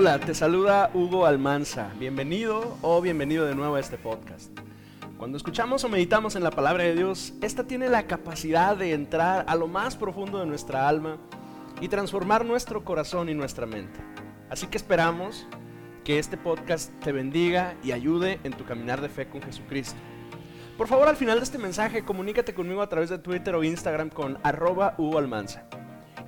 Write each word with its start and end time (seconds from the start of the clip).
Hola, 0.00 0.18
te 0.18 0.34
saluda 0.34 0.90
Hugo 0.94 1.26
Almanza. 1.26 1.92
Bienvenido 1.98 2.78
o 2.80 3.02
bienvenido 3.02 3.44
de 3.44 3.54
nuevo 3.54 3.74
a 3.74 3.80
este 3.80 3.98
podcast. 3.98 4.50
Cuando 5.18 5.36
escuchamos 5.36 5.84
o 5.84 5.90
meditamos 5.90 6.36
en 6.36 6.42
la 6.42 6.50
palabra 6.50 6.84
de 6.84 6.94
Dios, 6.94 7.34
esta 7.42 7.64
tiene 7.64 7.90
la 7.90 8.06
capacidad 8.06 8.78
de 8.78 8.94
entrar 8.94 9.44
a 9.46 9.54
lo 9.56 9.68
más 9.68 9.96
profundo 9.96 10.38
de 10.38 10.46
nuestra 10.46 10.88
alma 10.88 11.18
y 11.82 11.88
transformar 11.88 12.46
nuestro 12.46 12.82
corazón 12.82 13.28
y 13.28 13.34
nuestra 13.34 13.66
mente. 13.66 14.00
Así 14.48 14.68
que 14.68 14.78
esperamos 14.78 15.46
que 16.02 16.18
este 16.18 16.38
podcast 16.38 16.98
te 17.00 17.12
bendiga 17.12 17.74
y 17.84 17.92
ayude 17.92 18.40
en 18.42 18.54
tu 18.54 18.64
caminar 18.64 19.02
de 19.02 19.10
fe 19.10 19.28
con 19.28 19.42
Jesucristo. 19.42 20.00
Por 20.78 20.88
favor, 20.88 21.08
al 21.08 21.16
final 21.16 21.36
de 21.36 21.44
este 21.44 21.58
mensaje, 21.58 22.06
comunícate 22.06 22.54
conmigo 22.54 22.80
a 22.80 22.88
través 22.88 23.10
de 23.10 23.18
Twitter 23.18 23.54
o 23.54 23.64
Instagram 23.64 24.08
con 24.08 24.38
arroba 24.44 24.94
Hugo 24.96 25.18
Almanza. 25.18 25.68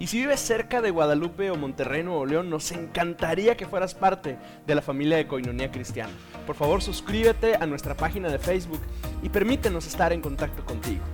Y 0.02 0.08
si 0.08 0.18
vives 0.18 0.40
cerca 0.40 0.82
de 0.82 0.90
Guadalupe 0.90 1.52
o 1.52 1.56
Monterrey, 1.56 2.02
Nuevo 2.02 2.26
León, 2.26 2.50
nos 2.50 2.72
encantaría 2.72 3.56
que 3.56 3.68
fueras 3.68 3.94
parte 3.94 4.36
de 4.66 4.74
la 4.74 4.82
familia 4.82 5.16
de 5.16 5.28
Coinonía 5.28 5.70
Cristiana. 5.70 6.12
Por 6.44 6.56
favor, 6.56 6.82
suscríbete 6.82 7.54
a 7.54 7.66
nuestra 7.66 7.96
página 7.96 8.28
de 8.28 8.40
Facebook 8.40 8.80
y 9.22 9.28
permítenos 9.28 9.86
estar 9.86 10.12
en 10.12 10.20
contacto 10.20 10.66
contigo. 10.66 11.04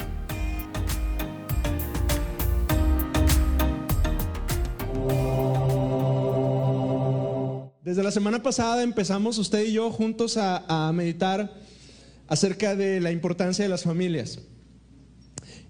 Desde 7.83 8.02
la 8.02 8.11
semana 8.11 8.42
pasada 8.42 8.83
empezamos 8.83 9.36
usted 9.36 9.66
y 9.66 9.75
yo 9.75 9.91
juntos 9.91 10.39
a, 10.39 10.64
a 10.66 10.91
meditar 10.95 11.52
acerca 12.27 12.75
de 12.75 13.02
la 13.02 13.11
importancia 13.11 13.66
de 13.66 13.69
las 13.69 13.83
familias. 13.83 14.41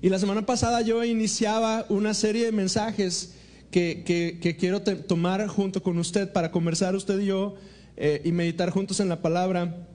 Y 0.01 0.09
la 0.09 0.19
semana 0.19 0.47
pasada 0.47 0.81
yo 0.83 1.05
iniciaba 1.05 1.85
una 1.89 2.15
serie 2.15 2.45
de 2.45 2.53
mensajes 2.53 3.35
que, 3.71 4.57
quiero 4.59 4.83
tomar 4.83 5.47
junto 5.49 5.83
con 5.83 5.99
usted 5.99 6.33
para 6.33 6.51
conversar 6.51 6.95
usted 6.95 7.19
y 7.21 7.27
yo 7.27 7.57
eh, 7.97 8.23
y 8.25 8.33
meditar 8.33 8.71
juntos 8.71 9.01
en 9.01 9.09
la 9.09 9.21
palabra. 9.21 9.87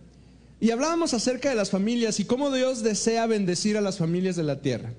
Y 0.60 0.72
hablábamos 0.72 1.14
acerca 1.14 1.50
de 1.50 1.56
las 1.56 1.70
familias 1.70 2.20
y 2.20 2.26
cómo 2.26 2.52
Dios 2.52 2.84
desea 2.84 3.28
bendecir 3.28 3.78
a 3.78 3.82
las 3.82 3.98
familias 3.98 4.36
de 4.36 4.44
la 4.44 4.62
tierra. 4.62 4.94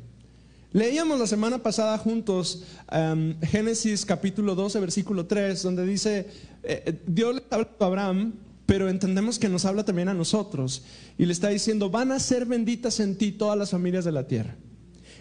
Leíamos 0.72 1.20
la 1.20 1.26
semana 1.26 1.62
pasada 1.62 1.96
juntos 1.98 2.64
um, 2.92 3.40
Génesis 3.42 4.04
capítulo 4.04 4.54
12, 4.54 4.80
versículo 4.80 5.26
3, 5.26 5.62
donde 5.62 5.86
dice, 5.86 6.26
eh, 6.64 6.98
Dios 7.06 7.36
le 7.36 7.42
habla 7.50 7.68
a 7.78 7.84
Abraham 7.84 8.32
pero 8.66 8.88
entendemos 8.88 9.38
que 9.38 9.48
nos 9.48 9.64
habla 9.64 9.84
también 9.84 10.08
a 10.08 10.14
nosotros 10.14 10.82
y 11.18 11.26
le 11.26 11.32
está 11.32 11.48
diciendo, 11.48 11.90
van 11.90 12.12
a 12.12 12.18
ser 12.18 12.46
benditas 12.46 13.00
en 13.00 13.16
ti 13.16 13.32
todas 13.32 13.58
las 13.58 13.70
familias 13.70 14.04
de 14.04 14.12
la 14.12 14.26
tierra. 14.26 14.56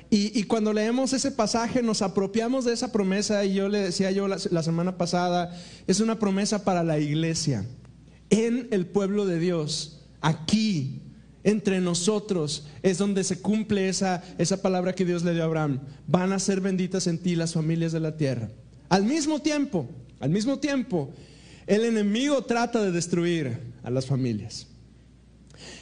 Y, 0.09 0.44
cuando 0.44 0.73
leemos 0.73 1.12
ese 1.12 1.32
pasaje 1.32 1.82
nos 1.82 2.04
apropiamos 2.04 2.66
de 2.66 2.73
esa 2.73 2.92
promesa 2.92 3.44
y 3.46 3.56
yo 3.56 3.68
le 3.68 3.80
decía 3.80 4.12
yo 4.12 4.28
la, 4.28 4.38
semana 4.38 4.95
pasada, 4.95 5.60
es 5.88 6.00
una 6.02 6.20
promesa 6.20 6.64
para 6.64 6.84
la 6.84 7.00
iglesia, 7.00 7.66
en 8.30 8.68
el 8.70 8.86
pueblo 8.86 9.26
de 9.26 9.40
Dios, 9.40 10.02
aquí, 10.22 11.02
entre 11.44 11.82
nosotros, 11.82 12.68
es 12.84 13.00
donde 13.00 13.23
se 13.23 13.42
cumple 13.42 13.90
esa, 13.90 14.23
esa 14.38 14.62
palabra 14.62 14.94
que 14.94 15.04
Dios 15.04 15.23
le 15.23 15.34
dio 15.34 15.42
a 15.42 15.45
Abraham. 15.45 15.80
Van 16.08 16.32
a 16.32 16.40
ser 16.40 16.62
benditas 16.62 17.08
en 17.08 17.17
ti 17.17 17.36
las 17.36 17.54
familias 17.54 17.92
de 17.92 18.00
la 18.00 18.16
tierra. 18.16 18.50
Al 18.90 19.04
mismo 19.06 19.40
tiempo, 19.40 19.90
al 20.20 20.30
mismo 20.30 20.60
tiempo, 20.60 21.12
el 21.66 21.86
enemigo 21.86 22.44
trata 22.44 22.82
de 22.84 22.92
destruir 22.92 23.60
a 23.84 23.90
las 23.90 24.06
familias. 24.06 24.67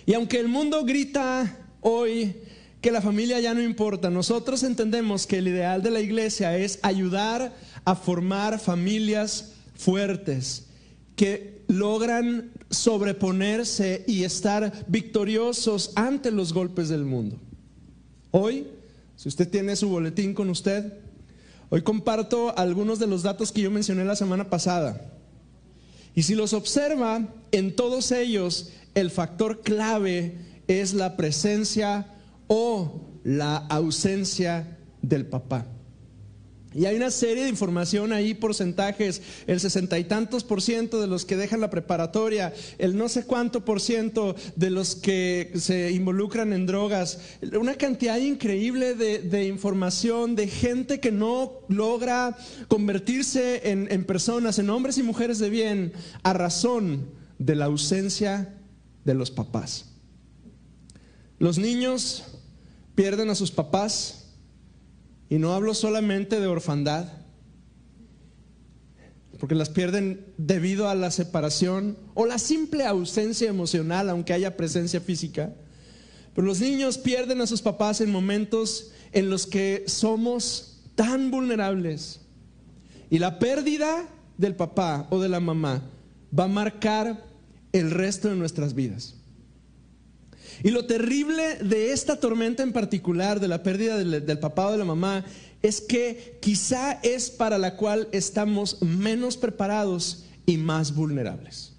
Y 0.05 0.13
aunque 0.13 0.39
el 0.39 0.47
mundo 0.47 0.83
grita 0.83 1.57
hoy 1.81 2.33
que 2.81 2.91
la 2.91 3.01
familia 3.01 3.39
ya 3.39 3.53
no 3.53 3.61
importa, 3.61 4.09
nosotros 4.09 4.63
entendemos 4.63 5.27
que 5.27 5.37
el 5.37 5.47
ideal 5.47 5.83
de 5.83 5.91
la 5.91 6.01
iglesia 6.01 6.57
es 6.57 6.79
ayudar 6.81 7.53
a 7.85 7.95
formar 7.95 8.59
familias 8.59 9.53
fuertes 9.75 10.65
que 11.15 11.61
logran 11.67 12.51
sobreponerse 12.71 14.03
y 14.07 14.23
estar 14.23 14.85
victoriosos 14.87 15.91
ante 15.95 16.31
los 16.31 16.53
golpes 16.53 16.89
del 16.89 17.05
mundo. 17.05 17.37
Hoy, 18.31 18.67
si 19.15 19.29
usted 19.29 19.47
tiene 19.47 19.75
su 19.75 19.87
boletín 19.89 20.33
con 20.33 20.49
usted, 20.49 20.93
hoy 21.69 21.83
comparto 21.83 22.57
algunos 22.57 22.97
de 22.97 23.07
los 23.07 23.21
datos 23.21 23.51
que 23.51 23.61
yo 23.61 23.69
mencioné 23.69 24.05
la 24.05 24.15
semana 24.15 24.49
pasada. 24.49 24.99
Y 26.15 26.23
si 26.23 26.33
los 26.33 26.53
observa, 26.53 27.27
en 27.51 27.75
todos 27.75 28.11
ellos 28.11 28.71
el 28.95 29.11
factor 29.11 29.61
clave 29.61 30.35
es 30.67 30.93
la 30.93 31.15
presencia 31.15 32.07
o 32.53 32.99
la 33.23 33.55
ausencia 33.55 34.77
del 35.01 35.25
papá. 35.25 35.65
Y 36.73 36.83
hay 36.85 36.97
una 36.97 37.09
serie 37.09 37.43
de 37.43 37.49
información 37.49 38.11
ahí, 38.11 38.33
porcentajes, 38.33 39.21
el 39.47 39.61
sesenta 39.61 39.97
y 39.97 40.03
tantos 40.03 40.43
por 40.43 40.61
ciento 40.61 40.99
de 40.99 41.07
los 41.07 41.23
que 41.23 41.37
dejan 41.37 41.61
la 41.61 41.69
preparatoria, 41.69 42.53
el 42.77 42.97
no 42.97 43.07
sé 43.07 43.23
cuánto 43.23 43.63
por 43.63 43.79
ciento 43.79 44.35
de 44.57 44.69
los 44.69 44.97
que 44.97 45.53
se 45.55 45.91
involucran 45.91 46.51
en 46.51 46.65
drogas, 46.65 47.19
una 47.57 47.75
cantidad 47.75 48.17
increíble 48.17 48.95
de, 48.95 49.47
información 49.47 50.35
de 50.35 50.47
gente 50.47 50.99
que 50.99 51.11
no 51.13 51.53
logra 51.69 52.37
convertirse 52.67 53.69
en, 53.71 53.89
en 53.89 54.03
personas, 54.03 54.59
en 54.59 54.69
hombres 54.69 54.97
y 54.97 55.03
mujeres 55.03 55.39
de 55.39 55.49
bien, 55.49 55.93
a 56.23 56.33
razón 56.33 57.11
de 57.39 57.55
la 57.55 57.65
ausencia 57.65 58.57
de 59.05 59.13
los 59.13 59.31
papás. 59.31 59.85
Los 61.39 61.57
niños 61.57 62.40
pierden 63.01 63.31
a 63.31 63.35
sus 63.35 63.49
papás 63.49 64.25
y 65.27 65.39
no 65.39 65.55
hablo 65.55 65.73
solamente 65.73 66.39
de 66.39 66.45
orfandad, 66.45 67.07
porque 69.39 69.55
las 69.55 69.69
pierden 69.69 70.23
debido 70.37 70.87
a 70.87 70.93
la 70.93 71.09
separación 71.09 71.97
o 72.13 72.27
la 72.27 72.37
simple 72.37 72.85
ausencia 72.85 73.49
emocional, 73.49 74.07
aunque 74.07 74.33
haya 74.33 74.55
presencia 74.55 75.01
física. 75.01 75.51
Pero 76.35 76.45
los 76.45 76.61
niños 76.61 76.99
pierden 76.99 77.41
a 77.41 77.47
sus 77.47 77.63
papás 77.63 78.01
en 78.01 78.11
momentos 78.11 78.91
en 79.13 79.31
los 79.31 79.47
que 79.47 79.83
somos 79.87 80.83
tan 80.93 81.31
vulnerables. 81.31 82.19
Y 83.09 83.17
la 83.17 83.39
pérdida 83.39 84.07
del 84.37 84.55
papá 84.55 85.07
o 85.09 85.19
de 85.19 85.29
la 85.29 85.39
mamá 85.39 85.81
va 86.37 86.43
a 86.43 86.47
marcar 86.47 87.25
el 87.71 87.89
resto 87.89 88.29
de 88.29 88.35
nuestras 88.35 88.75
vidas. 88.75 89.15
Y 90.63 90.69
lo 90.69 90.85
terrible 90.85 91.55
de 91.55 91.91
esta 91.91 92.19
tormenta 92.19 92.61
en 92.61 92.71
particular, 92.71 93.39
de 93.39 93.47
la 93.47 93.63
pérdida 93.63 93.97
del, 93.97 94.39
papá 94.39 94.67
o 94.67 94.71
de 94.71 94.77
la 94.77 94.85
mamá, 94.85 95.25
es 95.61 95.81
que 95.81 96.37
quizá 96.41 96.93
es 97.03 97.29
para 97.29 97.57
la 97.57 97.75
cual 97.75 98.07
estamos 98.11 98.81
menos 98.81 99.37
preparados 99.37 100.25
y 100.45 100.57
más 100.57 100.93
vulnerables. 100.93 101.73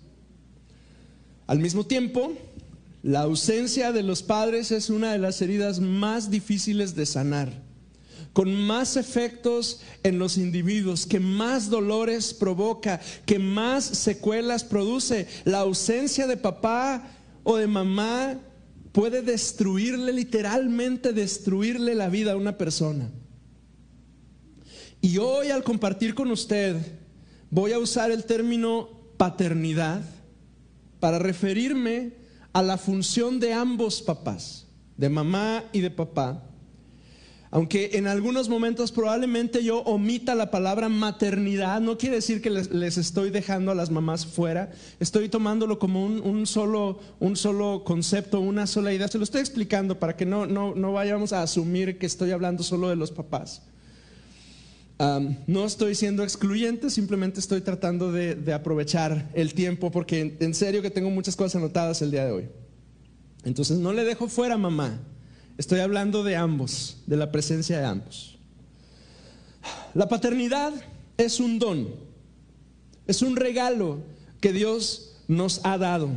Al 1.46 1.58
mismo 1.58 1.84
tiempo, 1.84 2.32
la 3.02 3.22
ausencia 3.22 3.92
de 3.92 4.02
los 4.02 4.22
padres 4.22 4.72
es 4.72 4.90
una 4.90 5.12
de 5.12 5.18
las 5.18 5.42
heridas 5.42 5.80
más 5.80 6.30
difíciles 6.30 6.94
de 6.96 7.06
sanar, 7.06 7.52
con 8.32 8.54
más 8.54 8.96
efectos 8.96 9.80
en 10.02 10.18
los 10.18 10.38
individuos, 10.38 11.06
que 11.06 11.20
más 11.20 11.68
dolores 11.70 12.34
provoca, 12.34 13.00
que 13.26 13.38
más 13.38 13.84
secuelas 13.84 14.64
produce. 14.64 15.28
La 15.44 15.58
ausencia 15.58 16.26
de 16.26 16.36
papá 16.36 17.10
o 17.44 17.56
de 17.56 17.66
mamá 17.66 18.38
puede 18.92 19.22
destruirle, 19.22 20.12
literalmente 20.12 21.12
destruirle 21.12 21.94
la 21.94 22.08
vida 22.08 22.32
a 22.32 22.36
una 22.36 22.56
persona. 22.56 23.10
Y 25.00 25.18
hoy 25.18 25.50
al 25.50 25.64
compartir 25.64 26.14
con 26.14 26.30
usted 26.30 26.76
voy 27.50 27.72
a 27.72 27.78
usar 27.78 28.10
el 28.10 28.24
término 28.24 28.88
paternidad 29.16 30.02
para 31.00 31.18
referirme 31.18 32.12
a 32.52 32.62
la 32.62 32.78
función 32.78 33.40
de 33.40 33.52
ambos 33.52 34.02
papás, 34.02 34.68
de 34.96 35.08
mamá 35.08 35.64
y 35.72 35.80
de 35.80 35.90
papá, 35.90 36.44
aunque 37.52 37.90
en 37.92 38.06
algunos 38.06 38.48
momentos 38.48 38.92
probablemente 38.92 39.62
yo 39.62 39.80
omita 39.80 40.34
la 40.34 40.50
palabra 40.50 40.88
maternidad, 40.88 41.82
no 41.82 41.98
quiere 41.98 42.16
decir 42.16 42.40
que 42.40 42.48
les, 42.48 42.96
estoy 42.96 43.28
dejando 43.28 43.70
a 43.70 43.74
las 43.74 43.90
mamás 43.90 44.24
fuera, 44.24 44.72
estoy 45.00 45.28
tomándolo 45.28 45.78
como 45.78 46.02
un, 46.06 46.46
solo, 46.46 46.98
un 47.20 47.36
solo 47.36 47.84
concepto, 47.84 48.40
una 48.40 48.66
sola 48.66 48.94
idea. 48.94 49.06
Se 49.06 49.18
lo 49.18 49.24
estoy 49.24 49.42
explicando 49.42 49.98
para 49.98 50.16
que 50.16 50.24
no, 50.24 50.46
no, 50.46 50.92
vayamos 50.92 51.34
a 51.34 51.42
asumir 51.42 51.98
que 51.98 52.06
estoy 52.06 52.30
hablando 52.30 52.62
solo 52.62 52.88
de 52.88 52.96
los 52.96 53.10
papás. 53.10 53.60
no 55.46 55.66
estoy 55.66 55.94
siendo 55.94 56.22
excluyente, 56.22 56.88
simplemente 56.88 57.38
estoy 57.38 57.60
tratando 57.60 58.10
de, 58.12 58.50
aprovechar 58.54 59.28
el 59.34 59.52
tiempo 59.52 59.90
porque 59.90 60.38
en 60.40 60.54
serio 60.54 60.80
que 60.80 60.90
tengo 60.90 61.10
muchas 61.10 61.36
cosas 61.36 61.56
anotadas 61.56 62.00
el 62.00 62.12
día 62.12 62.24
de 62.24 62.32
hoy. 62.32 62.48
Entonces 63.44 63.76
no 63.76 63.92
le 63.92 64.04
dejo 64.04 64.26
fuera 64.26 64.56
mamá, 64.56 65.02
Estoy 65.58 65.80
hablando 65.80 66.24
de 66.24 66.36
ambos, 66.36 66.98
de 67.06 67.16
la 67.16 67.30
presencia 67.30 67.78
de 67.78 67.86
ambos. 67.86 68.38
La 69.94 70.08
paternidad 70.08 70.72
es 71.16 71.40
un 71.40 71.58
don, 71.58 71.88
es 73.06 73.22
un 73.22 73.36
regalo 73.36 74.00
que 74.40 74.52
Dios 74.52 75.16
nos 75.28 75.60
ha 75.64 75.78
dado. 75.78 76.10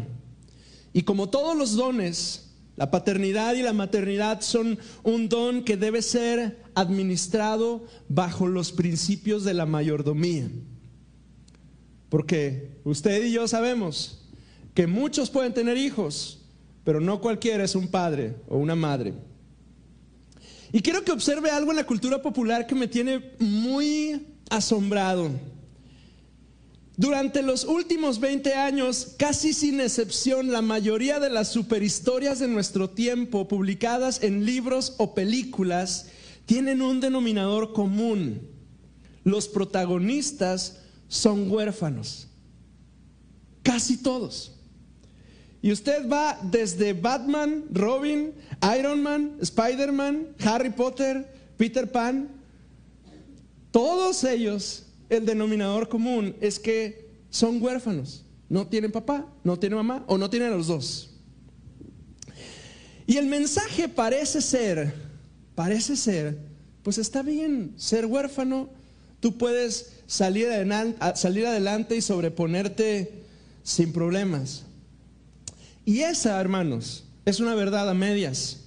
Y 0.93 1.03
como 1.03 1.29
todos 1.29 1.57
los 1.57 1.75
dones, 1.75 2.45
la 2.77 2.91
paternidad 2.91 3.55
y 3.55 3.61
la 3.61 3.73
maternidad 3.73 4.41
son 4.41 4.79
un 5.03 5.29
don 5.29 5.63
que 5.63 5.77
debe 5.77 6.01
ser 6.01 6.63
administrado 6.73 7.85
bajo 8.09 8.47
los 8.47 8.71
principios 8.71 9.43
de 9.43 9.53
la 9.53 9.65
mayordomía. 9.65 10.49
Porque 12.09 12.79
usted 12.83 13.25
y 13.25 13.31
yo 13.31 13.47
sabemos 13.47 14.25
que 14.73 14.87
muchos 14.87 15.29
pueden 15.29 15.53
tener 15.53 15.77
hijos, 15.77 16.44
pero 16.85 17.01
no 17.01 17.19
cualquiera 17.19 17.65
es 17.65 17.75
un 17.75 17.89
padre 17.89 18.35
o 18.47 18.57
una 18.57 18.75
madre. 18.75 19.13
Y 20.71 20.81
quiero 20.81 21.03
que 21.03 21.11
observe 21.11 21.49
algo 21.49 21.71
en 21.71 21.77
la 21.77 21.85
cultura 21.85 22.21
popular 22.21 22.67
que 22.67 22.75
me 22.75 22.87
tiene 22.87 23.31
muy 23.39 24.27
asombrado. 24.49 25.31
Durante 26.95 27.41
los 27.41 27.65
últimos 27.65 28.19
20 28.19 28.53
años, 28.53 29.15
casi 29.17 29.51
sin 29.51 29.81
excepción, 29.81 30.51
la 30.51 30.61
mayoría 30.61 31.19
de 31.19 31.29
las 31.29 31.51
superhistorias 31.51 32.39
de 32.39 32.47
nuestro 32.47 32.89
tiempo, 32.89 33.47
publicadas 33.47 34.23
en 34.23 34.45
libros 34.45 34.93
o 34.97 35.13
películas, 35.13 36.07
tienen 36.45 36.81
un 36.81 37.01
denominador 37.01 37.73
común. 37.73 38.47
Los 39.23 39.47
protagonistas 39.47 40.81
son 41.07 41.51
huérfanos. 41.51 42.27
Casi 43.63 43.97
todos. 43.97 44.54
Y 45.65 45.71
usted 45.71 46.07
va 46.07 46.37
desde 46.43 46.93
Batman, 46.93 47.65
Robin, 47.71 48.35
Iron 48.77 49.01
Man, 49.01 49.37
Spider-Man, 49.41 50.35
Harry 50.43 50.69
Potter, 50.69 51.27
Peter 51.57 51.91
Pan. 51.91 52.29
Todos 53.71 54.23
ellos, 54.25 54.85
el 55.09 55.25
denominador 55.25 55.89
común 55.89 56.35
es 56.39 56.59
que 56.59 57.09
son 57.31 57.59
huérfanos. 57.63 58.23
No 58.47 58.67
tienen 58.67 58.91
papá, 58.91 59.25
no 59.43 59.57
tienen 59.57 59.77
mamá 59.77 60.03
o 60.05 60.19
no 60.19 60.29
tienen 60.29 60.53
a 60.53 60.55
los 60.55 60.67
dos. 60.67 61.15
Y 63.07 63.17
el 63.17 63.25
mensaje 63.25 63.89
parece 63.89 64.41
ser, 64.41 64.93
parece 65.55 65.95
ser, 65.95 66.37
pues 66.83 66.99
está 66.99 67.23
bien 67.23 67.73
ser 67.75 68.05
huérfano, 68.05 68.69
tú 69.19 69.35
puedes 69.35 69.93
salir 70.05 70.45
adelante, 70.45 70.99
salir 71.15 71.47
adelante 71.47 71.95
y 71.95 72.01
sobreponerte 72.01 73.23
sin 73.63 73.91
problemas. 73.91 74.64
Y 75.85 76.01
esa, 76.01 76.41
hermanos, 76.41 77.05
es 77.25 77.39
una 77.39 77.53
verdad 77.53 77.87
a 77.89 77.93
medias. 77.93 78.65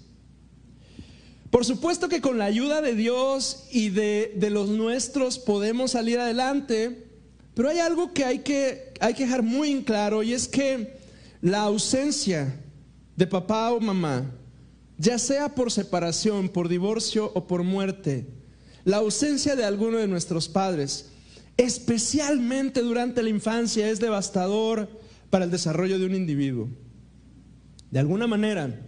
Por 1.50 1.64
supuesto 1.64 2.08
que 2.08 2.20
con 2.20 2.38
la 2.38 2.44
ayuda 2.44 2.80
de 2.80 2.94
Dios 2.94 3.64
y 3.72 3.88
de, 3.88 4.36
los 4.50 4.68
nuestros 4.68 5.38
podemos 5.38 5.92
salir 5.92 6.18
adelante, 6.20 7.06
pero 7.54 7.70
hay 7.70 7.78
algo 7.78 8.12
que 8.12 8.24
hay, 8.24 8.40
que 8.40 8.92
hay 9.00 9.14
que 9.14 9.24
dejar 9.24 9.42
muy 9.42 9.72
en 9.72 9.82
claro 9.82 10.22
y 10.22 10.34
es 10.34 10.46
que 10.46 10.98
la 11.40 11.62
ausencia 11.62 12.60
de 13.16 13.26
papá 13.26 13.72
o 13.72 13.80
mamá, 13.80 14.30
ya 14.98 15.18
sea 15.18 15.54
por 15.54 15.72
separación, 15.72 16.48
por 16.48 16.68
divorcio 16.68 17.32
o 17.34 17.46
por 17.46 17.62
muerte, 17.62 18.26
la 18.84 18.98
ausencia 18.98 19.56
de 19.56 19.64
alguno 19.64 19.96
de 19.96 20.06
nuestros 20.06 20.48
padres, 20.48 21.06
especialmente 21.56 22.82
durante 22.82 23.22
la 23.22 23.30
infancia, 23.30 23.90
es 23.90 24.00
devastador 24.00 24.88
para 25.30 25.46
el 25.46 25.50
desarrollo 25.50 25.98
de 25.98 26.06
un 26.06 26.14
individuo. 26.14 26.68
De 27.90 27.98
alguna 27.98 28.26
manera, 28.26 28.80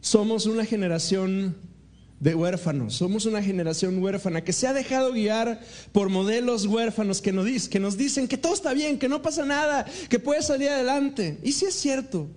somos 0.00 0.46
una 0.46 0.64
generación 0.64 1.56
de 2.20 2.34
huérfanos, 2.34 2.94
somos 2.94 3.26
una 3.26 3.42
generación 3.42 4.02
huérfana 4.02 4.44
que 4.44 4.52
se 4.52 4.66
ha 4.66 4.72
dejado 4.72 5.12
guiar 5.12 5.60
por 5.92 6.08
modelos 6.08 6.66
huérfanos 6.66 7.20
que 7.20 7.32
nos, 7.32 7.96
dicen 7.96 8.28
que 8.28 8.38
todo 8.38 8.54
está 8.54 8.72
bien, 8.72 8.98
que 8.98 9.08
no 9.08 9.20
pasa 9.20 9.44
nada, 9.44 9.84
que 10.08 10.18
puede 10.18 10.42
salir 10.42 10.68
adelante. 10.68 11.38
Y 11.42 11.52
sí 11.52 11.66
es 11.66 11.74
cierto, 11.74 12.28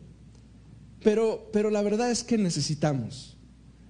pero, 1.03 1.49
pero 1.53 1.69
la 1.69 1.81
verdad 1.81 2.11
es 2.11 2.23
que 2.23 2.37
necesitamos 2.37 3.37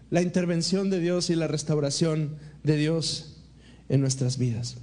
la 0.10 0.22
intervención 0.22 0.90
de 0.90 1.00
Dios 1.00 1.30
y 1.30 1.36
la 1.36 1.48
restauración 1.48 2.38
de 2.64 2.78
Dios 2.78 3.38
en 3.90 4.02
nuestras 4.02 4.38
vidas. 4.38 4.78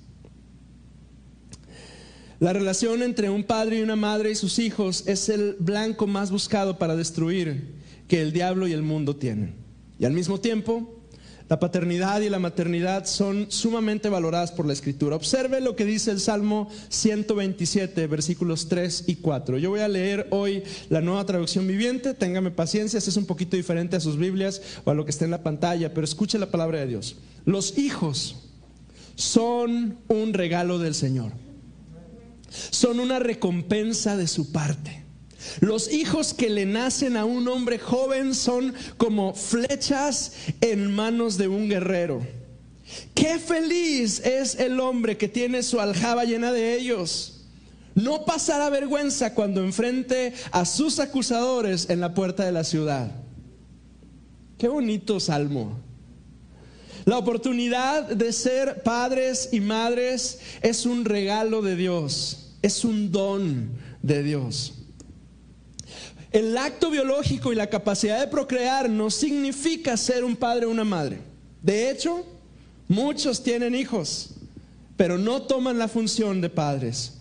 La 2.44 2.52
relación 2.52 3.02
entre 3.02 3.30
un 3.30 3.44
padre 3.44 3.78
y 3.78 3.80
una 3.80 3.96
madre 3.96 4.30
y 4.30 4.34
sus 4.34 4.58
hijos 4.58 5.04
es 5.06 5.30
el 5.30 5.56
blanco 5.60 6.06
más 6.06 6.30
buscado 6.30 6.76
para 6.76 6.94
destruir 6.94 7.72
que 8.06 8.20
el 8.20 8.34
diablo 8.34 8.68
y 8.68 8.74
el 8.74 8.82
mundo 8.82 9.16
tienen. 9.16 9.54
Y 9.98 10.04
al 10.04 10.12
mismo 10.12 10.38
tiempo, 10.38 11.00
la 11.48 11.58
paternidad 11.58 12.20
y 12.20 12.28
la 12.28 12.38
maternidad 12.38 13.06
son 13.06 13.46
sumamente 13.50 14.10
valoradas 14.10 14.52
por 14.52 14.66
la 14.66 14.74
Escritura. 14.74 15.16
Observe 15.16 15.62
lo 15.62 15.74
que 15.74 15.86
dice 15.86 16.10
el 16.10 16.20
Salmo 16.20 16.68
127, 16.90 18.06
versículos 18.08 18.68
3 18.68 19.04
y 19.06 19.14
4. 19.14 19.56
Yo 19.56 19.70
voy 19.70 19.80
a 19.80 19.88
leer 19.88 20.26
hoy 20.30 20.64
la 20.90 21.00
nueva 21.00 21.24
traducción 21.24 21.66
viviente. 21.66 22.12
Téngame 22.12 22.50
paciencia, 22.50 22.98
es 22.98 23.16
un 23.16 23.24
poquito 23.24 23.56
diferente 23.56 23.96
a 23.96 24.00
sus 24.00 24.18
Biblias 24.18 24.60
o 24.84 24.90
a 24.90 24.94
lo 24.94 25.06
que 25.06 25.12
está 25.12 25.24
en 25.24 25.30
la 25.30 25.42
pantalla, 25.42 25.94
pero 25.94 26.04
escuche 26.04 26.38
la 26.38 26.50
palabra 26.50 26.80
de 26.80 26.88
Dios. 26.88 27.16
Los 27.46 27.78
hijos 27.78 28.36
son 29.14 29.96
un 30.08 30.34
regalo 30.34 30.78
del 30.78 30.94
Señor 30.94 31.43
son 32.70 33.00
una 33.00 33.18
recompensa 33.18 34.16
de 34.16 34.26
su 34.26 34.52
parte. 34.52 35.04
Los 35.60 35.92
hijos 35.92 36.34
que 36.34 36.50
le 36.50 36.66
nacen 36.66 37.16
a 37.16 37.24
un 37.24 37.46
hombre 37.48 37.78
joven 37.78 38.34
son 38.34 38.74
como 38.96 39.34
flechas 39.34 40.32
en 40.60 40.92
manos 40.92 41.36
de 41.36 41.48
un 41.48 41.68
guerrero. 41.68 42.26
Qué 43.14 43.38
feliz 43.38 44.20
es 44.20 44.56
el 44.56 44.80
hombre 44.80 45.16
que 45.16 45.28
tiene 45.28 45.62
su 45.62 45.80
aljaba 45.80 46.24
llena 46.24 46.52
de 46.52 46.74
ellos. 46.74 47.42
No 47.94 48.24
pasará 48.24 48.70
vergüenza 48.70 49.34
cuando 49.34 49.62
enfrente 49.62 50.34
a 50.50 50.64
sus 50.64 50.98
acusadores 50.98 51.88
en 51.90 52.00
la 52.00 52.14
puerta 52.14 52.44
de 52.44 52.52
la 52.52 52.64
ciudad. 52.64 53.10
Qué 54.58 54.68
bonito 54.68 55.20
salmo. 55.20 55.78
La 57.04 57.18
oportunidad 57.18 58.08
de 58.08 58.32
ser 58.32 58.82
padres 58.82 59.50
y 59.52 59.60
madres 59.60 60.40
es 60.62 60.86
un 60.86 61.04
regalo 61.04 61.62
de 61.62 61.76
Dios 61.76 62.43
es 62.64 62.82
un 62.82 63.12
don 63.12 63.68
de 64.00 64.22
Dios. 64.22 64.72
El 66.32 66.56
acto 66.56 66.90
biológico 66.90 67.52
y 67.52 67.56
la 67.56 67.68
capacidad 67.68 68.18
de 68.18 68.26
procrear 68.26 68.88
no 68.88 69.10
significa 69.10 69.98
ser 69.98 70.24
un 70.24 70.34
padre 70.34 70.64
o 70.64 70.70
una 70.70 70.82
madre. 70.82 71.18
De 71.60 71.90
hecho, 71.90 72.24
muchos 72.88 73.42
tienen 73.42 73.74
hijos, 73.74 74.30
pero 74.96 75.18
no 75.18 75.42
toman 75.42 75.76
la 75.76 75.88
función 75.88 76.40
de 76.40 76.48
padres. 76.48 77.18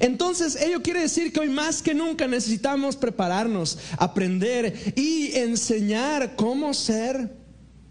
Entonces, 0.00 0.54
ello 0.56 0.82
quiere 0.82 1.00
decir 1.00 1.32
que 1.32 1.40
hoy 1.40 1.48
más 1.48 1.80
que 1.80 1.94
nunca 1.94 2.28
necesitamos 2.28 2.94
prepararnos, 2.94 3.78
aprender 3.96 4.92
y 4.96 5.34
enseñar 5.34 6.36
cómo 6.36 6.74
ser 6.74 7.34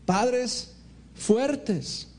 padres 0.05 0.75
fuertes. 1.15 2.09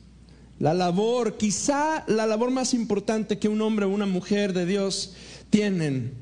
La 0.59 0.75
labor, 0.75 1.37
quizá 1.37 2.05
la 2.09 2.27
labor 2.27 2.51
más 2.51 2.75
importante 2.75 3.39
que 3.39 3.49
un 3.49 3.61
hombre 3.61 3.87
o 3.87 3.91
una 3.91 4.07
mujer 4.07 4.53
de 4.53 4.67
Dios 4.67 5.15
tienen 5.51 6.15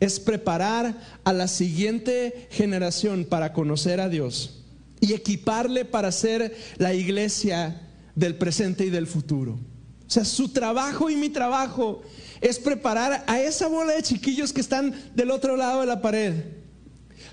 es 0.00 0.20
preparar 0.20 1.00
a 1.24 1.32
la 1.32 1.48
siguiente 1.48 2.48
generación 2.50 3.24
para 3.24 3.52
conocer 3.52 4.00
a 4.00 4.08
Dios 4.08 4.62
y 5.00 5.12
equiparle 5.12 5.84
para 5.84 6.12
ser 6.12 6.56
la 6.78 6.94
iglesia 6.94 7.88
del 8.14 8.36
presente 8.36 8.84
y 8.84 8.90
del 8.90 9.06
futuro. 9.06 9.58
O 10.06 10.10
sea, 10.10 10.24
su 10.24 10.50
trabajo 10.50 11.10
y 11.10 11.16
mi 11.16 11.30
trabajo 11.30 12.02
es 12.40 12.58
preparar 12.58 13.24
a 13.26 13.40
esa 13.40 13.68
bola 13.68 13.94
de 13.94 14.02
chiquillos 14.02 14.52
que 14.52 14.60
están 14.60 14.94
del 15.14 15.30
otro 15.30 15.56
lado 15.56 15.80
de 15.80 15.86
la 15.86 16.02
pared 16.02 16.34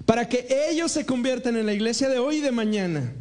para 0.05 0.27
que 0.27 0.47
ellos 0.69 0.91
se 0.91 1.05
conviertan 1.05 1.57
en 1.57 1.65
la 1.65 1.73
iglesia 1.73 2.09
de 2.09 2.19
hoy 2.19 2.37
y 2.37 2.41
de 2.41 2.51
mañana. 2.51 3.13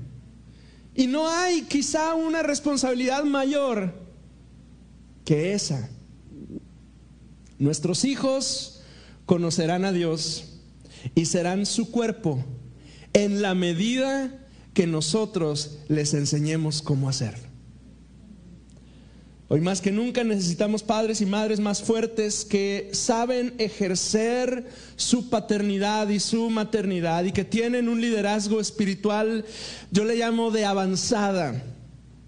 Y 1.01 1.07
no 1.07 1.31
hay 1.31 1.63
quizá 1.63 2.15
una 2.15 2.43
responsabilidad 2.43 3.25
mayor 3.25 3.95
que 5.25 5.55
esa. 5.55 5.89
Nuestros 7.59 8.05
hijos 8.05 8.83
conocerán 9.25 9.87
a 9.87 9.93
Dios 9.93 10.59
y 11.15 11.25
serán 11.25 11.65
su 11.65 11.91
cuerpo 11.91 12.45
en 13.15 13.41
la 13.41 13.55
medida 13.55 14.45
que 14.75 14.87
nosotros 14.87 15.79
les 15.89 16.13
enseñemos 16.13 16.83
cómo 16.83 17.09
hacerlo. 17.09 17.49
Hoy 19.53 19.61
más 19.61 19.81
que 19.81 19.91
nunca 19.91 20.23
necesitamos 20.23 20.85
padres 20.85 21.21
y 21.21 21.27
madres 21.27 21.59
más 21.59 21.83
fuertes 21.83 22.45
que 22.45 22.89
saben 22.93 23.53
ejercer 23.59 24.65
su 24.95 25.29
paternidad 25.29 26.09
y 26.09 26.21
su 26.21 26.51
maternidad 26.51 27.25
y 27.25 27.33
que 27.33 27.45
tienen 27.45 27.89
un 27.89 28.01
liderazgo 28.01 28.61
espiritual, 28.61 29.45
yo 29.91 30.05
le 30.05 30.15
llamo 30.15 30.53
de 30.53 30.67
avanzada 30.67 31.65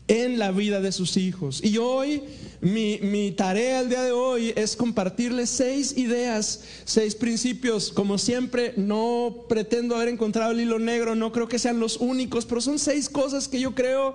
en 0.09 0.41
la 0.41 0.50
vida 0.50 0.81
de 0.81 0.91
sus 0.91 1.17
hijos. 1.17 1.62
Y 1.62 1.79
hoy, 1.79 2.25
mi, 2.62 3.33
tarea 3.33 3.81
el 3.81 3.88
día 3.88 4.02
de 4.04 4.12
hoy 4.12 4.52
es 4.54 4.76
compartirles 4.76 5.50
seis 5.50 5.97
ideas, 5.99 6.62
seis 6.85 7.16
principios. 7.16 7.90
Como 7.90 8.19
siempre, 8.19 8.73
no 8.76 9.47
pretendo 9.49 9.97
haber 9.97 10.09
encontrado 10.09 10.52
el 10.52 10.61
hilo 10.61 10.78
negro, 10.78 11.16
no 11.16 11.33
creo 11.33 11.49
que 11.49 11.59
sean 11.59 11.81
los 11.81 11.97
únicos, 11.97 12.47
pero 12.47 12.61
son 12.61 12.78
seis 12.78 13.11
cosas 13.11 13.49
que 13.49 13.59
yo 13.59 13.75
creo 13.75 14.14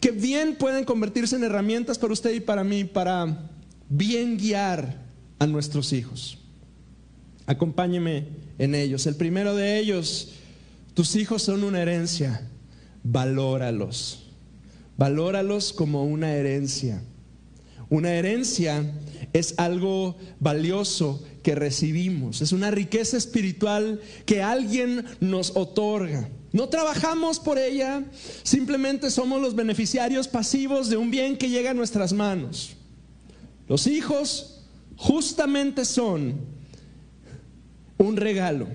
que 0.00 0.12
bien 0.12 0.54
pueden 0.54 0.84
convertirse 0.84 1.34
en 1.34 1.42
herramientas 1.42 1.98
para 1.98 2.12
usted 2.12 2.32
y 2.32 2.40
para 2.40 2.62
mí, 2.62 2.84
para 2.84 3.50
bien 3.88 4.38
guiar 4.38 5.04
a 5.40 5.46
nuestros 5.48 5.92
hijos. 5.92 6.38
Acompáñeme 7.46 8.28
en 8.58 8.76
ellos. 8.76 9.06
El 9.06 9.16
primero 9.16 9.56
de 9.56 9.76
ellos, 9.76 10.34
tus 10.94 11.16
hijos 11.16 11.42
son 11.42 11.64
una 11.64 11.82
herencia, 11.82 12.48
valóralos. 13.02 14.28
Valóralos 14.96 15.72
como 15.72 16.04
una 16.04 16.32
herencia. 16.32 17.02
Una 17.90 18.12
herencia 18.14 18.84
es 19.32 19.54
algo 19.56 20.16
valioso 20.40 21.22
que 21.42 21.54
recibimos, 21.54 22.42
es 22.42 22.52
una 22.52 22.70
riqueza 22.70 23.16
espiritual 23.16 24.00
que 24.26 24.42
alguien 24.42 25.04
nos 25.20 25.56
otorga. 25.56 26.28
No 26.52 26.68
trabajamos 26.68 27.38
por 27.38 27.58
ella, 27.58 28.04
simplemente 28.42 29.10
somos 29.10 29.40
los 29.40 29.54
beneficiarios 29.54 30.28
pasivos 30.28 30.88
de 30.88 30.96
un 30.96 31.10
bien 31.10 31.36
que 31.36 31.48
llega 31.48 31.70
a 31.70 31.74
nuestras 31.74 32.12
manos. 32.12 32.76
Los 33.68 33.86
hijos 33.86 34.62
justamente 34.96 35.84
son 35.84 36.40
un 37.98 38.16
regalo, 38.16 38.68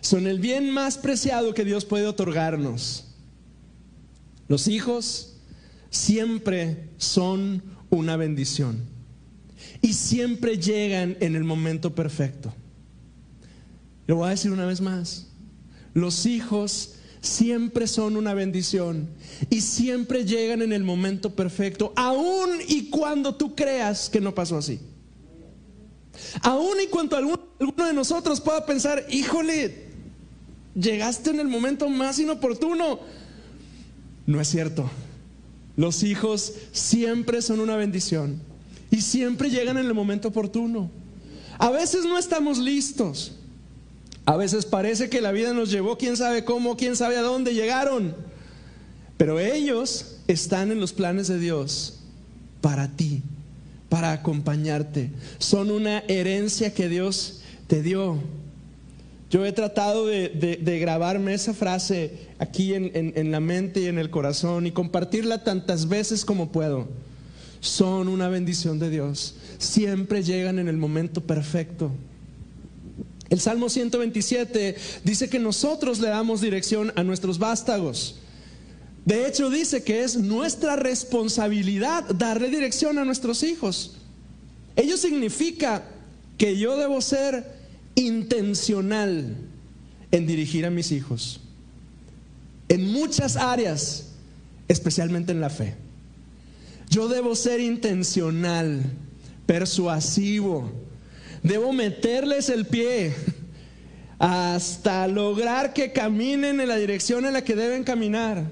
son 0.00 0.26
el 0.26 0.40
bien 0.40 0.70
más 0.70 0.98
preciado 0.98 1.54
que 1.54 1.64
Dios 1.64 1.84
puede 1.84 2.06
otorgarnos. 2.06 3.06
Los 4.48 4.68
hijos 4.68 5.36
siempre 5.90 6.88
son 6.96 7.62
una 7.90 8.16
bendición 8.16 8.78
y 9.82 9.92
siempre 9.92 10.58
llegan 10.58 11.16
en 11.20 11.36
el 11.36 11.44
momento 11.44 11.94
perfecto. 11.94 12.52
Lo 14.06 14.16
voy 14.16 14.28
a 14.28 14.30
decir 14.30 14.50
una 14.50 14.66
vez 14.66 14.80
más. 14.80 15.28
Los 15.94 16.26
hijos 16.26 16.94
siempre 17.20 17.86
son 17.86 18.16
una 18.16 18.34
bendición 18.34 19.08
y 19.50 19.60
siempre 19.60 20.24
llegan 20.24 20.62
en 20.62 20.72
el 20.72 20.84
momento 20.84 21.34
perfecto, 21.34 21.92
aun 21.96 22.50
y 22.66 22.88
cuando 22.90 23.34
tú 23.34 23.54
creas 23.54 24.08
que 24.08 24.20
no 24.20 24.34
pasó 24.34 24.56
así. 24.56 24.80
Aun 26.42 26.80
y 26.82 26.86
cuando 26.88 27.16
alguno, 27.16 27.40
alguno 27.58 27.86
de 27.86 27.92
nosotros 27.92 28.40
pueda 28.40 28.64
pensar, 28.66 29.04
híjole, 29.10 29.90
llegaste 30.74 31.30
en 31.30 31.40
el 31.40 31.48
momento 31.48 31.88
más 31.88 32.18
inoportuno. 32.18 33.00
No 34.26 34.40
es 34.40 34.48
cierto. 34.48 34.90
Los 35.80 36.02
hijos 36.02 36.52
siempre 36.72 37.40
son 37.40 37.58
una 37.58 37.74
bendición 37.74 38.38
y 38.90 39.00
siempre 39.00 39.48
llegan 39.48 39.78
en 39.78 39.86
el 39.86 39.94
momento 39.94 40.28
oportuno. 40.28 40.90
A 41.58 41.70
veces 41.70 42.04
no 42.04 42.18
estamos 42.18 42.58
listos. 42.58 43.32
A 44.26 44.36
veces 44.36 44.66
parece 44.66 45.08
que 45.08 45.22
la 45.22 45.32
vida 45.32 45.54
nos 45.54 45.70
llevó, 45.70 45.96
quién 45.96 46.18
sabe 46.18 46.44
cómo, 46.44 46.76
quién 46.76 46.96
sabe 46.96 47.16
a 47.16 47.22
dónde 47.22 47.54
llegaron. 47.54 48.14
Pero 49.16 49.40
ellos 49.40 50.16
están 50.28 50.70
en 50.70 50.80
los 50.80 50.92
planes 50.92 51.28
de 51.28 51.38
Dios 51.38 52.00
para 52.60 52.94
ti, 52.94 53.22
para 53.88 54.12
acompañarte. 54.12 55.10
Son 55.38 55.70
una 55.70 56.00
herencia 56.00 56.74
que 56.74 56.90
Dios 56.90 57.40
te 57.68 57.82
dio. 57.82 58.18
Yo 59.30 59.46
he 59.46 59.52
tratado 59.52 60.04
de, 60.04 60.78
grabarme 60.78 61.32
esa 61.32 61.54
frase 61.54 62.18
aquí 62.40 62.74
en 62.74 63.30
la 63.30 63.38
mente 63.38 63.82
y 63.82 63.86
en 63.86 63.98
el 63.98 64.10
corazón 64.10 64.66
y 64.66 64.72
compartirla 64.72 65.44
tantas 65.44 65.88
veces 65.88 66.24
como 66.24 66.50
puedo 66.50 66.88
son 67.60 68.08
una 68.08 68.28
bendición 68.28 68.78
de 68.78 68.90
Dios. 68.90 69.34
Siempre 69.58 70.22
llegan 70.22 70.58
en 70.58 70.68
el 70.68 70.76
momento 70.76 71.20
perfecto. 71.20 71.90
El 73.28 73.38
Salmo 73.38 73.68
127 73.68 74.74
dice 75.04 75.28
que 75.28 75.38
nosotros 75.38 76.00
le 76.00 76.08
damos 76.08 76.40
dirección 76.40 76.92
a 76.96 77.04
nuestros 77.04 77.38
vástagos. 77.38 78.16
De 79.04 79.26
hecho, 79.26 79.50
dice 79.50 79.84
que 79.84 80.02
es 80.02 80.16
nuestra 80.16 80.76
responsabilidad 80.76 82.04
darle 82.14 82.48
dirección 82.48 82.98
a 82.98 83.04
nuestros 83.04 83.42
hijos. 83.42 83.96
Ello 84.76 84.96
significa 84.96 85.84
que 86.38 86.58
yo 86.58 86.76
debo 86.76 87.00
ser 87.00 87.60
intencional 87.94 89.36
en 90.10 90.26
dirigir 90.26 90.66
a 90.66 90.70
mis 90.70 90.90
hijos. 90.90 91.40
En 92.70 92.92
muchas 92.92 93.36
áreas, 93.36 94.06
especialmente 94.68 95.32
en 95.32 95.40
la 95.40 95.50
fe. 95.50 95.74
Yo 96.88 97.08
debo 97.08 97.34
ser 97.34 97.58
intencional, 97.58 98.80
persuasivo. 99.44 100.70
Debo 101.42 101.72
meterles 101.72 102.48
el 102.48 102.66
pie 102.66 103.12
hasta 104.20 105.08
lograr 105.08 105.72
que 105.72 105.90
caminen 105.90 106.60
en 106.60 106.68
la 106.68 106.76
dirección 106.76 107.26
en 107.26 107.32
la 107.32 107.42
que 107.42 107.56
deben 107.56 107.82
caminar. 107.82 108.48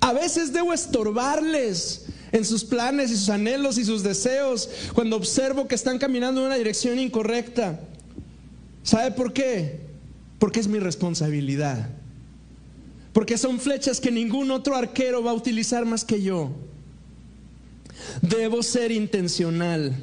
A 0.00 0.12
veces 0.12 0.52
debo 0.52 0.72
estorbarles 0.72 2.06
en 2.32 2.44
sus 2.44 2.64
planes 2.64 3.12
y 3.12 3.16
sus 3.16 3.28
anhelos 3.28 3.78
y 3.78 3.84
sus 3.84 4.02
deseos 4.02 4.68
cuando 4.94 5.14
observo 5.14 5.68
que 5.68 5.76
están 5.76 5.98
caminando 5.98 6.40
en 6.40 6.48
una 6.48 6.56
dirección 6.56 6.98
incorrecta. 6.98 7.78
¿Sabe 8.82 9.12
por 9.12 9.32
qué? 9.32 9.78
Porque 10.40 10.58
es 10.58 10.66
mi 10.66 10.80
responsabilidad. 10.80 11.88
Porque 13.14 13.38
son 13.38 13.60
flechas 13.60 14.00
que 14.00 14.10
ningún 14.10 14.50
otro 14.50 14.74
arquero 14.74 15.22
va 15.22 15.30
a 15.30 15.34
utilizar 15.34 15.86
más 15.86 16.04
que 16.04 16.20
yo. 16.20 16.50
Debo 18.20 18.62
ser 18.62 18.90
intencional 18.90 19.96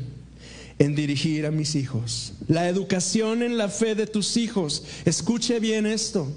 en 0.80 0.96
dirigir 0.96 1.46
a 1.46 1.52
mis 1.52 1.76
hijos. 1.76 2.34
La 2.48 2.70
educación 2.70 3.44
en 3.44 3.58
la 3.58 3.68
fe 3.68 3.96
de 3.96 4.08
tus 4.08 4.38
hijos. 4.38 4.86
Escuche 5.04 5.60
bien 5.60 5.86
esto. 5.86 6.32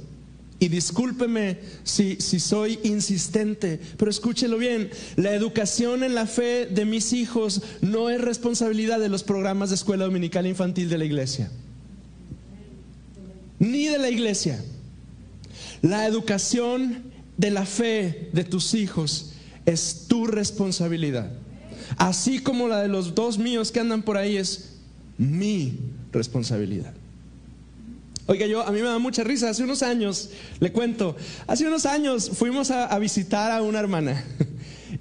Y 0.58 0.66
discúlpeme 0.66 1.60
si, 1.84 2.16
si, 2.16 2.40
soy 2.40 2.80
insistente, 2.82 3.78
pero 3.96 4.10
escúchelo 4.10 4.58
bien. 4.58 4.90
La 5.14 5.32
educación 5.32 6.02
en 6.02 6.16
la 6.16 6.26
fe 6.26 6.66
de 6.66 6.84
mis 6.84 7.12
hijos 7.12 7.62
no 7.82 8.10
es 8.10 8.20
responsabilidad 8.20 8.98
de 8.98 9.08
los 9.08 9.22
programas 9.22 9.68
de 9.68 9.76
escuela 9.76 10.06
dominical 10.06 10.46
infantil 10.46 10.88
de 10.88 10.98
la 10.98 11.04
iglesia. 11.04 11.52
Ni 13.60 13.86
de 13.86 13.98
la 13.98 14.10
iglesia. 14.10 14.60
La 15.84 16.06
educación 16.06 17.04
de 17.36 17.50
la 17.50 17.64
fe 17.64 18.30
de 18.32 18.42
tus 18.42 18.74
hijos 18.74 19.34
es 19.64 20.06
tu 20.08 20.26
responsabilidad 20.26 21.30
así 21.96 22.38
como 22.38 22.68
la 22.68 22.80
de 22.80 22.88
los 22.88 23.14
dos 23.14 23.38
míos 23.38 23.70
que 23.72 23.80
andan 23.80 24.02
por 24.02 24.16
ahí 24.16 24.36
es 24.36 24.70
mi 25.18 25.78
responsabilidad. 26.12 26.92
Oiga, 28.26 28.46
yo 28.46 28.66
a 28.66 28.70
mí 28.70 28.80
me 28.80 28.88
da 28.88 28.98
mucha 28.98 29.22
risa. 29.22 29.50
Hace 29.50 29.64
unos 29.64 29.82
años, 29.82 30.30
le 30.58 30.72
cuento, 30.72 31.14
hace 31.46 31.66
unos 31.66 31.84
años 31.84 32.30
fuimos 32.30 32.70
a, 32.70 32.98
visitar 32.98 33.52
a 33.52 33.62
una 33.62 33.80
hermana. 33.80 34.24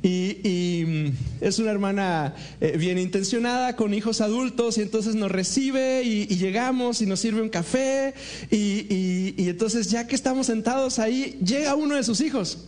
Y, 0.01 0.83
mm, 0.85 1.07
es 1.41 1.59
una 1.59 1.71
hermana 1.71 2.35
eh, 2.61 2.77
bien 2.77 2.97
intencionada, 2.97 3.75
con 3.75 3.93
hijos 3.93 4.21
adultos, 4.21 4.77
y 4.77 4.81
entonces 4.81 5.15
nos 5.15 5.31
recibe 5.31 6.03
y, 6.03 6.25
llegamos 6.27 7.01
y 7.01 7.05
nos 7.05 7.19
sirve 7.19 7.41
un 7.41 7.49
café. 7.49 8.13
Y, 8.51 9.33
y 9.37 9.49
entonces 9.49 9.89
ya 9.89 10.07
que 10.07 10.15
estamos 10.15 10.47
sentados 10.47 10.99
ahí, 10.99 11.37
llega 11.43 11.75
uno 11.75 11.95
de 11.95 12.03
sus 12.03 12.21
hijos, 12.21 12.65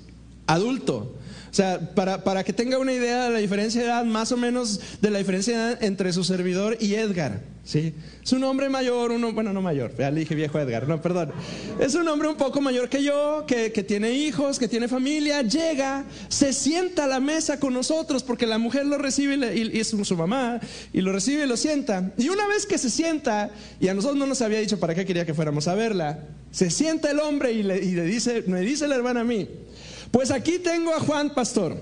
adulto. 0.47 1.15
O 1.55 1.57
sea, 1.57 1.79
para, 1.79 2.43
que 2.43 2.51
tenga 2.51 2.77
una 2.77 2.91
idea 2.91 3.23
de 3.23 3.29
la 3.29 3.39
diferencia 3.39 3.79
de 3.79 3.87
edad, 3.87 4.03
más 4.03 4.33
o 4.33 4.35
menos 4.35 4.81
de 4.99 5.09
la 5.09 5.19
diferencia 5.19 5.57
de 5.57 5.63
edad 5.63 5.83
entre 5.85 6.11
su 6.11 6.25
servidor 6.25 6.75
y 6.81 6.95
Edgar. 6.95 7.39
¿sí? 7.63 7.93
Es 8.21 8.33
un 8.33 8.43
hombre 8.43 8.67
mayor, 8.67 9.11
uno, 9.11 9.31
bueno, 9.31 9.53
no 9.53 9.61
mayor, 9.61 9.95
ya 9.97 10.11
le 10.11 10.19
dije 10.19 10.35
viejo 10.35 10.59
Edgar, 10.59 10.85
no, 10.85 11.01
perdón. 11.01 11.31
Es 11.79 11.95
un 11.95 12.09
hombre 12.09 12.27
un 12.27 12.35
poco 12.35 12.59
mayor 12.59 12.89
que 12.89 13.01
yo, 13.01 13.45
que, 13.47 13.69
tiene 13.69 14.11
hijos, 14.11 14.59
que 14.59 14.67
tiene 14.67 14.89
familia, 14.89 15.43
llega, 15.43 16.03
se 16.27 16.51
sienta 16.51 17.05
a 17.05 17.07
la 17.07 17.21
mesa 17.21 17.57
con 17.57 17.73
nosotros 17.73 18.21
porque 18.21 18.45
la 18.45 18.57
mujer 18.57 18.85
lo 18.85 18.97
recibe 18.97 19.55
y, 19.55 19.79
es 19.79 19.87
su 19.87 20.17
mamá, 20.17 20.59
y 20.91 20.99
lo 20.99 21.13
recibe 21.13 21.45
y 21.45 21.47
lo 21.47 21.55
sienta. 21.55 22.11
Y 22.17 22.27
una 22.27 22.47
vez 22.47 22.65
que 22.65 22.77
se 22.77 22.89
sienta, 22.89 23.49
y 23.79 23.87
a 23.87 23.93
nosotros 23.93 24.19
no 24.19 24.27
nos 24.27 24.41
había 24.41 24.59
dicho 24.59 24.77
para 24.77 24.93
qué 24.93 25.05
quería 25.05 25.25
que 25.25 25.33
fuéramos 25.33 25.69
a 25.69 25.75
verla, 25.75 26.19
se 26.51 26.69
sienta 26.69 27.11
el 27.11 27.19
hombre 27.21 27.53
y 27.53 27.63
le, 27.63 27.77
y 27.77 27.91
le 27.91 28.03
dice, 28.03 28.43
me 28.47 28.59
dice 28.59 28.89
la 28.89 28.95
hermana 28.95 29.21
a 29.21 29.23
mí, 29.23 29.47
pues 30.15 30.31
aquí 30.31 30.59
tengo 30.59 30.93
a 30.93 31.01
Juan, 31.01 31.33
pastor. 31.33 31.75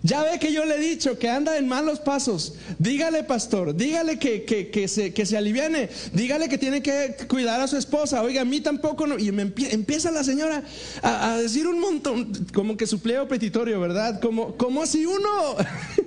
Ya 0.00 0.22
ve 0.22 0.38
que 0.38 0.52
yo 0.52 0.64
le 0.64 0.76
he 0.76 0.78
dicho 0.78 1.18
que 1.18 1.28
anda 1.28 1.58
en 1.58 1.66
malos 1.66 1.98
pasos. 1.98 2.54
Dígale, 2.78 3.24
pastor, 3.24 3.74
dígale 3.74 4.16
que, 4.16 4.44
que, 4.44 4.86
se, 4.86 5.12
que 5.12 5.26
se 5.26 5.36
aliviane. 5.36 5.88
Dígale 6.12 6.48
que 6.48 6.56
tiene 6.56 6.84
que 6.84 7.16
cuidar 7.28 7.60
a 7.60 7.66
su 7.66 7.76
esposa. 7.76 8.22
Oiga, 8.22 8.42
a 8.42 8.44
mí 8.44 8.60
tampoco. 8.60 9.08
No. 9.08 9.18
Y 9.18 9.32
me 9.32 9.42
empieza 9.72 10.12
la 10.12 10.22
señora 10.22 10.62
a, 11.02 11.36
decir 11.38 11.66
un 11.66 11.80
montón, 11.80 12.46
como 12.54 12.76
que 12.76 12.86
su 12.86 13.00
pliego 13.00 13.26
petitorio, 13.26 13.80
¿verdad? 13.80 14.20
Como, 14.20 14.54
como 14.54 14.86
si 14.86 15.04
uno 15.04 15.56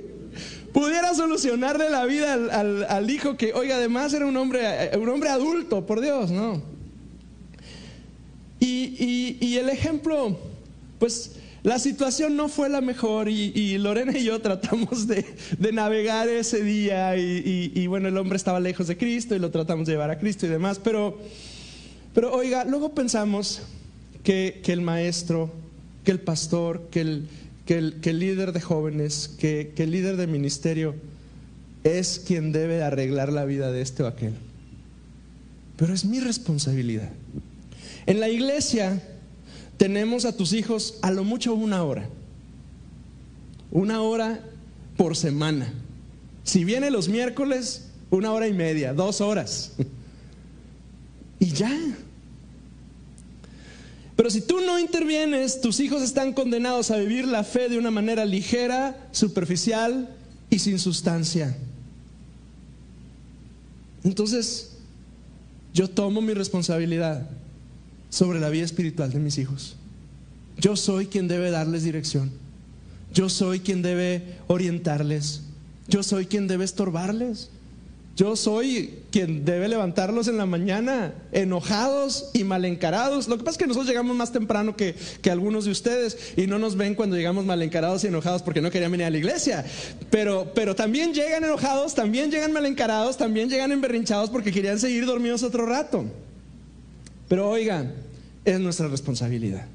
pudiera 0.71 1.13
solucionarle 1.15 1.89
la 1.89 2.05
vida 2.05 2.33
al, 2.33 3.09
hijo 3.11 3.35
que, 3.35 3.51
oiga, 3.53 3.75
además 3.75 4.13
era 4.13 4.25
un 4.25 4.37
hombre, 4.37 4.91
un 4.97 5.09
hombre 5.09 5.27
adulto, 5.27 5.85
por 5.85 5.99
Dios, 5.99 6.31
¿no? 6.31 6.63
Y, 8.61 9.35
y 9.41 9.57
el 9.57 9.67
ejemplo, 9.67 10.39
pues 10.97 11.31
la 11.67 11.79
situación 11.79 12.37
no 12.37 12.47
fue 12.47 12.69
la 12.69 12.79
mejor 12.79 13.27
y, 13.27 13.77
Lorena 13.77 14.17
y 14.17 14.23
yo 14.23 14.39
tratamos 14.39 15.05
de, 15.05 15.25
navegar 15.73 16.29
ese 16.29 16.63
día 16.63 17.17
y, 17.17 17.85
bueno, 17.87 18.07
el 18.07 18.15
hombre 18.15 18.37
estaba 18.37 18.61
lejos 18.61 18.87
de 18.87 18.95
Cristo 18.95 19.35
y 19.35 19.39
lo 19.39 19.51
tratamos 19.51 19.85
de 19.85 19.91
llevar 19.91 20.09
a 20.09 20.17
Cristo 20.17 20.45
y 20.45 20.49
demás, 20.49 20.79
pero, 20.81 21.19
pero 22.13 22.33
oiga, 22.33 22.63
luego 22.63 22.95
pensamos 22.95 23.63
que, 24.23 24.61
el 24.65 24.79
maestro, 24.79 25.51
que 26.05 26.11
el 26.11 26.21
pastor, 26.21 26.87
que 26.89 27.01
el, 27.01 27.27
que 27.65 27.79
el, 28.11 28.19
líder 28.19 28.53
de 28.53 28.61
jóvenes, 28.61 29.27
que, 29.27 29.73
que 29.75 29.83
el 29.83 29.91
líder 29.91 30.15
de 30.15 30.27
ministerio 30.27 30.95
es 31.83 32.23
quien 32.25 32.53
debe 32.53 32.81
arreglar 32.81 33.33
la 33.33 33.43
vida 33.43 33.73
de 33.73 33.81
este 33.81 34.03
o 34.03 34.07
aquel. 34.07 34.35
Pero 35.75 35.93
es 35.93 36.05
mi 36.05 36.21
responsabilidad. 36.21 37.09
En 38.05 38.21
la 38.21 38.29
iglesia 38.29 39.01
tenemos 39.77 40.25
a 40.25 40.35
tus 40.35 40.53
hijos 40.53 40.95
a 41.01 41.11
lo 41.11 41.23
mucho 41.23 41.53
una 41.53 41.83
hora. 41.83 42.09
Una 43.71 44.01
hora 44.01 44.43
por 44.97 45.15
semana. 45.15 45.71
Si 46.43 46.63
viene 46.63 46.89
los 46.89 47.07
miércoles, 47.09 47.89
una 48.09 48.31
hora 48.31 48.47
y 48.47 48.53
media, 48.53 48.93
dos 48.93 49.21
horas. 49.21 49.73
Y 51.39 51.51
ya. 51.51 51.71
Pero 54.15 54.31
si 54.31 54.41
tú 54.41 54.59
no 54.61 54.79
intervienes, 54.79 55.61
tus 55.61 55.79
hijos 55.79 56.01
están 56.01 56.33
condenados 56.33 56.89
a 56.89 56.97
vivir 56.97 57.27
la 57.27 57.43
fe 57.43 57.69
de 57.69 57.77
una 57.77 57.91
manera 57.91 58.25
ligera, 58.25 59.07
superficial 59.11 60.09
y 60.49 60.57
sin 60.57 60.79
sustancia. 60.79 61.55
Entonces, 64.03 64.77
yo 65.75 65.87
tomo 65.91 66.21
mi 66.21 66.33
responsabilidad 66.33 67.29
sobre 68.17 68.39
la 68.39 68.49
vida 68.49 68.65
espiritual 68.65 69.11
de 69.11 69.19
mis 69.19 69.37
hijos. 69.37 69.75
Yo 70.57 70.75
soy 70.75 71.05
quien 71.05 71.27
debe 71.27 71.51
darles 71.51 71.83
dirección. 71.83 72.31
Yo 73.13 73.29
soy 73.29 73.59
quien 73.59 73.83
debe 73.83 74.23
orientarles. 74.47 75.43
Yo 75.87 76.01
soy 76.01 76.25
quien 76.25 76.47
debe 76.47 76.65
estorbarles. 76.65 77.51
Yo 78.15 78.35
soy 78.35 79.03
quien 79.11 79.45
debe 79.45 79.67
levantarlos 79.67 80.27
en 80.27 80.37
la 80.37 80.47
mañana 80.47 81.13
enojados 81.31 82.31
y 82.33 82.43
mal 82.43 82.65
encarados. 82.65 83.27
Lo 83.27 83.37
que 83.37 83.43
pasa 83.43 83.53
es 83.53 83.57
que 83.59 83.67
nosotros 83.67 83.87
llegamos 83.87 84.15
más 84.15 84.31
temprano 84.31 84.75
que, 84.75 84.95
que, 85.21 85.29
algunos 85.29 85.65
de 85.65 85.71
ustedes 85.71 86.33
y 86.35 86.47
no 86.47 86.57
nos 86.57 86.75
ven 86.75 86.95
cuando 86.95 87.15
llegamos 87.15 87.45
mal 87.45 87.61
encarados 87.61 88.03
y 88.03 88.07
enojados 88.07 88.41
porque 88.41 88.61
no 88.61 88.71
querían 88.71 88.91
venir 88.91 89.05
a 89.05 89.11
la 89.11 89.17
iglesia. 89.19 89.63
Pero, 90.09 90.51
pero 90.55 90.75
también 90.75 91.13
llegan 91.13 91.43
enojados, 91.43 91.93
también 91.93 92.31
llegan 92.31 92.51
mal 92.51 92.65
encarados, 92.65 93.17
también 93.17 93.47
llegan 93.47 93.71
emberrinchados 93.71 94.31
porque 94.31 94.51
querían 94.51 94.79
seguir 94.79 95.05
dormidos 95.05 95.43
otro 95.43 95.67
rato. 95.67 96.05
Pero 97.27 97.47
oigan, 97.49 98.06
es 98.47 98.61
nuestra 98.61 98.87
responsabilidad. 98.87 99.65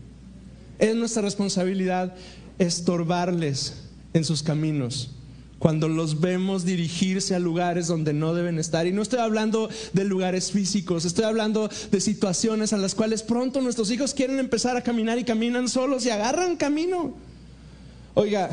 Es 0.79 0.97
nuestra 0.97 1.21
responsabilidad 1.21 2.15
estorbarles 2.59 3.75
en 4.15 4.25
sus 4.25 4.43
caminos 4.43 5.11
cuando 5.59 5.89
los 5.89 6.21
vemos 6.21 6.65
dirigirse 6.65 7.35
a 7.35 7.39
lugares 7.39 7.87
donde 7.87 8.15
no 8.15 8.35
deben 8.35 8.59
estar. 8.59 8.87
Y 8.87 8.93
no 8.93 9.03
estoy 9.03 9.21
hablando 9.21 9.69
de 9.93 10.05
lugares 10.05 10.51
físicos, 10.51 11.05
estoy 11.05 11.25
hablando 11.25 11.69
de 11.91 12.01
situaciones 12.01 12.73
a 12.73 12.79
las 12.79 12.95
cuales 12.95 13.23
pronto 13.23 13.61
nuestros 13.61 13.91
hijos 13.91 14.15
quieren 14.15 14.39
empezar 14.39 14.77
a 14.77 14.83
caminar 14.83 15.19
y 15.19 15.25
caminan 15.25 15.69
solos 15.69 16.05
y 16.07 16.11
agarran 16.11 16.57
camino. 16.57 17.15
Oiga, 18.15 18.51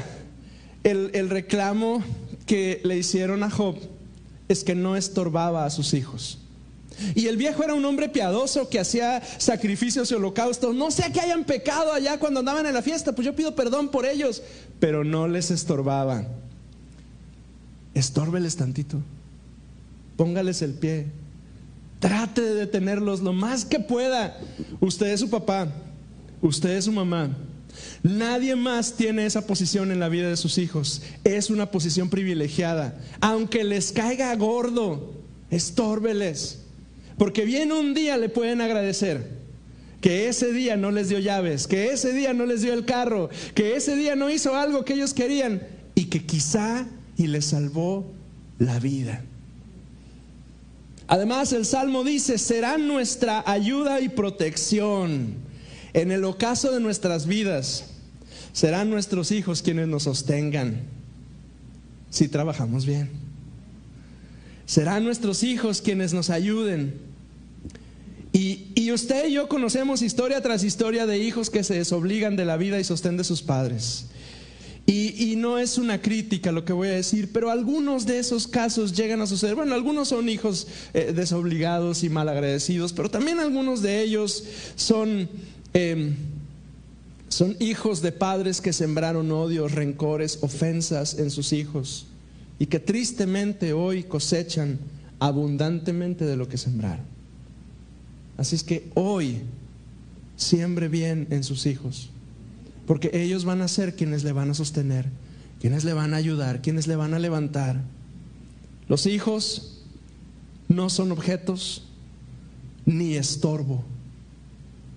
el, 0.84 1.12
el 1.14 1.30
reclamo 1.30 2.04
que 2.46 2.82
le 2.84 2.98
hicieron 2.98 3.42
a 3.42 3.50
Job 3.50 3.78
es 4.50 4.66
que 4.66 4.76
no 4.76 4.98
estorbaba 4.98 5.66
a 5.66 5.70
sus 5.70 5.94
hijos. 5.94 6.40
Y 7.16 7.28
el 7.28 7.38
viejo 7.38 7.64
era 7.64 7.74
un 7.74 7.86
hombre 7.86 8.10
piadoso 8.10 8.70
que 8.70 8.80
hacía 8.80 9.22
sacrificios 9.38 10.12
y 10.12 10.16
holocaustos. 10.16 10.76
No 10.76 10.92
sé 10.92 11.12
que 11.12 11.22
hayan 11.22 11.44
pecado 11.44 11.94
allá 11.94 12.20
cuando 12.20 12.40
andaban 12.40 12.66
en 12.66 12.74
la 12.74 12.82
fiesta, 12.82 13.14
pues 13.14 13.26
yo 13.26 13.36
pido 13.36 13.56
perdón 13.56 13.90
por 13.90 14.06
ellos, 14.06 14.42
pero 14.80 15.04
no 15.04 15.28
les 15.28 15.52
estorbaba 15.52 16.26
estórbeles 17.94 18.56
tantito, 18.56 19.02
póngales 20.16 20.62
el 20.62 20.74
pie, 20.74 21.08
trate 22.00 22.42
de 22.42 22.54
detenerlos 22.54 23.22
lo 23.22 23.34
más 23.34 23.66
que 23.66 23.80
pueda. 23.80 24.38
Usted 24.80 25.08
es 25.08 25.20
su 25.20 25.30
papá, 25.30 25.68
usted 26.42 26.72
es 26.72 26.86
su 26.86 26.92
mamá. 26.92 27.36
Nadie 28.04 28.56
más 28.56 28.94
tiene 28.94 29.26
esa 29.26 29.46
posición 29.46 29.92
en 29.92 30.00
la 30.00 30.10
vida 30.10 30.30
de 30.30 30.38
sus 30.38 30.58
hijos. 30.58 31.02
Es 31.24 31.50
una 31.50 31.72
posición 31.72 32.10
privilegiada. 32.10 32.98
Aunque 33.22 33.64
les 33.64 33.92
caiga 33.92 34.36
gordo, 34.36 35.14
estórbeles. 35.50 36.66
Porque 37.20 37.44
bien 37.44 37.74
un 37.74 37.94
día 37.94 38.18
le 38.18 38.30
pueden 38.30 38.62
agradecer 38.62 39.28
que 40.00 40.30
ese 40.30 40.54
día 40.54 40.78
no 40.78 40.90
les 40.90 41.10
dio 41.10 41.20
llaves, 41.20 41.68
que 41.68 41.92
ese 41.92 42.14
día 42.14 42.34
no 42.34 42.46
les 42.46 42.62
dio 42.62 42.74
el 42.74 42.86
carro, 42.86 43.30
que 43.54 43.76
ese 43.76 43.98
día 43.98 44.16
no 44.16 44.30
hizo 44.30 44.56
algo 44.56 44.86
que 44.86 44.94
ellos 44.94 45.14
querían 45.14 45.62
y 45.96 46.06
que 46.06 46.26
quizá 46.26 46.88
y 47.18 47.28
le 47.28 47.42
salvó 47.42 48.10
la 48.58 48.80
vida. 48.80 49.22
Además, 51.08 51.52
el 51.52 51.66
Salmo 51.66 52.06
dice, 52.06 52.38
será 52.38 52.78
nuestra 52.78 53.44
ayuda 53.46 54.00
y 54.00 54.08
protección 54.08 55.34
en 55.92 56.12
el 56.12 56.24
ocaso 56.24 56.72
de 56.72 56.80
nuestras 56.80 57.28
vidas. 57.28 57.88
Serán 58.54 58.90
nuestros 58.90 59.34
hijos 59.34 59.62
quienes 59.62 59.90
nos 59.90 60.04
sostengan 60.04 60.84
si 62.10 62.30
trabajamos 62.30 62.86
bien. 62.86 63.10
Serán 64.66 65.04
nuestros 65.04 65.44
hijos 65.44 65.82
quienes 65.82 66.14
nos 66.14 66.30
ayuden. 66.30 67.09
Y, 68.32 68.92
usted 68.92 69.28
y 69.28 69.34
yo 69.34 69.48
conocemos 69.48 70.02
historia 70.02 70.42
tras 70.42 70.64
historia 70.64 71.06
de 71.06 71.20
hijos 71.20 71.50
que 71.50 71.64
se 71.64 71.76
desobligan 71.76 72.36
de 72.36 72.46
la 72.46 72.58
vida 72.58 72.80
y 72.80 72.84
sostén 72.84 73.18
de 73.18 73.24
sus 73.24 73.42
padres. 73.42 74.06
Y, 74.86 75.36
no 75.36 75.60
es 75.60 75.78
una 75.78 76.02
crítica 76.02 76.52
lo 76.52 76.66
que 76.66 76.74
voy 76.74 76.88
a 76.88 76.94
decir, 76.94 77.30
pero 77.32 77.52
algunos 77.52 78.06
de 78.06 78.18
esos 78.18 78.48
casos 78.48 78.94
llegan 78.94 79.22
a 79.22 79.28
suceder. 79.28 79.56
Bueno, 79.56 79.76
algunos 79.76 80.10
son 80.10 80.28
hijos 80.28 80.68
eh, 80.94 81.14
desobligados 81.16 82.04
y 82.04 82.10
malagradecidos, 82.10 82.94
pero 82.94 83.10
también 83.10 83.40
algunos 83.40 83.82
de 83.82 84.02
ellos 84.02 84.44
son, 84.76 85.30
em, 85.74 86.16
son 87.30 87.56
hijos 87.60 88.02
de 88.02 88.12
padres 88.12 88.62
que 88.62 88.74
sembraron 88.74 89.32
odios, 89.32 89.74
rencores, 89.74 90.40
ofensas 90.42 91.20
en 91.20 91.30
sus 91.30 91.54
hijos 91.54 92.08
y 92.58 92.66
que 92.66 92.80
tristemente 92.80 93.74
hoy 93.74 94.04
cosechan 94.04 94.80
abundantemente 95.20 96.26
de 96.26 96.36
lo 96.36 96.50
que 96.50 96.58
sembraron. 96.58 97.09
Así 98.40 98.56
es 98.56 98.64
que 98.64 98.90
hoy 98.96 99.42
siembre 100.36 100.88
bien 100.88 101.28
en 101.30 101.44
sus 101.44 101.68
hijos 101.68 102.10
porque 102.90 103.12
ellos 103.14 103.46
van 103.46 103.62
a 103.62 103.68
ser 103.68 103.96
quienes 103.96 104.24
le 104.24 104.32
van 104.32 104.50
a 104.50 104.56
sostener, 104.56 105.06
quienes 105.62 105.84
le 105.84 105.94
van 105.94 106.16
a 106.16 106.18
ayudar, 106.18 106.64
quienes 106.64 106.88
le 106.88 106.96
van 106.96 107.14
a 107.14 107.20
levantar. 107.20 107.80
Los 108.88 109.06
hijos 109.06 109.84
no 110.68 110.90
son 110.90 111.12
objetos 111.12 111.84
ni 112.88 113.14
estorbo. 113.14 113.84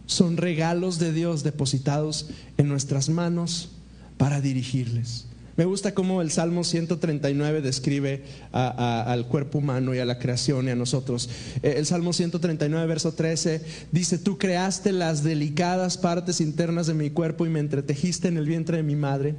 Son 0.07 0.39
regalos 0.39 0.99
de 0.99 1.13
Dios 1.13 1.43
depositados 1.43 2.31
en 2.57 2.67
nuestras 2.69 3.11
manos 3.11 3.73
para 4.17 4.41
dirigirles. 4.41 5.27
Me 5.57 5.67
gusta 5.67 5.93
cómo 5.93 6.23
el 6.23 6.31
Salmo 6.31 6.65
139 6.65 7.61
describe 7.61 8.23
al 8.53 9.27
cuerpo 9.27 9.59
humano 9.59 9.95
y 9.95 9.99
a 9.99 10.07
la 10.07 10.19
creación 10.19 10.67
y 10.67 10.71
a 10.71 10.77
nosotros. 10.77 11.29
Eh, 11.62 11.75
el 11.77 11.85
Salmo 11.85 12.15
139, 12.15 12.87
verso 12.87 13.12
13, 13.12 13.61
dice, 13.91 14.19
tú 14.19 14.38
creaste 14.38 14.93
las 14.93 15.23
delicadas 15.23 15.99
partes 15.99 16.41
internas 16.41 16.87
de 16.87 16.95
mi 16.95 17.11
cuerpo 17.11 17.45
y 17.45 17.51
me 17.51 17.61
entretejiste 17.61 18.29
en 18.29 18.38
el 18.38 18.47
vientre 18.47 18.79
de 18.79 18.83
mi 18.83 18.97
madre. 18.97 19.35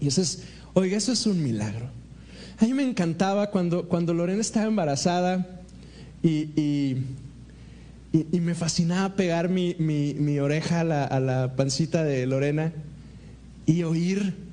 Y 0.00 0.08
eso 0.08 0.22
es, 0.22 0.44
oiga, 0.72 0.96
eso 0.96 1.12
es 1.12 1.26
un 1.26 1.42
milagro. 1.42 1.90
A 2.58 2.64
mí 2.64 2.72
me 2.72 2.82
encantaba 2.82 3.50
cuando, 3.50 3.88
cuando 3.88 4.14
Lorena 4.14 4.40
estaba 4.40 4.66
embarazada 4.66 5.60
y, 6.22 6.96
me 8.32 8.54
fascinaba 8.54 9.16
pegar 9.16 9.50
mi, 9.50 10.38
oreja 10.38 10.80
a 10.80 10.84
la, 10.84 11.04
a 11.04 11.20
la 11.20 11.56
pancita 11.56 12.04
de 12.04 12.26
Lorena 12.26 12.72
y 13.66 13.82
oír 13.82 14.43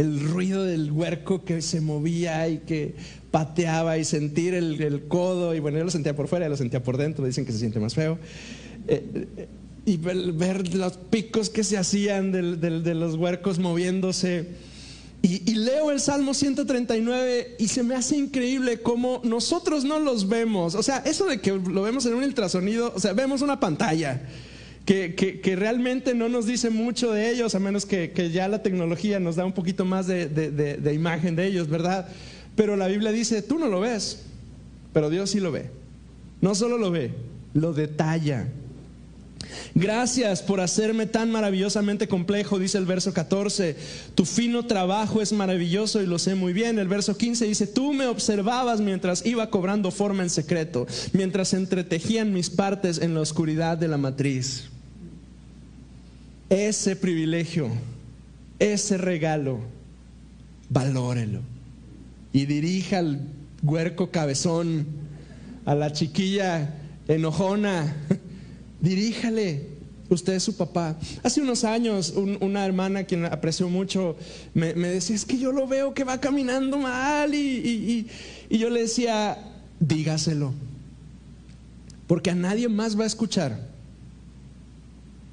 el 0.00 0.20
ruido 0.20 0.64
del 0.64 0.90
huerco 0.90 1.44
que 1.44 1.60
se 1.60 1.80
movía 1.80 2.48
y 2.48 2.58
que 2.58 2.94
pateaba 3.30 3.98
y 3.98 4.04
sentir 4.04 4.54
el, 4.54 5.04
codo, 5.08 5.54
y 5.54 5.60
bueno, 5.60 5.78
yo 5.78 5.84
lo 5.84 5.90
sentía 5.90 6.16
por 6.16 6.26
fuera, 6.26 6.46
yo 6.46 6.50
lo 6.50 6.56
sentía 6.56 6.82
por 6.82 6.96
dentro, 6.96 7.24
dicen 7.24 7.44
que 7.44 7.52
se 7.52 7.58
siente 7.58 7.78
más 7.78 7.94
feo. 7.94 8.18
Eh, 8.88 9.26
eh, 9.36 9.48
y 9.84 9.96
ver, 9.96 10.74
los 10.74 10.96
picos 10.96 11.50
que 11.50 11.64
se 11.64 11.76
hacían 11.76 12.32
de, 12.32 12.94
los 12.94 13.16
huercos 13.16 13.58
moviéndose. 13.58 14.48
Y, 15.22 15.50
y, 15.50 15.54
leo 15.54 15.90
el 15.90 16.00
Salmo 16.00 16.32
139 16.32 17.56
y 17.58 17.68
se 17.68 17.82
me 17.82 17.94
hace 17.94 18.16
increíble 18.16 18.80
cómo 18.80 19.20
nosotros 19.22 19.84
no 19.84 19.98
los 19.98 20.28
vemos. 20.28 20.74
O 20.74 20.82
sea, 20.82 20.98
eso 20.98 21.26
de 21.26 21.40
que 21.42 21.52
lo 21.52 21.82
vemos 21.82 22.06
en 22.06 22.14
un 22.14 22.24
ultrasonido, 22.24 22.92
o 22.96 23.00
sea, 23.00 23.12
vemos 23.12 23.42
una 23.42 23.60
pantalla 23.60 24.22
que, 24.90 25.56
realmente 25.56 26.14
no 26.14 26.28
nos 26.28 26.46
dice 26.46 26.68
mucho 26.68 27.12
de 27.12 27.30
ellos, 27.30 27.54
a 27.54 27.60
menos 27.60 27.86
que, 27.86 28.30
ya 28.32 28.48
la 28.48 28.62
tecnología 28.62 29.20
nos 29.20 29.36
da 29.36 29.44
un 29.44 29.52
poquito 29.52 29.84
más 29.84 30.06
de, 30.06 30.28
de 30.28 30.94
imagen 30.94 31.36
de 31.36 31.46
ellos, 31.46 31.68
¿verdad? 31.68 32.08
Pero 32.56 32.76
la 32.76 32.88
Biblia 32.88 33.12
dice, 33.12 33.42
tú 33.42 33.58
no 33.58 33.68
lo 33.68 33.80
ves, 33.80 34.22
pero 34.92 35.08
Dios 35.08 35.30
sí 35.30 35.40
lo 35.40 35.52
ve. 35.52 35.70
No 36.40 36.54
solo 36.54 36.76
lo 36.76 36.90
ve, 36.90 37.12
lo 37.54 37.72
detalla. 37.72 38.48
Gracias 39.74 40.42
por 40.42 40.60
hacerme 40.60 41.06
tan 41.06 41.30
maravillosamente 41.30 42.08
complejo, 42.08 42.58
dice 42.58 42.78
el 42.78 42.86
verso 42.86 43.12
14. 43.12 43.76
Tu 44.14 44.24
fino 44.24 44.66
trabajo 44.66 45.22
es 45.22 45.32
maravilloso 45.32 46.02
y 46.02 46.06
lo 46.06 46.18
sé 46.18 46.34
muy 46.34 46.52
bien. 46.52 46.78
El 46.78 46.88
verso 46.88 47.16
15 47.16 47.46
dice, 47.46 47.66
tú 47.66 47.92
me 47.92 48.06
observabas 48.06 48.80
mientras 48.80 49.24
iba 49.24 49.50
cobrando 49.50 49.90
forma 49.90 50.22
en 50.22 50.30
secreto, 50.30 50.86
mientras 51.12 51.54
entretejían 51.54 52.32
mis 52.32 52.50
partes 52.50 52.98
en 52.98 53.14
la 53.14 53.20
oscuridad 53.20 53.78
de 53.78 53.88
la 53.88 53.96
matriz. 53.96 54.70
Ese 56.50 56.96
privilegio, 56.96 57.70
ese 58.58 58.98
regalo, 58.98 59.60
valórelo. 60.68 61.42
Y 62.32 62.46
dirija 62.46 62.98
al 62.98 63.20
huerco 63.62 64.10
cabezón, 64.10 64.84
a 65.64 65.76
la 65.76 65.92
chiquilla 65.92 66.74
enojona, 67.06 67.96
diríjale, 68.80 69.80
Usted 70.08 70.32
es 70.32 70.42
su 70.42 70.56
papá. 70.56 70.98
Hace 71.22 71.40
unos 71.40 71.62
años 71.62 72.12
una 72.40 72.66
hermana 72.66 73.04
quien 73.04 73.26
apreció 73.26 73.68
mucho 73.68 74.16
me, 74.54 74.74
decía, 74.74 75.14
es 75.14 75.24
que 75.24 75.38
yo 75.38 75.52
lo 75.52 75.68
veo 75.68 75.94
que 75.94 76.02
va 76.02 76.18
caminando 76.18 76.78
mal 76.78 77.32
y, 77.32 78.08
y 78.48 78.58
yo 78.58 78.70
le 78.70 78.80
decía, 78.80 79.38
dígaselo. 79.78 80.52
Porque 82.08 82.30
a 82.30 82.34
nadie 82.34 82.68
más 82.68 82.98
va 82.98 83.04
a 83.04 83.06
escuchar. 83.06 83.70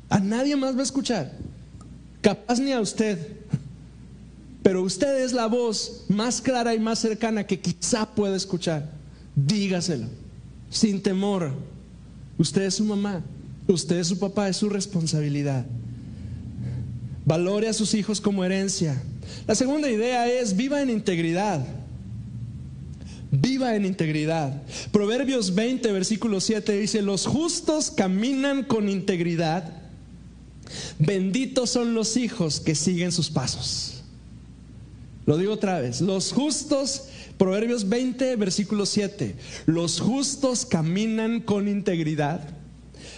A 0.10 0.20
nadie 0.20 0.56
más 0.56 0.76
va 0.76 0.82
a 0.82 0.84
escuchar. 0.84 1.32
Capaz 2.22 2.60
ni 2.60 2.72
a 2.72 2.82
usted. 2.82 3.38
Pero 4.64 4.84
usted 4.84 5.24
es 5.24 5.34
la 5.34 5.48
voz 5.48 6.06
más 6.10 6.42
clara 6.42 6.76
y 6.76 6.80
más 6.80 7.00
cercana 7.00 7.46
que 7.46 7.60
quizá 7.60 8.06
pueda 8.06 8.36
escuchar. 8.36 8.92
Dígaselo. 9.36 10.08
Sin 10.70 11.02
temor. 11.02 11.54
Usted 12.38 12.64
es 12.64 12.76
su 12.76 12.86
mamá. 12.86 13.22
Usted 13.68 13.98
es 13.98 14.08
su 14.08 14.20
papá. 14.20 14.50
Es 14.50 14.58
su 14.58 14.70
responsabilidad. 14.70 15.66
Valore 17.26 17.68
a 17.68 17.74
sus 17.74 17.94
hijos 17.94 18.22
como 18.22 18.44
herencia. 18.44 19.02
La 19.48 19.56
segunda 19.56 19.90
idea 19.90 20.28
es 20.30 20.56
viva 20.56 20.82
en 20.82 20.90
integridad. 20.90 21.66
Viva 23.32 23.76
en 23.76 23.86
integridad. 23.86 24.64
Proverbios 24.92 25.54
20, 25.54 25.92
versículo 25.92 26.40
7 26.40 26.78
dice, 26.78 27.02
los 27.02 27.26
justos 27.26 27.92
caminan 27.92 28.64
con 28.64 28.88
integridad. 28.88 29.87
Benditos 31.00 31.70
son 31.70 31.94
los 31.94 32.18
hijos 32.18 32.60
que 32.60 32.76
siguen 32.76 33.12
sus 33.12 33.30
pasos. 33.30 34.04
Lo 35.26 35.38
digo 35.38 35.54
otra 35.54 35.80
vez, 35.80 36.00
los 36.02 36.32
justos, 36.32 37.04
Proverbios 37.38 37.90
20, 37.90 38.36
versículo 38.38 38.86
7, 38.86 39.36
los 39.66 40.00
justos 40.00 40.66
caminan 40.66 41.42
con 41.42 41.68
integridad. 41.68 42.48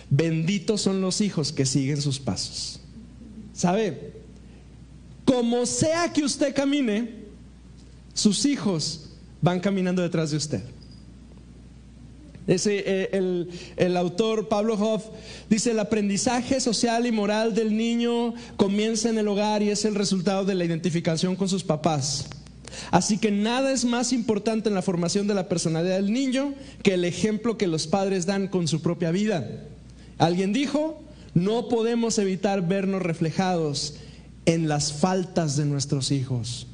Benditos 0.09 0.81
son 0.81 1.01
los 1.01 1.21
hijos 1.21 1.51
que 1.51 1.65
siguen 1.65 2.01
sus 2.01 2.19
pasos. 2.19 2.79
¿Sabe? 3.53 4.13
Como 5.23 5.65
sea 5.67 6.11
que 6.11 6.23
usted 6.23 6.55
camine, 6.55 7.13
sus 8.13 8.45
hijos 8.45 9.11
van 9.41 9.59
caminando 9.59 10.01
detrás 10.01 10.31
de 10.31 10.37
usted. 10.37 10.63
Ese, 12.47 12.83
eh, 12.85 13.09
el, 13.13 13.49
el, 13.77 13.95
autor 13.95 14.47
Pablo 14.47 14.73
Hoff 14.73 15.05
dice, 15.49 15.71
el 15.71 15.79
aprendizaje 15.79 16.59
social 16.59 17.05
y 17.05 17.11
moral 17.11 17.53
del 17.53 17.77
niño 17.77 18.33
comienza 18.57 19.09
en 19.09 19.17
el 19.19 19.27
hogar 19.27 19.61
y 19.61 19.69
es 19.69 19.85
el 19.85 19.95
resultado 19.95 20.45
de 20.45 20.55
la 20.55 20.65
identificación 20.65 21.35
con 21.35 21.47
sus 21.47 21.63
papás. 21.63 22.27
Así 22.91 23.17
que 23.17 23.31
nada 23.31 23.71
es 23.71 23.85
más 23.85 24.13
importante 24.13 24.69
en 24.69 24.75
la 24.75 24.81
formación 24.81 25.27
de 25.27 25.33
la 25.33 25.47
personalidad 25.49 25.95
del 25.95 26.11
niño 26.11 26.53
que 26.83 26.95
el 26.95 27.05
ejemplo 27.05 27.57
que 27.57 27.67
los 27.67 27.87
padres 27.87 28.25
dan 28.25 28.47
con 28.47 28.67
su 28.67 28.81
propia 28.81 29.11
vida. 29.11 29.47
Alguien 30.17 30.53
dijo, 30.53 31.01
no 31.33 31.67
podemos 31.67 32.17
evitar 32.17 32.67
vernos 32.67 33.01
reflejados 33.01 33.95
en 34.45 34.67
las 34.67 34.93
faltas 34.93 35.55
de 35.55 35.65
nuestros 35.65 36.11
hijos. 36.11 36.67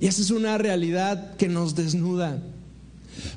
Y 0.00 0.06
esa 0.06 0.22
es 0.22 0.30
una 0.30 0.58
realidad 0.58 1.36
que 1.36 1.48
nos 1.48 1.74
desnuda. 1.74 2.40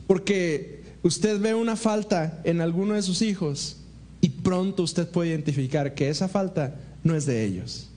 Porque 0.08 0.81
usted 1.04 1.40
ve 1.40 1.54
una 1.54 1.76
falta 1.76 2.42
en 2.44 2.62
alguno 2.62 2.94
de 2.94 3.02
sus 3.02 3.22
hijos 3.22 3.78
y 4.22 4.30
pronto 4.30 4.84
usted 4.84 5.08
puede 5.08 5.30
identificar 5.30 5.94
que 5.96 6.10
esa 6.10 6.28
falta 6.28 6.76
no 7.04 7.16
es 7.16 7.26
de 7.26 7.44
ellos, 7.44 7.90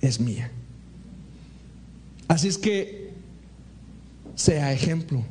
es 0.00 0.20
mía. 0.20 0.50
Así 2.28 2.48
es 2.48 2.58
que 2.58 3.10
sea 4.34 4.72
ejemplo. 4.72 5.24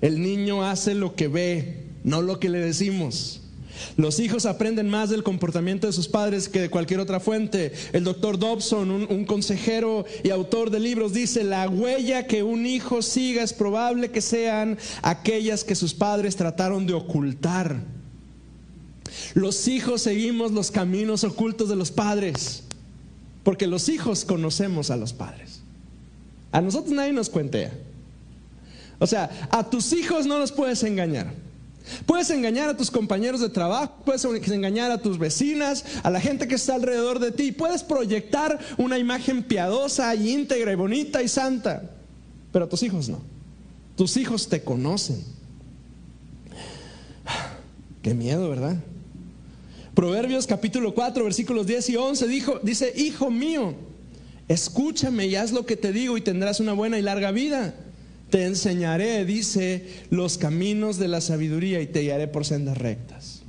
El 0.00 0.22
niño 0.22 0.64
hace 0.64 0.94
lo 0.94 1.14
que 1.14 1.28
ve, 1.28 1.84
no 2.04 2.22
lo 2.22 2.40
que 2.40 2.48
le 2.48 2.58
decimos. 2.58 3.42
Los 3.96 4.20
hijos 4.20 4.46
aprenden 4.46 4.88
más 4.88 5.10
del 5.10 5.22
comportamiento 5.22 5.86
de 5.86 5.92
sus 5.92 6.08
padres 6.08 6.48
que 6.48 6.60
de 6.60 6.70
cualquier 6.70 7.00
otra 7.00 7.20
fuente. 7.20 7.72
El 7.92 8.04
doctor 8.04 8.38
Dobson, 8.38 8.90
un, 8.90 9.24
consejero 9.24 10.04
y 10.22 10.30
autor 10.30 10.70
de 10.70 10.80
libros, 10.80 11.12
dice, 11.12 11.44
la 11.44 11.68
huella 11.68 12.26
que 12.26 12.42
un 12.42 12.66
hijo 12.66 13.02
siga 13.02 13.42
es 13.42 13.52
probable 13.52 14.10
que 14.10 14.20
sean 14.20 14.78
aquellas 15.02 15.64
que 15.64 15.74
sus 15.74 15.94
padres 15.94 16.36
trataron 16.36 16.86
de 16.86 16.94
ocultar. 16.94 17.80
Los 19.34 19.68
hijos 19.68 20.02
seguimos 20.02 20.52
los 20.52 20.70
caminos 20.70 21.24
ocultos 21.24 21.68
de 21.68 21.76
los 21.76 21.90
padres, 21.90 22.64
porque 23.42 23.66
los 23.66 23.88
hijos 23.88 24.24
conocemos 24.24 24.90
a 24.90 24.96
los 24.96 25.12
padres. 25.12 25.60
A 26.52 26.60
nosotros 26.60 26.92
nadie 26.92 27.12
nos 27.12 27.28
cuentea. 27.28 27.72
O 28.98 29.06
sea, 29.06 29.48
a 29.50 29.68
tus 29.68 29.92
hijos 29.92 30.26
no 30.26 30.38
los 30.38 30.52
puedes 30.52 30.82
engañar. 30.82 31.32
Puedes 32.06 32.30
engañar 32.30 32.68
a 32.68 32.76
tus 32.76 32.90
compañeros 32.90 33.40
de 33.40 33.48
trabajo, 33.48 34.02
puedes 34.04 34.24
engañar 34.24 34.90
a 34.90 34.98
tus 34.98 35.18
vecinas, 35.18 35.84
a 36.02 36.10
la 36.10 36.20
gente 36.20 36.46
que 36.46 36.54
está 36.54 36.74
alrededor 36.74 37.18
de 37.18 37.32
ti, 37.32 37.52
puedes 37.52 37.82
proyectar 37.82 38.58
una 38.78 38.98
imagen 38.98 39.42
piadosa 39.42 40.14
y 40.14 40.30
íntegra 40.30 40.72
y 40.72 40.76
bonita 40.76 41.22
y 41.22 41.28
santa, 41.28 41.90
pero 42.52 42.66
a 42.66 42.68
tus 42.68 42.82
hijos 42.82 43.08
no. 43.08 43.20
Tus 43.96 44.16
hijos 44.16 44.48
te 44.48 44.62
conocen. 44.62 45.22
Qué 48.02 48.14
miedo, 48.14 48.48
¿verdad? 48.48 48.76
Proverbios 49.94 50.46
capítulo 50.46 50.94
4, 50.94 51.24
versículos 51.24 51.66
10 51.66 51.90
y 51.90 51.96
11 51.96 52.28
dijo, 52.28 52.60
dice, 52.62 52.92
hijo 52.96 53.30
mío, 53.30 53.74
escúchame 54.48 55.26
y 55.26 55.36
haz 55.36 55.52
lo 55.52 55.66
que 55.66 55.76
te 55.76 55.92
digo 55.92 56.16
y 56.16 56.20
tendrás 56.20 56.60
una 56.60 56.72
buena 56.72 56.98
y 56.98 57.02
larga 57.02 57.32
vida. 57.32 57.74
Te 58.30 58.44
enseñaré, 58.44 59.24
dice, 59.24 59.86
los 60.10 60.38
caminos 60.38 60.98
de 60.98 61.08
la 61.08 61.20
sabiduría 61.20 61.80
y 61.80 61.86
te 61.86 62.00
guiaré 62.02 62.28
por 62.28 62.44
sendas 62.44 62.78
rectas. 62.78 63.42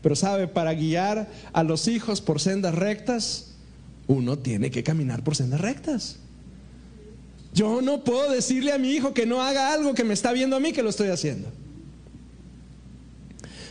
Pero 0.00 0.14
sabe, 0.14 0.46
para 0.46 0.74
guiar 0.74 1.28
a 1.52 1.62
los 1.64 1.88
hijos 1.88 2.20
por 2.20 2.40
sendas 2.40 2.74
rectas, 2.74 3.54
uno 4.06 4.38
tiene 4.38 4.70
que 4.70 4.82
caminar 4.84 5.24
por 5.24 5.34
sendas 5.34 5.60
rectas. 5.60 6.18
Yo 7.52 7.82
no 7.82 8.04
puedo 8.04 8.30
decirle 8.30 8.72
a 8.72 8.78
mi 8.78 8.92
hijo 8.92 9.12
que 9.12 9.26
no 9.26 9.42
haga 9.42 9.72
algo 9.72 9.94
que 9.94 10.04
me 10.04 10.14
está 10.14 10.32
viendo 10.32 10.56
a 10.56 10.60
mí 10.60 10.72
que 10.72 10.82
lo 10.82 10.90
estoy 10.90 11.08
haciendo. 11.08 11.48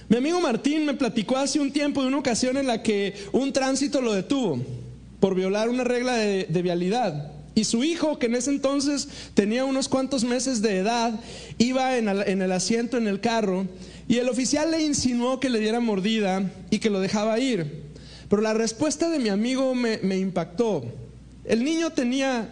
Mi 0.09 0.17
amigo 0.17 0.39
Martín 0.41 0.85
me 0.85 0.93
platicó 0.93 1.37
hace 1.37 1.59
un 1.59 1.71
tiempo 1.71 2.01
de 2.01 2.07
una 2.07 2.17
ocasión 2.17 2.57
en 2.57 2.67
la 2.67 2.81
que 2.81 3.13
un 3.31 3.53
tránsito 3.53 4.01
lo 4.01 4.13
detuvo 4.13 4.59
por 5.19 5.35
violar 5.35 5.69
una 5.69 5.83
regla 5.83 6.15
de, 6.15 6.45
de 6.45 6.61
vialidad. 6.61 7.31
Y 7.57 7.63
su 7.63 7.83
hijo, 7.83 8.19
que 8.19 8.27
en 8.27 8.35
ese 8.35 8.51
entonces 8.51 9.07
tenía 9.33 9.65
unos 9.65 9.89
cuantos 9.89 10.23
meses 10.23 10.61
de 10.61 10.77
edad, 10.77 11.19
iba 11.57 11.97
en 11.97 12.07
el, 12.07 12.51
asiento 12.51 12.97
en 12.97 13.07
el 13.07 13.19
carro 13.19 13.65
y 14.07 14.17
el 14.17 14.29
oficial 14.29 14.69
le 14.69 14.85
insinuó 14.85 15.39
que 15.39 15.49
le 15.49 15.59
diera 15.59 15.79
mordida 15.79 16.51
y 16.69 16.77
que 16.77 16.91
lo 16.91 16.99
dejaba 16.99 17.39
ir. 17.39 17.81
Pero 18.29 18.43
la 18.43 18.53
respuesta 18.53 19.09
de 19.09 19.17
mi 19.17 19.29
amigo 19.29 19.73
me, 19.73 20.17
impactó. 20.19 20.85
El 21.45 21.63
niño 21.63 21.89
tenía 21.89 22.47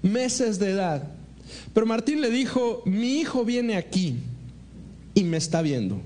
meses 0.00 0.58
de 0.58 0.70
edad, 0.70 1.06
pero 1.74 1.84
Martín 1.84 2.22
le 2.22 2.30
dijo, 2.30 2.80
mi 2.86 3.18
hijo 3.18 3.44
viene 3.44 3.76
aquí 3.76 4.16
y 5.12 5.24
me 5.24 5.36
está 5.36 5.60
viendo. 5.60 6.00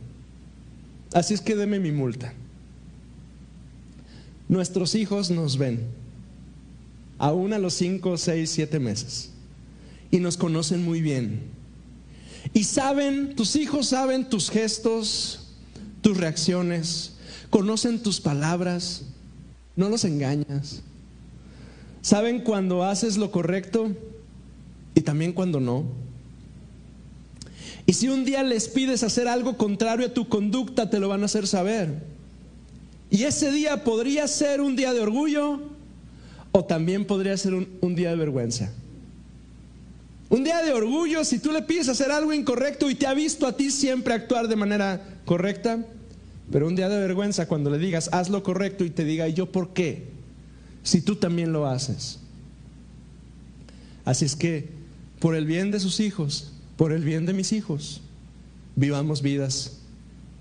Así 1.12 1.34
es 1.34 1.40
que 1.40 1.54
deme 1.54 1.78
mi 1.78 1.92
multa. 1.92 2.34
Nuestros 4.48 4.96
hijos 4.96 5.30
nos 5.30 5.56
ven 5.56 5.99
aún 7.20 7.52
a 7.52 7.58
los 7.58 7.74
5, 7.74 8.16
6, 8.16 8.50
7 8.50 8.80
meses. 8.80 9.30
Y 10.10 10.18
nos 10.18 10.38
conocen 10.38 10.82
muy 10.82 11.02
bien. 11.02 11.42
Y 12.54 12.64
saben, 12.64 13.36
tus 13.36 13.54
hijos 13.56 13.88
saben 13.88 14.28
tus 14.28 14.50
gestos, 14.50 15.50
tus 16.00 16.16
reacciones, 16.16 17.12
conocen 17.50 18.02
tus 18.02 18.20
palabras, 18.20 19.02
no 19.76 19.90
los 19.90 20.04
engañas. 20.04 20.80
Saben 22.00 22.40
cuando 22.40 22.84
haces 22.84 23.18
lo 23.18 23.30
correcto 23.30 23.94
y 24.94 25.02
también 25.02 25.34
cuando 25.34 25.60
no. 25.60 25.84
Y 27.84 27.92
si 27.92 28.08
un 28.08 28.24
día 28.24 28.42
les 28.42 28.68
pides 28.68 29.02
hacer 29.02 29.28
algo 29.28 29.58
contrario 29.58 30.06
a 30.06 30.14
tu 30.14 30.26
conducta, 30.26 30.88
te 30.88 30.98
lo 30.98 31.08
van 31.08 31.20
a 31.20 31.26
hacer 31.26 31.46
saber. 31.46 32.02
Y 33.10 33.24
ese 33.24 33.52
día 33.52 33.84
podría 33.84 34.26
ser 34.26 34.62
un 34.62 34.74
día 34.74 34.94
de 34.94 35.00
orgullo 35.00 35.69
o 36.52 36.64
también 36.64 37.04
podría 37.04 37.36
ser 37.36 37.54
un, 37.54 37.94
día 37.94 38.10
de 38.10 38.16
vergüenza. 38.16 38.72
Un 40.28 40.44
día 40.44 40.62
de 40.62 40.72
orgullo 40.72 41.24
si 41.24 41.38
tú 41.38 41.52
le 41.52 41.62
pides 41.62 41.88
hacer 41.88 42.10
algo 42.10 42.32
incorrecto 42.32 42.90
y 42.90 42.94
te 42.94 43.06
ha 43.06 43.14
visto 43.14 43.46
a 43.46 43.56
ti 43.56 43.70
siempre 43.70 44.14
actuar 44.14 44.48
de 44.48 44.56
manera 44.56 45.00
correcta. 45.24 45.84
Pero 46.50 46.66
un 46.66 46.74
día 46.74 46.88
de 46.88 46.98
vergüenza 46.98 47.46
cuando 47.46 47.70
le 47.70 47.78
digas, 47.78 48.10
haz 48.12 48.28
lo 48.28 48.42
correcto 48.42 48.84
y 48.84 48.90
te 48.90 49.04
diga, 49.04 49.28
¿y 49.28 49.34
yo 49.34 49.52
por 49.52 49.72
qué? 49.72 50.08
Si 50.82 51.00
tú 51.00 51.16
también 51.16 51.52
lo 51.52 51.66
haces. 51.66 52.18
Así 54.04 54.24
es 54.24 54.34
que, 54.34 54.68
por 55.20 55.36
el 55.36 55.46
bien 55.46 55.70
de 55.70 55.78
sus 55.78 56.00
hijos, 56.00 56.52
por 56.76 56.92
el 56.92 57.04
bien 57.04 57.26
de 57.26 57.32
mis 57.32 57.52
hijos, 57.52 58.00
vivamos 58.74 59.22
vidas 59.22 59.78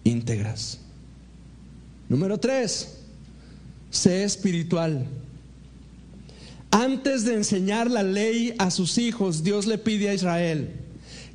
íntegras. 0.04 0.80
Número 2.08 2.40
tres, 2.40 2.98
sé 3.92 4.24
espiritual. 4.24 5.06
Antes 6.72 7.26
de 7.26 7.34
enseñar 7.34 7.90
la 7.90 8.04
ley 8.04 8.54
a 8.60 8.70
sus 8.70 8.98
hijos, 8.98 9.44
Dios 9.44 9.66
le 9.66 9.78
pide 9.78 10.10
a 10.10 10.14
Israel 10.14 10.70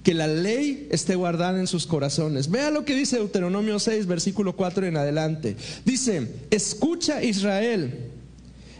que 0.04 0.14
la 0.14 0.28
ley 0.28 0.86
esté 0.90 1.14
guardada 1.16 1.58
en 1.58 1.66
sus 1.66 1.86
corazones. 1.86 2.50
Vea 2.50 2.70
lo 2.70 2.84
que 2.84 2.94
dice 2.94 3.16
Deuteronomio 3.16 3.78
6, 3.78 4.06
versículo 4.06 4.54
4 4.54 4.86
en 4.86 4.98
adelante. 4.98 5.56
Dice, 5.84 6.30
escucha 6.50 7.22
Israel, 7.22 8.10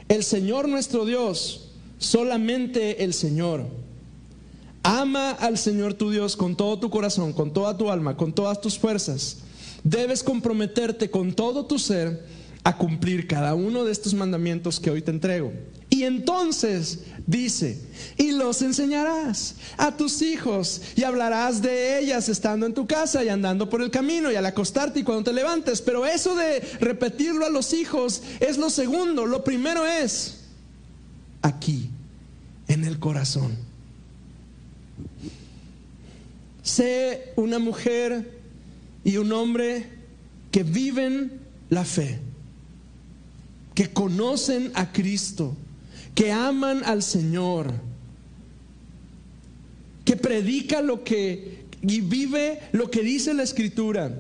el 0.09 0.23
Señor 0.23 0.69
nuestro 0.69 1.07
Dios, 1.07 1.71
solamente 1.99 3.05
el 3.05 3.15
Señor. 3.15 3.67
Ama 4.83 5.31
al 5.31 5.57
Señor 5.57 5.95
tu 5.95 6.11
Dios 6.11 6.37
con 6.37 6.57
todo 6.57 6.79
tu 6.79 6.91
corazón, 6.91 7.33
con 7.33 7.55
toda 7.55 7.79
tu 7.79 7.91
alma, 7.91 8.19
con 8.19 8.35
todas 8.35 8.61
tus 8.61 8.79
fuerzas. 8.79 9.39
Debes 9.83 10.23
comprometerte 10.23 11.11
con 11.11 11.33
todo 11.33 11.65
tu 11.65 11.79
ser 11.79 12.23
a 12.65 12.77
cumplir 12.77 13.27
cada 13.27 13.55
uno 13.55 13.85
de 13.85 13.93
estos 13.93 14.13
mandamientos 14.13 14.79
que 14.79 14.91
hoy 14.91 15.01
te 15.01 15.11
entrego. 15.11 15.53
Y 15.95 16.03
entonces 16.03 17.05
dice, 17.25 17.81
y 18.19 18.33
los 18.33 18.63
enseñarás 18.63 19.55
a 19.77 19.97
tus 19.97 20.23
hijos 20.23 20.83
y 20.97 21.05
hablarás 21.05 21.63
de 21.63 22.01
ellas 22.01 22.29
estando 22.29 22.67
en 22.67 22.75
tu 22.75 22.85
casa 22.89 23.23
y 23.23 23.29
andando 23.29 23.71
por 23.71 23.81
el 23.81 23.93
camino 23.93 24.33
y 24.33 24.35
al 24.35 24.45
acostarte 24.45 24.99
y 24.99 25.05
cuando 25.05 25.23
te 25.23 25.33
levantes. 25.33 25.81
Pero 25.81 26.05
eso 26.05 26.35
de 26.35 26.59
repetirlo 26.81 27.47
a 27.47 27.49
los 27.49 27.73
hijos 27.73 28.23
es 28.41 28.59
lo 28.59 28.71
segundo. 28.71 29.25
Lo 29.25 29.45
primero 29.45 29.87
es 29.87 30.41
aquí, 31.43 31.89
en 32.67 32.83
el 32.83 32.99
corazón. 32.99 33.57
Sé 36.65 37.35
una 37.37 37.61
mujer 37.61 38.41
y 39.05 39.19
un 39.19 39.31
hombre 39.31 39.91
que 40.51 40.65
viven 40.65 41.41
la 41.71 41.85
fe, 41.85 42.19
que 43.77 43.93
conocen 43.93 44.73
a 44.75 44.91
Cristo 44.91 45.57
que 46.15 46.33
aman 46.33 46.83
al 46.85 47.03
Señor, 47.03 47.73
que 50.05 50.17
predica 50.17 50.81
lo 50.81 51.03
que 51.03 51.65
y 51.83 52.01
vive 52.01 52.61
lo 52.73 52.91
que 52.91 53.03
dice 53.03 53.35
la 53.35 53.43
Escritura. 53.43 54.11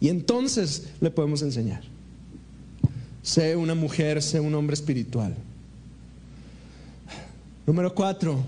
Y 0.00 0.08
entonces 0.08 0.88
le 1.00 1.10
podemos 1.10 1.40
enseñar. 1.42 1.82
Sé 3.22 3.56
una 3.56 3.74
mujer, 3.74 4.22
sé 4.22 4.38
un 4.38 4.54
hombre 4.54 4.74
espiritual. 4.74 5.34
Número 7.66 7.94
cuatro, 7.94 8.44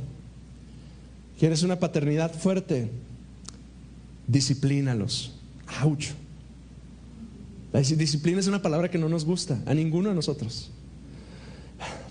¿quieres 1.38 1.62
una 1.62 1.78
paternidad 1.78 2.34
fuerte? 2.34 2.90
Disciplínalos. 4.26 5.32
¡Auch! 5.80 6.12
La 7.72 7.80
disciplina 7.80 8.40
es 8.40 8.46
una 8.46 8.60
palabra 8.60 8.90
que 8.90 8.98
no 8.98 9.08
nos 9.08 9.24
gusta 9.24 9.62
a 9.64 9.72
ninguno 9.72 10.10
de 10.10 10.14
nosotros. 10.14 10.70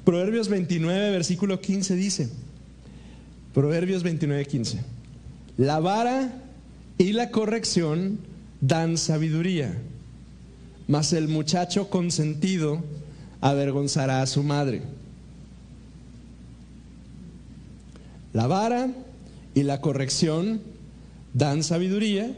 Proverbios 0.05 0.49
29, 0.49 1.09
versículo 1.09 1.59
15 1.59 1.95
dice, 1.95 2.29
Proverbios 3.55 4.03
29, 4.03 4.45
15, 4.45 4.79
la 5.57 5.79
vara 5.79 6.43
y 6.99 7.11
la 7.13 7.31
corrección 7.31 8.19
dan 8.61 8.99
sabiduría, 8.99 9.75
mas 10.87 11.11
el 11.11 11.27
muchacho 11.27 11.89
consentido 11.89 12.83
avergonzará 13.41 14.21
a 14.21 14.27
su 14.27 14.43
madre. 14.43 14.83
La 18.31 18.45
vara 18.45 18.91
y 19.55 19.63
la 19.63 19.81
corrección 19.81 20.61
dan 21.33 21.63
sabiduría, 21.63 22.31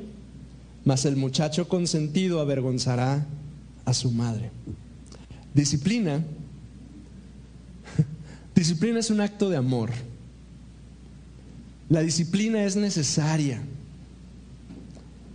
mas 0.85 1.03
el 1.03 1.17
muchacho 1.17 1.67
consentido 1.67 2.39
avergonzará 2.39 3.25
a 3.83 3.93
su 3.93 4.11
madre. 4.11 4.51
Disciplina 5.53 6.23
Disciplina 8.57 8.99
es 8.99 9.11
un 9.11 9.21
acto 9.21 9.51
de 9.51 9.55
amor. 9.55 9.91
La 11.89 12.01
disciplina 12.01 12.63
es 12.63 12.75
necesaria. 12.75 13.61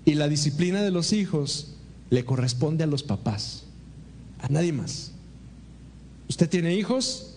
Y 0.04 0.14
la 0.14 0.26
disciplina 0.26 0.82
de 0.82 0.90
los 0.90 1.12
hijos 1.12 1.76
le 2.10 2.24
corresponde 2.24 2.82
a 2.82 2.88
los 2.88 3.04
papás, 3.04 3.62
a 4.40 4.48
nadie 4.48 4.72
más. 4.72 5.12
Usted 6.28 6.48
tiene 6.48 6.74
hijos, 6.74 7.36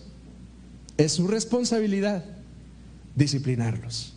es 0.96 1.12
su 1.12 1.28
responsabilidad 1.28 2.24
disciplinarlos. 3.14 4.12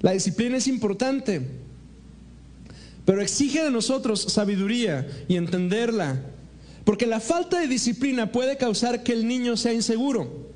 La 0.00 0.10
disciplina 0.10 0.56
es 0.56 0.66
importante, 0.66 1.46
pero 3.04 3.22
exige 3.22 3.62
de 3.62 3.70
nosotros 3.70 4.22
sabiduría 4.22 5.06
y 5.28 5.36
entenderla 5.36 6.20
porque 6.88 7.04
la 7.04 7.20
falta 7.20 7.60
de 7.60 7.68
disciplina 7.68 8.32
puede 8.32 8.56
causar 8.56 9.02
que 9.02 9.12
el 9.12 9.28
niño 9.28 9.58
sea 9.58 9.74
inseguro. 9.74 10.48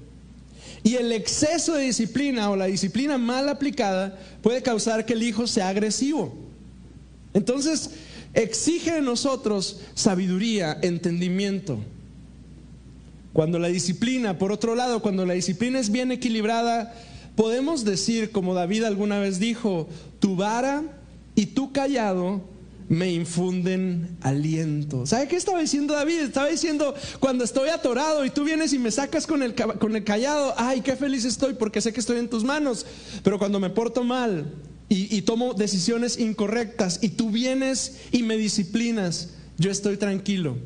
Y 0.82 0.94
el 0.94 1.12
exceso 1.12 1.74
de 1.74 1.84
disciplina 1.84 2.48
o 2.48 2.56
la 2.56 2.64
disciplina 2.64 3.18
mal 3.18 3.50
aplicada 3.50 4.18
puede 4.40 4.62
causar 4.62 5.04
que 5.04 5.12
el 5.12 5.22
hijo 5.24 5.46
sea 5.46 5.68
agresivo. 5.68 6.34
Entonces, 7.34 7.90
exige 8.32 8.92
de 8.92 9.02
nosotros 9.02 9.80
sabiduría, 9.92 10.78
entendimiento. 10.80 11.78
Cuando 13.34 13.58
la 13.58 13.68
disciplina, 13.68 14.38
por 14.38 14.52
otro 14.52 14.74
lado, 14.74 15.02
cuando 15.02 15.26
la 15.26 15.34
disciplina 15.34 15.80
es 15.80 15.90
bien 15.90 16.12
equilibrada, 16.12 16.94
podemos 17.36 17.84
decir, 17.84 18.30
como 18.30 18.54
David 18.54 18.84
alguna 18.84 19.18
vez 19.18 19.38
dijo, 19.38 19.86
tu 20.18 20.34
vara 20.34 20.82
y 21.34 21.44
tu 21.44 21.72
callado 21.72 22.51
me 22.88 23.12
infunden 23.12 24.16
aliento. 24.20 25.06
¿Sabe 25.06 25.28
qué 25.28 25.36
estaba 25.36 25.60
diciendo 25.60 25.94
David? 25.94 26.20
Estaba 26.20 26.48
diciendo, 26.48 26.94
cuando 27.20 27.44
estoy 27.44 27.68
atorado 27.68 28.24
y 28.24 28.30
tú 28.30 28.44
vienes 28.44 28.72
y 28.72 28.78
me 28.78 28.90
sacas 28.90 29.26
con 29.26 29.42
el, 29.42 29.54
con 29.54 29.96
el 29.96 30.04
callado, 30.04 30.54
ay, 30.56 30.80
qué 30.80 30.96
feliz 30.96 31.24
estoy 31.24 31.54
porque 31.54 31.80
sé 31.80 31.92
que 31.92 32.00
estoy 32.00 32.18
en 32.18 32.28
tus 32.28 32.44
manos. 32.44 32.86
Pero 33.22 33.38
cuando 33.38 33.60
me 33.60 33.70
porto 33.70 34.04
mal 34.04 34.52
y, 34.88 35.16
y 35.16 35.22
tomo 35.22 35.54
decisiones 35.54 36.18
incorrectas 36.18 36.98
y 37.02 37.10
tú 37.10 37.30
vienes 37.30 38.00
y 38.10 38.22
me 38.22 38.36
disciplinas, 38.36 39.30
yo 39.58 39.70
estoy 39.70 39.96
tranquilo 39.96 40.56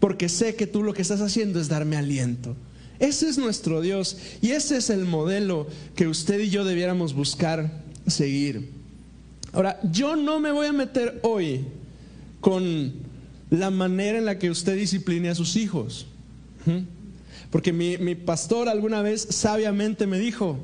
porque 0.00 0.28
sé 0.28 0.56
que 0.56 0.66
tú 0.66 0.82
lo 0.82 0.94
que 0.94 1.02
estás 1.02 1.20
haciendo 1.20 1.60
es 1.60 1.68
darme 1.68 1.96
aliento. 1.96 2.56
Ese 2.98 3.28
es 3.28 3.38
nuestro 3.38 3.80
Dios 3.80 4.16
y 4.42 4.50
ese 4.50 4.78
es 4.78 4.90
el 4.90 5.04
modelo 5.04 5.66
que 5.94 6.08
usted 6.08 6.40
y 6.40 6.50
yo 6.50 6.64
debiéramos 6.64 7.14
buscar 7.14 7.82
seguir. 8.06 8.79
Ahora, 9.52 9.80
yo 9.82 10.16
no 10.16 10.40
me 10.40 10.52
voy 10.52 10.66
a 10.66 10.72
meter 10.72 11.20
hoy 11.22 11.64
con 12.40 12.92
la 13.50 13.70
manera 13.70 14.18
en 14.18 14.24
la 14.24 14.38
que 14.38 14.50
usted 14.50 14.76
discipline 14.76 15.28
a 15.28 15.34
sus 15.34 15.56
hijos. 15.56 16.06
Porque 17.50 17.72
mi, 17.72 17.98
mi, 17.98 18.14
pastor 18.14 18.68
alguna 18.68 19.02
vez 19.02 19.26
sabiamente 19.30 20.06
me 20.06 20.18
dijo, 20.18 20.58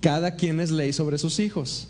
cada 0.00 0.34
quien 0.34 0.60
es 0.60 0.70
ley 0.70 0.92
sobre 0.92 1.18
sus 1.18 1.38
hijos. 1.38 1.88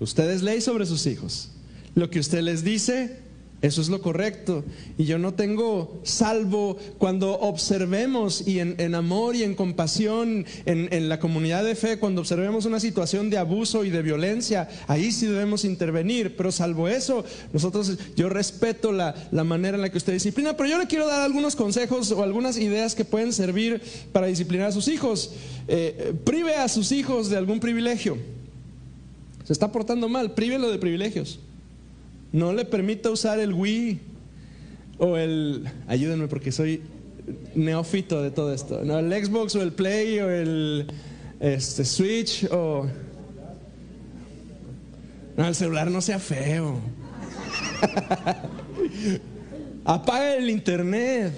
Usted 0.00 0.30
es 0.30 0.42
ley 0.42 0.60
sobre 0.60 0.86
sus 0.86 1.06
hijos. 1.06 1.50
Lo 1.94 2.10
que 2.10 2.20
usted 2.20 2.42
les 2.42 2.62
dice, 2.62 3.18
eso 3.60 3.80
es 3.80 3.88
lo 3.88 4.00
correcto. 4.00 4.64
Y 4.96 5.04
yo 5.04 5.18
no 5.18 5.34
tengo 5.34 6.00
salvo 6.04 6.78
cuando 6.96 7.32
observemos 7.40 8.46
y 8.46 8.60
en, 8.60 8.94
amor 8.94 9.34
y 9.34 9.42
en 9.42 9.56
compasión 9.56 10.46
en, 10.64 10.88
en, 10.92 11.08
la 11.08 11.18
comunidad 11.18 11.64
de 11.64 11.74
fe, 11.74 11.98
cuando 11.98 12.20
observemos 12.20 12.66
una 12.66 12.78
situación 12.78 13.30
de 13.30 13.38
abuso 13.38 13.84
y 13.84 13.90
de 13.90 14.02
violencia, 14.02 14.68
ahí 14.86 15.10
sí 15.10 15.26
debemos 15.26 15.64
intervenir. 15.64 16.36
Pero 16.36 16.52
salvo 16.52 16.86
eso, 16.86 17.24
nosotros, 17.52 17.98
yo 18.14 18.28
respeto 18.28 18.92
la, 18.92 19.14
la 19.32 19.42
manera 19.42 19.76
en 19.76 19.82
la 19.82 19.90
que 19.90 19.98
usted 19.98 20.12
disciplina, 20.12 20.56
pero 20.56 20.68
yo 20.68 20.78
le 20.78 20.86
quiero 20.86 21.08
dar 21.08 21.22
algunos 21.22 21.56
consejos 21.56 22.12
o 22.12 22.22
algunas 22.22 22.58
ideas 22.58 22.94
que 22.94 23.04
pueden 23.04 23.32
servir 23.32 23.82
para 24.12 24.28
disciplinar 24.28 24.68
a 24.68 24.72
sus 24.72 24.86
hijos. 24.86 25.32
Eh, 25.66 26.14
prive 26.24 26.54
a 26.54 26.68
sus 26.68 26.92
hijos 26.92 27.28
de 27.28 27.36
algún 27.36 27.58
privilegio. 27.58 28.18
Se 29.42 29.52
está 29.52 29.72
portando 29.72 30.08
mal, 30.08 30.34
prívelo 30.34 30.70
de 30.70 30.78
privilegios. 30.78 31.40
No 32.32 32.52
le 32.52 32.64
permita 32.64 33.10
usar 33.10 33.40
el 33.40 33.54
Wii 33.54 34.00
o 34.98 35.16
el... 35.16 35.68
Ayúdenme 35.86 36.28
porque 36.28 36.52
soy 36.52 36.82
neófito 37.54 38.22
de 38.22 38.30
todo 38.30 38.52
esto. 38.52 38.84
¿no? 38.84 38.98
El 38.98 39.12
Xbox 39.12 39.54
o 39.56 39.62
el 39.62 39.72
Play 39.72 40.20
o 40.20 40.30
el 40.30 40.86
este, 41.40 41.84
Switch 41.84 42.46
o... 42.50 42.86
No, 45.36 45.46
el 45.46 45.54
celular 45.54 45.90
no 45.90 46.00
sea 46.00 46.18
feo. 46.18 46.80
Apaga 49.84 50.34
el 50.34 50.50
internet. 50.50 51.32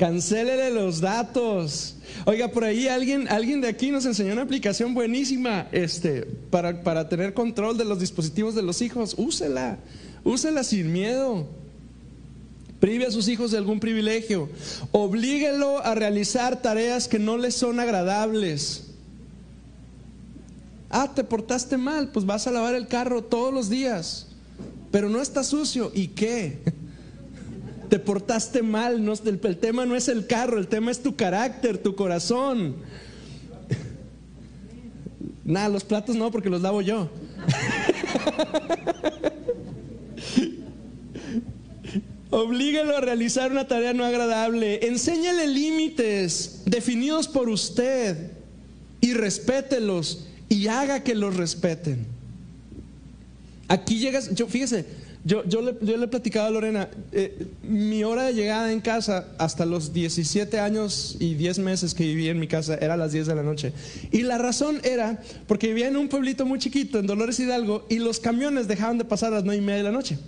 Cancélele 0.00 0.70
los 0.70 1.02
datos. 1.02 1.94
Oiga, 2.24 2.48
por 2.48 2.64
ahí 2.64 2.88
alguien, 2.88 3.28
alguien 3.28 3.60
de 3.60 3.68
aquí 3.68 3.90
nos 3.90 4.06
enseñó 4.06 4.32
una 4.32 4.40
aplicación 4.40 4.94
buenísima 4.94 5.68
este, 5.72 6.22
para, 6.48 6.82
para 6.82 7.10
tener 7.10 7.34
control 7.34 7.76
de 7.76 7.84
los 7.84 8.00
dispositivos 8.00 8.54
de 8.54 8.62
los 8.62 8.80
hijos. 8.80 9.14
Úsela, 9.18 9.76
úsela 10.24 10.64
sin 10.64 10.90
miedo. 10.90 11.46
Prive 12.80 13.04
a 13.04 13.10
sus 13.10 13.28
hijos 13.28 13.50
de 13.50 13.58
algún 13.58 13.78
privilegio. 13.78 14.48
Oblíguelo 14.90 15.84
a 15.84 15.94
realizar 15.94 16.62
tareas 16.62 17.06
que 17.06 17.18
no 17.18 17.36
les 17.36 17.54
son 17.54 17.78
agradables. 17.78 18.84
Ah, 20.88 21.12
te 21.14 21.24
portaste 21.24 21.76
mal, 21.76 22.08
pues 22.08 22.24
vas 22.24 22.46
a 22.46 22.52
lavar 22.52 22.74
el 22.74 22.88
carro 22.88 23.22
todos 23.22 23.52
los 23.52 23.68
días, 23.68 24.28
pero 24.90 25.10
no 25.10 25.20
está 25.20 25.44
sucio. 25.44 25.92
¿Y 25.94 26.08
qué? 26.08 26.58
Te 27.90 27.98
portaste 27.98 28.62
mal, 28.62 29.06
el, 29.24 29.58
tema 29.58 29.84
no 29.84 29.96
es 29.96 30.08
el 30.08 30.26
carro, 30.26 30.58
el 30.58 30.68
tema 30.68 30.90
es 30.92 31.02
tu 31.02 31.16
carácter, 31.16 31.76
tu 31.76 31.94
corazón. 31.96 32.76
Nada, 35.44 35.68
los 35.68 35.84
platos 35.84 36.16
no, 36.16 36.30
porque 36.30 36.48
los 36.48 36.62
lavo 36.62 36.80
yo. 36.80 37.10
Oblíguelo 42.30 42.96
a 42.96 43.00
realizar 43.00 43.50
una 43.50 43.66
tarea 43.66 43.92
no 43.92 44.04
agradable. 44.04 44.86
Enséñale 44.86 45.48
límites 45.48 46.62
definidos 46.64 47.26
por 47.26 47.48
usted 47.48 48.30
y 49.00 49.14
respételos 49.14 50.28
y 50.48 50.68
haga 50.68 51.02
que 51.02 51.16
los 51.16 51.36
respeten. 51.36 52.06
Aquí 53.66 53.98
llegas, 53.98 54.32
yo, 54.32 54.46
fíjese, 54.46 54.86
yo, 55.24 55.44
yo, 55.44 55.60
le, 55.60 55.76
yo 55.82 55.96
le 55.96 56.04
he 56.04 56.08
platicado 56.08 56.46
a 56.46 56.50
Lorena, 56.50 56.88
eh, 57.12 57.46
mi 57.62 58.04
hora 58.04 58.24
de 58.24 58.34
llegada 58.34 58.72
en 58.72 58.80
casa 58.80 59.28
hasta 59.38 59.66
los 59.66 59.92
17 59.92 60.58
años 60.58 61.16
y 61.20 61.34
10 61.34 61.58
meses 61.58 61.94
que 61.94 62.04
viví 62.04 62.28
en 62.28 62.38
mi 62.38 62.48
casa 62.48 62.76
era 62.76 62.94
a 62.94 62.96
las 62.96 63.12
10 63.12 63.26
de 63.26 63.34
la 63.34 63.42
noche. 63.42 63.72
Y 64.10 64.22
la 64.22 64.38
razón 64.38 64.80
era 64.82 65.22
porque 65.46 65.68
vivía 65.68 65.88
en 65.88 65.96
un 65.96 66.08
pueblito 66.08 66.46
muy 66.46 66.58
chiquito, 66.58 66.98
en 66.98 67.06
Dolores 67.06 67.38
Hidalgo, 67.38 67.86
y 67.90 67.98
los 67.98 68.18
camiones 68.18 68.66
dejaban 68.66 68.98
de 68.98 69.04
pasar 69.04 69.32
a 69.32 69.36
las 69.36 69.44
9 69.44 69.62
y 69.62 69.64
media 69.64 69.78
de 69.78 69.84
la 69.84 69.92
noche. 69.92 70.18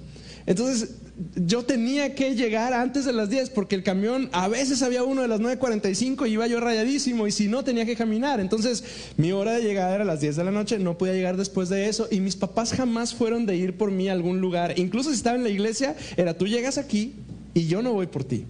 Entonces 0.47 0.97
yo 1.37 1.65
tenía 1.65 2.15
que 2.15 2.35
llegar 2.35 2.73
antes 2.73 3.05
de 3.05 3.13
las 3.13 3.31
10 3.31 3.51
porque 3.51 3.75
el 3.75 3.83
camión 3.83 4.29
a 4.33 4.49
veces 4.49 4.83
había 4.83 5.05
uno 5.05 5.23
de 5.23 5.29
las 5.29 5.41
9.45 5.41 6.29
y 6.29 6.33
iba 6.33 6.47
yo 6.47 6.59
rayadísimo 6.59 7.27
y 7.27 7.33
si 7.33 7.49
no 7.49 7.63
tenía 7.65 7.85
que 7.85 7.97
caminar. 7.97 8.41
Entonces 8.41 8.83
mi 9.17 9.33
hora 9.33 9.53
de 9.53 9.63
llegada 9.63 9.95
era 9.95 10.05
a 10.05 10.07
las 10.07 10.21
10 10.21 10.37
de 10.37 10.45
la 10.45 10.51
noche, 10.51 10.79
no 10.79 10.99
podía 10.99 11.15
llegar 11.15 11.37
después 11.37 11.69
de 11.69 11.89
eso 11.89 12.09
y 12.11 12.21
mis 12.21 12.37
papás 12.37 12.73
jamás 12.73 13.15
fueron 13.15 13.47
de 13.47 13.57
ir 13.57 13.77
por 13.77 13.91
mí 13.91 14.09
a 14.09 14.13
algún 14.13 14.41
lugar. 14.41 14.79
Incluso 14.79 15.11
si 15.11 15.17
estaba 15.17 15.37
en 15.37 15.45
la 15.45 15.51
iglesia, 15.51 15.97
era 16.17 16.37
tú 16.37 16.47
llegas 16.47 16.79
aquí 16.79 17.15
y 17.55 17.67
yo 17.67 17.83
no 17.83 17.93
voy 17.93 18.07
por 18.07 18.25
ti. 18.25 18.45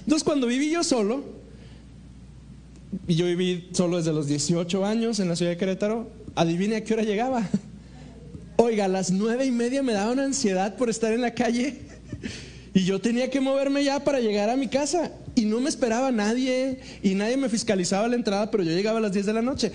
Entonces 0.00 0.24
cuando 0.24 0.46
viví 0.46 0.70
yo 0.70 0.82
solo, 0.82 1.38
y 3.06 3.14
yo 3.14 3.26
viví 3.26 3.68
solo 3.72 3.98
desde 3.98 4.12
los 4.12 4.26
18 4.26 4.84
años 4.84 5.20
en 5.20 5.28
la 5.28 5.36
ciudad 5.36 5.52
de 5.52 5.58
Querétaro, 5.58 6.08
adivine 6.34 6.76
a 6.76 6.84
qué 6.84 6.94
hora 6.94 7.02
llegaba. 7.02 7.48
Oiga, 8.60 8.86
a 8.86 8.88
las 8.88 9.12
nueve 9.12 9.46
y 9.46 9.52
media 9.52 9.84
me 9.84 9.92
daba 9.92 10.10
una 10.10 10.24
ansiedad 10.24 10.74
por 10.74 10.90
estar 10.90 11.12
en 11.12 11.20
la 11.20 11.32
calle 11.32 11.78
y 12.74 12.84
yo 12.84 13.00
tenía 13.00 13.30
que 13.30 13.40
moverme 13.40 13.84
ya 13.84 14.00
para 14.00 14.18
llegar 14.18 14.50
a 14.50 14.56
mi 14.56 14.66
casa 14.66 15.12
y 15.36 15.44
no 15.44 15.60
me 15.60 15.68
esperaba 15.68 16.10
nadie 16.10 16.80
y 17.04 17.14
nadie 17.14 17.36
me 17.36 17.48
fiscalizaba 17.48 18.08
la 18.08 18.16
entrada, 18.16 18.50
pero 18.50 18.64
yo 18.64 18.72
llegaba 18.72 18.98
a 18.98 19.00
las 19.00 19.12
10 19.12 19.26
de 19.26 19.32
la 19.32 19.42
noche. 19.42 19.70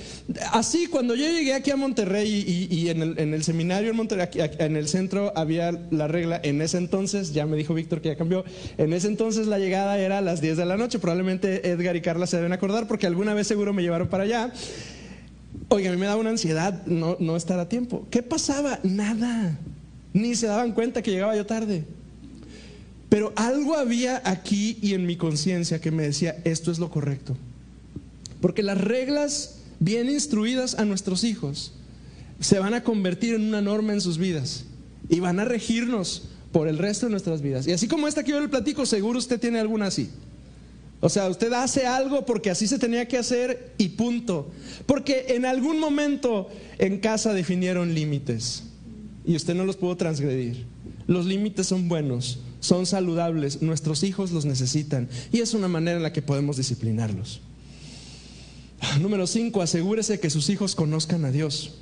Así, 0.51 0.87
cuando 0.87 1.15
yo 1.15 1.25
llegué 1.25 1.53
aquí 1.53 1.71
a 1.71 1.77
Monterrey 1.77 2.67
y, 2.69 2.89
en, 2.89 3.33
el, 3.33 3.43
seminario 3.45 3.89
en 3.89 3.95
Monterrey, 3.95 4.27
en 4.35 4.75
el 4.75 4.89
centro 4.89 5.31
había 5.33 5.71
la 5.89 6.09
regla, 6.09 6.41
en 6.43 6.61
ese 6.61 6.77
entonces, 6.77 7.33
ya 7.33 7.45
me 7.45 7.55
dijo 7.55 7.73
Víctor 7.73 8.01
que 8.01 8.09
ya 8.09 8.17
cambió, 8.17 8.43
en 8.77 8.91
ese 8.91 9.07
entonces 9.07 9.47
la 9.47 9.59
llegada 9.59 9.97
era 9.97 10.17
a 10.17 10.21
las 10.21 10.41
10 10.41 10.57
de 10.57 10.65
la 10.65 10.75
noche, 10.75 10.99
probablemente 10.99 11.69
Edgar 11.69 11.95
y 11.95 12.01
Carla 12.01 12.27
se 12.27 12.35
deben 12.35 12.51
acordar 12.51 12.85
porque 12.85 13.07
alguna 13.07 13.33
vez 13.33 13.47
seguro 13.47 13.71
me 13.71 13.81
llevaron 13.81 14.09
para 14.09 14.25
allá. 14.25 14.51
Oiga, 15.73 15.89
a 15.89 15.93
mí 15.93 15.99
me 15.99 16.05
daba 16.05 16.21
una 16.21 16.29
ansiedad 16.29 16.85
no, 16.85 17.17
no 17.19 17.35
estar 17.35 17.59
a 17.59 17.67
tiempo. 17.67 18.05
¿Qué 18.11 18.21
pasaba? 18.21 18.79
Nada. 18.83 19.57
Ni 20.13 20.35
se 20.35 20.45
daban 20.45 20.71
cuenta 20.71 21.01
que 21.01 21.09
llegaba 21.09 21.35
yo 21.35 21.47
tarde. 21.47 21.83
Pero 23.09 23.33
algo 23.35 23.75
había 23.75 24.21
aquí 24.23 24.77
y 24.83 24.93
en 24.93 25.07
mi 25.07 25.15
conciencia 25.15 25.81
que 25.81 25.89
me 25.89 26.03
decía, 26.03 26.37
esto 26.43 26.71
es 26.71 26.77
lo 26.77 26.91
correcto. 26.91 27.35
Porque 28.39 28.61
las 28.61 28.79
reglas 28.79 29.61
bien 29.79 30.11
instruidas 30.11 30.75
a 30.77 30.85
nuestros 30.85 31.23
hijos 31.23 31.73
se 32.39 32.59
van 32.59 32.75
a 32.75 32.83
convertir 32.83 33.33
en 33.33 33.41
una 33.41 33.61
norma 33.61 33.93
en 33.93 34.01
sus 34.01 34.19
vidas 34.19 34.65
y 35.09 35.21
van 35.21 35.39
a 35.39 35.45
regirnos 35.45 36.29
por 36.51 36.67
el 36.67 36.77
resto 36.77 37.07
de 37.07 37.13
nuestras 37.13 37.41
vidas. 37.41 37.65
Y 37.65 37.71
así 37.71 37.87
como 37.87 38.07
esta 38.07 38.23
que 38.23 38.29
yo 38.29 38.39
le 38.39 38.47
platico, 38.47 38.85
seguro 38.85 39.17
usted 39.17 39.39
tiene 39.39 39.59
alguna 39.59 39.87
así. 39.87 40.11
O 41.03 41.09
sea, 41.09 41.27
usted 41.27 41.51
hace 41.51 41.85
algo 41.85 42.25
porque 42.25 42.49
así 42.49 42.65
se 42.65 42.79
tenía 42.79 43.09
que 43.09 43.17
hacer 43.17 43.73
y 43.77 43.89
punto. 43.89 44.49
Porque 44.85 45.25
en 45.35 45.43
algún 45.43 45.77
momento 45.77 46.47
en 46.77 47.01
casa 47.01 47.33
definieron 47.33 47.93
límites 47.93 48.63
y 49.25 49.35
usted 49.35 49.53
no 49.53 49.65
los 49.65 49.75
pudo 49.75 49.97
transgredir. 49.97 50.65
Los 51.05 51.25
límites 51.25 51.67
son 51.67 51.89
buenos, 51.89 52.39
son 52.61 52.85
saludables, 52.85 53.61
nuestros 53.61 54.01
hijos 54.03 54.31
los 54.31 54.45
necesitan 54.45 55.09
y 55.33 55.41
es 55.41 55.53
una 55.53 55.67
manera 55.67 55.97
en 55.97 56.03
la 56.03 56.13
que 56.13 56.21
podemos 56.21 56.55
disciplinarlos. 56.55 57.41
Número 59.01 59.27
5, 59.27 59.61
asegúrese 59.61 60.21
que 60.21 60.29
sus 60.29 60.49
hijos 60.49 60.73
conozcan 60.73 61.25
a 61.25 61.31
Dios. 61.31 61.73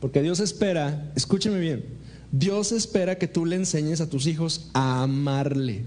Porque 0.00 0.22
Dios 0.22 0.38
espera, 0.38 1.10
escúcheme 1.16 1.58
bien, 1.58 1.84
Dios 2.30 2.70
espera 2.70 3.18
que 3.18 3.26
tú 3.26 3.46
le 3.46 3.56
enseñes 3.56 4.00
a 4.00 4.08
tus 4.08 4.28
hijos 4.28 4.70
a 4.74 5.02
amarle 5.02 5.86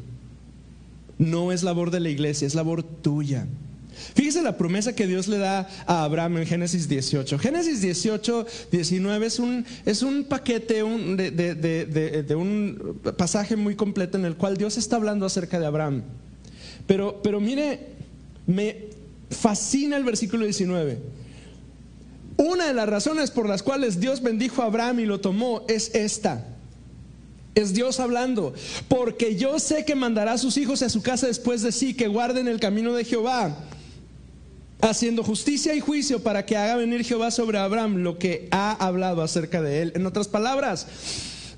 no 1.18 1.52
es 1.52 1.64
labor 1.64 1.92
de 1.92 2.00
la 2.00 2.10
iglesia, 2.10 2.48
es 2.48 2.56
labor 2.56 2.84
tuya. 2.84 3.48
Fíjese 4.16 4.42
la 4.42 4.58
promesa 4.58 4.96
que 4.96 5.08
Dios 5.08 5.28
le 5.28 5.38
da 5.38 5.68
a 5.86 6.04
Abraham 6.04 6.38
en 6.38 6.46
Génesis 6.46 6.88
18. 6.88 7.38
Génesis 7.40 7.82
18, 7.82 8.46
19 8.72 9.26
es 9.26 9.40
un, 9.40 9.66
es 9.86 10.02
un 10.02 10.24
paquete 10.24 10.84
de, 10.84 12.26
de, 12.28 12.36
un 12.36 13.00
pasaje 13.18 13.56
muy 13.56 13.76
completo 13.76 14.18
en 14.18 14.26
el 14.26 14.36
cual 14.36 14.58
Dios 14.58 14.78
está 14.78 14.96
hablando 14.96 15.26
acerca 15.26 15.60
de 15.60 15.66
Abraham. 15.66 16.04
Pero, 16.88 17.22
pero 17.24 17.40
mire, 17.40 17.80
me 18.48 18.88
fascina 19.30 19.96
el 19.98 20.04
versículo 20.04 20.44
19. 20.46 21.00
Una 22.38 22.68
de 22.68 22.74
las 22.74 22.90
razones 22.90 23.32
por 23.32 23.48
las 23.48 23.62
cuales 23.62 24.00
Dios 24.00 24.22
bendijo 24.22 24.64
a 24.64 24.66
Abraham 24.66 25.02
y 25.02 25.06
lo 25.06 25.22
tomó 25.22 25.64
es 25.68 25.94
esta. 25.94 26.53
Es 27.56 27.74
Dios 27.74 28.00
hablando. 28.00 28.54
Porque 28.88 29.36
yo 29.36 29.60
sé 29.60 29.86
que 29.86 29.96
mandará 29.96 30.34
a 30.34 30.38
sus 30.38 30.58
hijos 30.58 30.82
a 30.82 30.90
su 30.90 31.02
casa 31.02 31.28
después 31.28 31.62
de 31.62 31.72
sí, 31.72 31.94
que 31.94 32.08
guarden 32.08 32.48
el 32.48 32.60
camino 32.60 32.94
de 32.94 33.06
Jehová, 33.06 33.56
haciendo 34.82 35.24
justicia 35.24 35.74
y 35.76 35.80
juicio 35.80 36.22
para 36.22 36.46
que 36.46 36.58
haga 36.58 36.76
venir 36.76 37.06
Jehová 37.06 37.32
sobre 37.32 37.58
Abraham 37.58 37.98
lo 37.98 38.18
que 38.18 38.48
ha 38.52 38.72
hablado 38.72 39.22
acerca 39.22 39.62
de 39.62 39.82
él. 39.82 39.94
En 39.96 40.06
otras 40.06 40.28
palabras, 40.28 40.88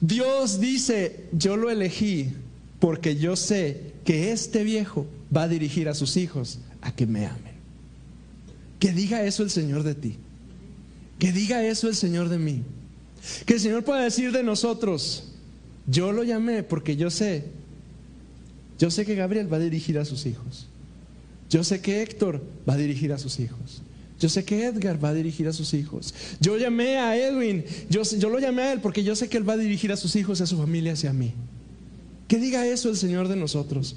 Dios 0.01 0.59
dice, 0.59 1.25
yo 1.31 1.57
lo 1.57 1.69
elegí 1.69 2.29
porque 2.79 3.15
yo 3.15 3.35
sé 3.35 3.93
que 4.03 4.31
este 4.31 4.63
viejo 4.63 5.07
va 5.35 5.43
a 5.43 5.47
dirigir 5.47 5.89
a 5.89 5.95
sus 5.95 6.17
hijos 6.17 6.59
a 6.81 6.93
que 6.93 7.07
me 7.07 7.25
amen. 7.25 7.55
Que 8.79 8.91
diga 8.91 9.23
eso 9.23 9.41
el 9.41 9.49
Señor 9.49 9.83
de 9.83 9.95
ti. 9.95 10.17
Que 11.17 11.31
diga 11.31 11.65
eso 11.65 11.87
el 11.87 11.95
Señor 11.95 12.29
de 12.29 12.37
mí. 12.37 12.61
Que 13.45 13.53
el 13.53 13.59
Señor 13.59 13.83
pueda 13.83 14.03
decir 14.03 14.31
de 14.31 14.43
nosotros, 14.43 15.31
yo 15.87 16.11
lo 16.11 16.23
llamé 16.23 16.63
porque 16.63 16.95
yo 16.95 17.09
sé, 17.09 17.45
yo 18.79 18.91
sé 18.91 19.05
que 19.05 19.15
Gabriel 19.15 19.51
va 19.51 19.57
a 19.57 19.61
dirigir 19.61 19.97
a 19.99 20.05
sus 20.05 20.25
hijos. 20.25 20.67
Yo 21.49 21.63
sé 21.63 21.79
que 21.81 22.01
Héctor 22.01 22.43
va 22.67 22.73
a 22.73 22.77
dirigir 22.77 23.13
a 23.13 23.17
sus 23.17 23.39
hijos. 23.39 23.81
Yo 24.19 24.29
sé 24.29 24.45
que 24.45 24.65
Edgar 24.65 25.03
va 25.03 25.09
a 25.09 25.13
dirigir 25.13 25.47
a 25.47 25.53
sus 25.53 25.73
hijos. 25.73 26.13
Yo 26.39 26.57
llamé 26.57 26.97
a 26.97 27.17
Edwin, 27.17 27.63
yo, 27.89 28.03
yo 28.03 28.29
lo 28.29 28.39
llamé 28.39 28.63
a 28.63 28.73
él 28.73 28.81
porque 28.81 29.03
yo 29.03 29.15
sé 29.15 29.29
que 29.29 29.37
él 29.37 29.47
va 29.47 29.53
a 29.53 29.57
dirigir 29.57 29.91
a 29.91 29.97
sus 29.97 30.15
hijos, 30.15 30.41
a 30.41 30.47
su 30.47 30.57
familia, 30.57 30.93
hacia 30.93 31.13
mí. 31.13 31.33
Que 32.27 32.39
diga 32.39 32.65
eso 32.65 32.89
el 32.89 32.97
Señor 32.97 33.27
de 33.27 33.35
nosotros. 33.35 33.95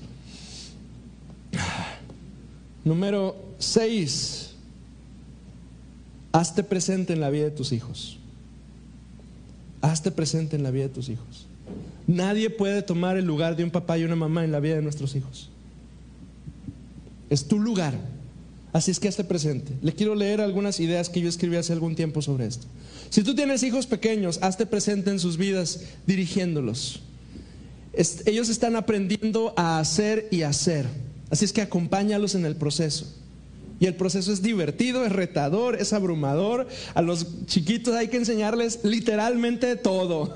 Número 2.84 3.36
6. 3.58 4.50
Hazte 6.32 6.62
presente 6.62 7.12
en 7.12 7.20
la 7.20 7.30
vida 7.30 7.44
de 7.44 7.50
tus 7.50 7.72
hijos. 7.72 8.18
Hazte 9.80 10.10
presente 10.10 10.56
en 10.56 10.62
la 10.62 10.70
vida 10.70 10.84
de 10.84 10.90
tus 10.90 11.08
hijos. 11.08 11.47
Nadie 12.08 12.48
puede 12.48 12.82
tomar 12.82 13.18
el 13.18 13.26
lugar 13.26 13.54
de 13.54 13.64
un 13.64 13.70
papá 13.70 13.98
y 13.98 14.04
una 14.04 14.16
mamá 14.16 14.42
en 14.42 14.50
la 14.50 14.60
vida 14.60 14.76
de 14.76 14.82
nuestros 14.82 15.14
hijos. 15.14 15.50
Es 17.28 17.46
tu 17.46 17.58
lugar. 17.58 17.94
Así 18.72 18.90
es 18.90 18.98
que 18.98 19.08
hazte 19.08 19.24
presente. 19.24 19.72
Le 19.82 19.92
quiero 19.92 20.14
leer 20.14 20.40
algunas 20.40 20.80
ideas 20.80 21.10
que 21.10 21.20
yo 21.20 21.28
escribí 21.28 21.56
hace 21.56 21.74
algún 21.74 21.94
tiempo 21.94 22.22
sobre 22.22 22.46
esto. 22.46 22.66
Si 23.10 23.22
tú 23.22 23.34
tienes 23.34 23.62
hijos 23.62 23.86
pequeños, 23.86 24.38
hazte 24.40 24.64
presente 24.64 25.10
en 25.10 25.18
sus 25.18 25.36
vidas 25.36 25.80
dirigiéndolos. 26.06 27.02
ellos 28.24 28.48
están 28.48 28.76
aprendiendo 28.76 29.52
a 29.56 29.78
hacer 29.78 30.28
y 30.30 30.42
hacer. 30.42 30.86
Así 31.30 31.44
es 31.44 31.52
que 31.52 31.60
acompáñalos 31.60 32.34
en 32.34 32.46
el 32.46 32.56
proceso. 32.56 33.06
Y 33.80 33.86
el 33.86 33.94
proceso 33.94 34.32
es 34.32 34.42
divertido, 34.42 35.04
es 35.04 35.12
retador, 35.12 35.76
es 35.76 35.92
abrumador. 35.92 36.68
A 36.94 37.02
los 37.02 37.46
chiquitos 37.46 37.94
hay 37.94 38.08
que 38.08 38.16
enseñarles 38.16 38.80
literalmente 38.82 39.76
todo 39.76 40.32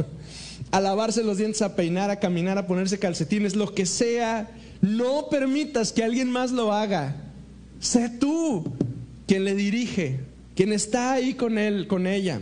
a 0.73 0.81
lavarse 0.81 1.23
los 1.23 1.37
dientes, 1.37 1.63
a 1.63 1.77
peinar, 1.77 2.11
a 2.11 2.19
caminar, 2.19 2.57
a 2.59 2.67
ponerse 2.67 2.99
calcetines, 2.99 3.55
lo 3.55 3.75
que 3.75 3.87
sea. 3.87 4.51
No 4.81 5.29
permitas 5.29 5.93
que 5.93 6.03
alguien 6.03 6.31
más 6.31 6.51
lo 6.51 6.73
haga. 6.73 7.15
Sé 7.79 8.09
tú 8.09 8.65
quien 9.27 9.45
le 9.45 9.55
dirige, 9.55 10.21
quien 10.57 10.73
está 10.73 11.13
ahí 11.13 11.35
con 11.35 11.59
él, 11.59 11.87
con 11.87 12.07
ella. 12.07 12.41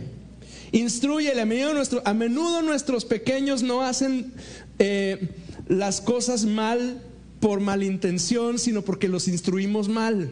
Instruyele. 0.71 1.41
A 1.41 2.13
menudo, 2.13 2.61
nuestros 2.61 3.03
pequeños 3.03 3.63
no 3.63 3.83
hacen 3.83 4.33
eh, 4.79 5.29
las 5.67 5.99
cosas 5.99 6.45
mal 6.45 7.01
por 7.41 7.59
malintención, 7.59 8.59
sino 8.59 8.81
porque 8.81 9.09
los 9.09 9.27
instruimos 9.27 9.89
mal. 9.89 10.29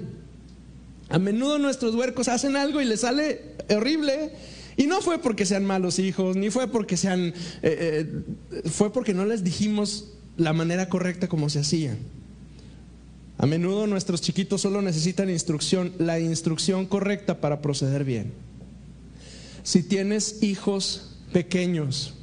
A 1.09 1.19
menudo 1.19 1.59
nuestros 1.59 1.95
huercos 1.95 2.29
hacen 2.29 2.55
algo 2.55 2.79
y 2.79 2.85
les 2.85 3.01
sale 3.01 3.41
horrible 3.69 4.31
y 4.79 4.87
no 4.87 5.01
fue 5.01 5.19
porque 5.19 5.45
sean 5.45 5.65
malos 5.65 5.99
hijos, 5.99 6.37
ni 6.37 6.49
fue 6.51 6.69
porque 6.69 6.95
sean, 6.95 7.33
eh, 7.61 8.23
eh, 8.53 8.69
fue 8.69 8.93
porque 8.93 9.13
no 9.13 9.25
les 9.25 9.43
dijimos 9.43 10.13
la 10.37 10.53
manera 10.53 10.87
correcta 10.87 11.27
como 11.27 11.49
se 11.49 11.59
hacía. 11.59 11.97
A 13.37 13.45
menudo 13.45 13.87
nuestros 13.87 14.21
chiquitos 14.21 14.61
solo 14.61 14.81
necesitan 14.81 15.29
instrucción, 15.29 15.91
la 15.97 16.21
instrucción 16.21 16.85
correcta 16.85 17.41
para 17.41 17.61
proceder 17.61 18.05
bien. 18.05 18.31
Si 19.63 19.83
tienes 19.83 20.41
hijos 20.43 21.17
pequeños, 21.33 22.13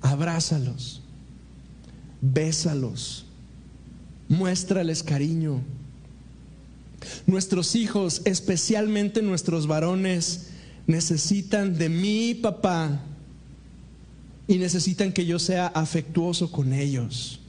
abrázalos, 0.00 1.02
bésalos, 2.20 3.26
muéstrales 4.28 5.02
cariño. 5.02 5.60
Nuestros 7.26 7.74
hijos, 7.74 8.22
especialmente 8.26 9.22
nuestros 9.22 9.66
varones, 9.66 10.50
necesitan 10.88 11.76
de 11.78 11.88
mi 11.88 12.34
papá 12.34 12.98
y 14.48 14.56
necesitan 14.56 15.12
que 15.12 15.26
yo 15.26 15.38
sea 15.38 15.66
afectuoso 15.68 16.50
con 16.50 16.72
ellos. 16.72 17.40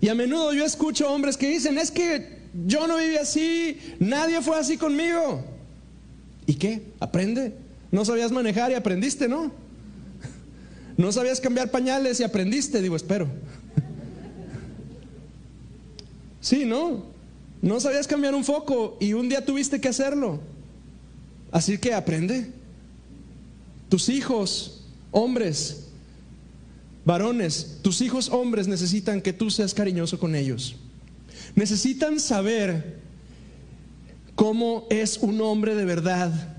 Y 0.00 0.08
a 0.08 0.14
menudo 0.14 0.52
yo 0.52 0.64
escucho 0.64 1.10
hombres 1.10 1.38
que 1.38 1.48
dicen, 1.48 1.78
es 1.78 1.90
que 1.90 2.42
yo 2.66 2.86
no 2.86 2.98
viví 2.98 3.16
así, 3.16 3.78
nadie 3.98 4.42
fue 4.42 4.58
así 4.58 4.76
conmigo. 4.76 5.42
¿Y 6.46 6.54
qué? 6.54 6.82
Aprende. 7.00 7.54
No 7.90 8.04
sabías 8.04 8.30
manejar 8.30 8.70
y 8.70 8.74
aprendiste, 8.74 9.26
¿no? 9.26 9.50
No 10.98 11.12
sabías 11.12 11.40
cambiar 11.40 11.70
pañales 11.70 12.20
y 12.20 12.24
aprendiste, 12.24 12.80
digo, 12.82 12.94
espero. 12.94 13.26
Sí, 16.42 16.64
¿no? 16.64 17.06
No 17.62 17.80
sabías 17.80 18.06
cambiar 18.06 18.34
un 18.34 18.44
foco 18.44 18.98
y 19.00 19.14
un 19.14 19.28
día 19.28 19.44
tuviste 19.44 19.80
que 19.80 19.88
hacerlo. 19.88 20.40
Así 21.56 21.78
que 21.78 21.94
aprende. 21.94 22.50
Tus 23.88 24.10
hijos, 24.10 24.82
hombres, 25.10 25.84
Varones, 27.06 27.78
tus 27.80 28.02
hijos 28.02 28.28
hombres 28.28 28.68
necesitan 28.68 29.22
que 29.22 29.32
tú 29.32 29.48
seas 29.50 29.72
cariñoso 29.72 30.18
con 30.18 30.34
ellos. 30.34 30.76
Necesitan 31.54 32.20
saber 32.20 32.98
cómo 34.34 34.86
es 34.90 35.16
un 35.16 35.40
hombre 35.40 35.74
de 35.74 35.86
verdad. 35.86 36.58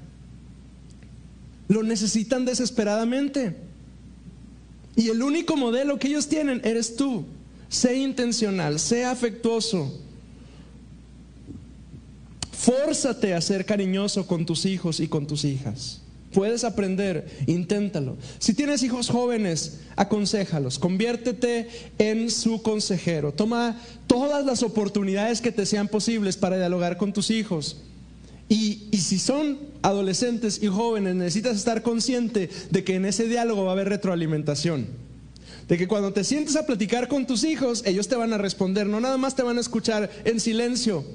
Lo 1.67 1.83
necesitan 1.83 2.43
desesperadamente. 2.43 3.55
Y 4.95 5.09
el 5.09 5.21
único 5.21 5.55
modelo 5.57 5.99
que 5.99 6.07
ellos 6.07 6.27
tienen 6.27 6.59
eres 6.63 6.95
tú. 6.95 7.23
Sé 7.69 7.97
intencional, 7.97 8.79
sé 8.79 9.05
afectuoso. 9.05 10.07
Fórzate 12.68 13.34
a 13.34 13.39
ser 13.39 13.65
cariñoso 13.65 14.28
con 14.28 14.45
tus 14.45 14.65
hijos 14.65 14.99
y 14.99 15.07
con 15.07 15.26
tus 15.26 15.45
hijas. 15.45 16.01
Puedes 16.34 16.65
aprender, 16.65 17.26
inténtalo. 17.45 18.18
Si 18.39 18.53
tienes 18.53 18.84
hijos 18.84 19.07
jóvenes, 19.07 19.80
aconséjalos, 19.95 20.78
conviértete 20.78 21.70
en 21.97 22.30
su 22.30 22.61
consejero. 22.61 23.32
Toma 23.32 23.80
todas 24.05 24.45
las 24.45 24.63
oportunidades 24.63 25.39
que 25.39 25.53
te 25.53 25.65
sean 25.65 25.88
posibles 25.88 26.36
para 26.36 26.57
dialogar 26.57 26.97
con 26.97 27.13
tus 27.13 27.32
hijos. 27.32 27.78
Y, 28.49 28.89
y, 28.91 28.97
si 28.97 29.18
son 29.18 29.59
adolescentes 29.82 30.61
y 30.61 30.68
jóvenes, 30.68 31.15
necesitas 31.15 31.55
estar 31.55 31.84
consciente 31.84 32.49
de 32.70 32.84
que 32.84 32.95
en 32.95 33.05
ese 33.05 33.30
diálogo 33.30 33.63
va 33.63 33.70
a 33.70 33.74
haber 33.76 33.88
retroalimentación. 33.88 34.88
De 35.70 35.78
que 35.78 35.88
cuando 35.88 36.11
te 36.11 36.26
sientes 36.26 36.57
a 36.57 36.65
platicar 36.65 37.07
con 37.07 37.26
tus 37.26 37.45
hijos, 37.45 37.82
ellos 37.86 38.09
te 38.09 38.18
van 38.18 38.34
a 38.34 38.38
responder, 38.38 38.88
no 38.88 38.99
nada 38.99 39.15
más 39.15 39.38
te 39.38 39.43
van 39.43 39.57
a 39.57 39.61
escuchar 39.61 40.11
en 40.26 40.41
silencio 40.41 41.05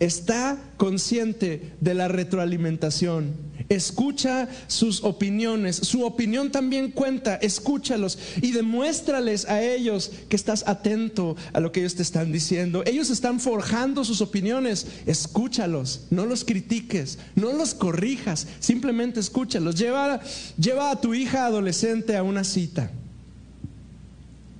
está 0.00 0.58
consciente 0.76 1.72
de 1.80 1.94
la 1.94 2.08
retroalimentación. 2.08 3.34
Escucha 3.68 4.48
sus 4.66 5.04
opiniones. 5.04 5.76
Su 5.76 6.04
opinión 6.04 6.50
también 6.50 6.90
cuenta. 6.90 7.36
Escúchalos 7.36 8.18
y 8.40 8.52
demuéstrales 8.52 9.48
a 9.48 9.62
ellos 9.62 10.10
que 10.28 10.36
estás 10.36 10.64
atento 10.66 11.36
a 11.52 11.60
lo 11.60 11.72
que 11.72 11.80
ellos 11.80 11.94
te 11.94 12.02
están 12.02 12.32
diciendo. 12.32 12.82
Ellos 12.84 13.10
están 13.10 13.40
forjando 13.40 14.04
sus 14.04 14.20
opiniones. 14.20 14.86
Escúchalos. 15.06 16.06
No 16.10 16.26
los 16.26 16.44
critiques. 16.44 17.18
No 17.36 17.52
los 17.52 17.74
corrijas. 17.74 18.46
Simplemente 18.58 19.20
escúchalos. 19.20 19.76
Lleva, 19.76 20.20
lleva 20.58 20.90
a 20.90 21.00
tu 21.00 21.14
hija 21.14 21.46
adolescente 21.46 22.16
a 22.16 22.22
una 22.22 22.44
cita. 22.44 22.90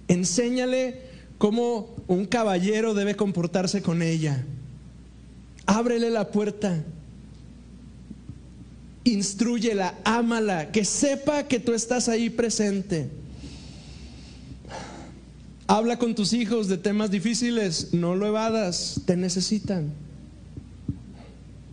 Enséñale 0.09 1.01
cómo 1.39 1.97
un 2.07 2.27
caballero 2.27 2.95
debe 2.95 3.17
comportarse 3.17 3.83
con 3.83 4.03
ella. 4.03 4.45
Ábrele 5.73 6.11
la 6.11 6.31
puerta. 6.31 6.85
Instruyela, 9.05 9.95
ámala, 10.05 10.71
que 10.71 10.85
sepa 10.85 11.45
que 11.45 11.61
tú 11.61 11.73
estás 11.73 12.11
ahí 12.11 12.29
presente. 12.29 13.09
Habla 15.67 15.99
con 15.99 16.15
tus 16.15 16.35
hijos 16.35 16.69
de 16.69 16.77
temas 16.77 17.11
difíciles, 17.11 17.95
no 17.95 18.15
lo 18.15 18.27
evadas, 18.27 19.01
te 19.07 19.17
necesitan. 19.17 19.91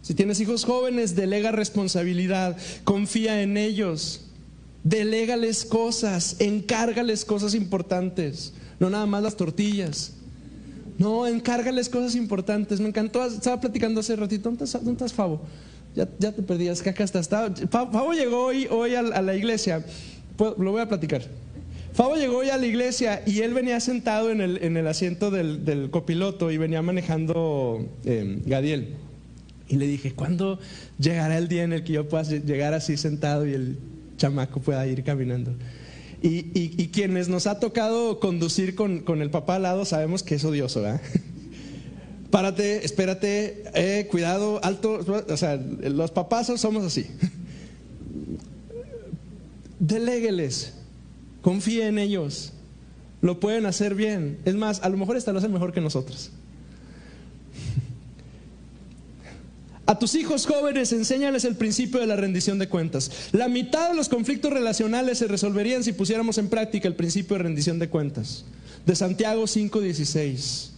Si 0.01 0.13
tienes 0.13 0.39
hijos 0.39 0.63
jóvenes, 0.63 1.13
delega 1.17 1.51
responsabilidad, 1.51 2.55
confía 2.85 3.41
en 3.41 3.57
ellos, 3.57 4.21
delégales 4.85 5.65
cosas, 5.65 6.37
encárgales 6.39 7.25
cosas 7.25 7.53
importantes, 7.53 8.53
no 8.79 8.89
nada 8.89 9.05
más 9.05 9.23
las 9.23 9.35
tortillas. 9.35 10.13
No, 10.99 11.25
encárgales 11.25 11.87
cosas 11.87 12.13
importantes. 12.15 12.79
Me 12.81 12.89
encantó. 12.89 13.25
Estaba 13.25 13.59
platicando 13.59 14.01
hace 14.01 14.15
ratito. 14.17 14.49
¿Dónde 14.49 14.65
estás, 14.65 15.13
Favo? 15.13 15.41
Ya, 15.95 16.05
te 16.05 16.43
perdías. 16.43 16.81
Que 16.81 16.89
acá 16.89 17.05
está. 17.05 17.23
Favo 17.71 18.11
llegó 18.11 18.45
hoy, 18.45 18.67
hoy 18.69 18.95
a, 18.95 19.01
la 19.01 19.33
iglesia. 19.33 19.83
lo 20.37 20.71
voy 20.71 20.81
a 20.81 20.89
platicar. 20.89 21.21
Favo 21.93 22.15
llegó 22.15 22.39
hoy 22.39 22.49
a 22.49 22.57
la 22.57 22.65
iglesia 22.65 23.23
y 23.25 23.39
él 23.39 23.53
venía 23.53 23.79
sentado 23.79 24.29
en 24.29 24.41
el, 24.41 24.87
asiento 24.87 25.31
del, 25.31 25.89
copiloto 25.89 26.51
y 26.51 26.57
venía 26.57 26.81
manejando 26.81 27.87
eh, 28.03 28.41
Gadiel. 28.45 28.95
Y 29.69 29.77
le 29.77 29.87
dije, 29.87 30.13
¿cuándo 30.13 30.59
llegará 30.99 31.37
el 31.37 31.47
día 31.47 31.63
en 31.63 31.73
el 31.73 31.83
que 31.83 31.93
yo 31.93 32.09
pueda 32.09 32.23
llegar 32.23 32.73
así 32.73 32.97
sentado 32.97 33.47
y 33.47 33.53
el 33.53 33.77
chamaco 34.17 34.59
pueda 34.59 34.85
ir 34.85 35.03
caminando? 35.03 35.53
Y, 36.21 36.89
quienes 36.89 37.29
nos 37.29 37.47
ha 37.47 37.59
tocado 37.59 38.19
conducir 38.19 38.75
con, 38.75 39.21
el 39.21 39.29
papá 39.29 39.55
al 39.55 39.63
lado 39.63 39.85
sabemos 39.85 40.23
que 40.23 40.35
es 40.35 40.43
odioso, 40.43 40.81
¿verdad? 40.81 41.01
Párate, 42.31 42.85
espérate, 42.85 43.63
eh, 43.73 44.07
cuidado, 44.11 44.59
alto. 44.63 44.99
O 45.29 45.37
sea, 45.37 45.55
los 45.55 46.11
papás 46.11 46.51
somos 46.57 46.83
así. 46.83 47.07
Delégueles, 49.79 50.73
confíe 51.41 51.87
en 51.87 51.97
ellos, 51.97 52.51
lo 53.21 53.39
pueden 53.39 53.65
hacer 53.65 53.95
bien. 53.95 54.39
Es 54.45 54.55
más, 54.55 54.81
a 54.83 54.89
lo 54.89 54.97
mejor 54.97 55.15
esta 55.15 55.31
lo 55.31 55.39
hacen 55.39 55.53
mejor 55.53 55.71
que 55.71 55.81
nosotros. 55.81 56.31
A 59.89 59.97
tus 59.97 60.13
hijos 60.13 60.45
jóvenes 60.45 60.93
enséñales 60.93 61.45
el 61.45 61.55
principio 61.55 61.99
de 61.99 62.05
la 62.05 62.15
rendición 62.15 62.59
de 62.59 62.69
cuentas. 62.69 63.09
La 63.31 63.47
mitad 63.47 63.89
de 63.89 63.95
los 63.95 64.07
conflictos 64.07 64.53
relacionales 64.53 65.17
se 65.17 65.27
resolverían 65.27 65.83
si 65.83 65.93
pusiéramos 65.93 66.37
en 66.37 66.47
práctica 66.47 66.87
el 66.87 66.93
principio 66.93 67.35
de 67.35 67.41
rendición 67.41 67.79
de 67.79 67.89
cuentas. 67.89 68.45
De 68.85 68.95
Santiago 68.95 69.47
5:16. 69.47 70.69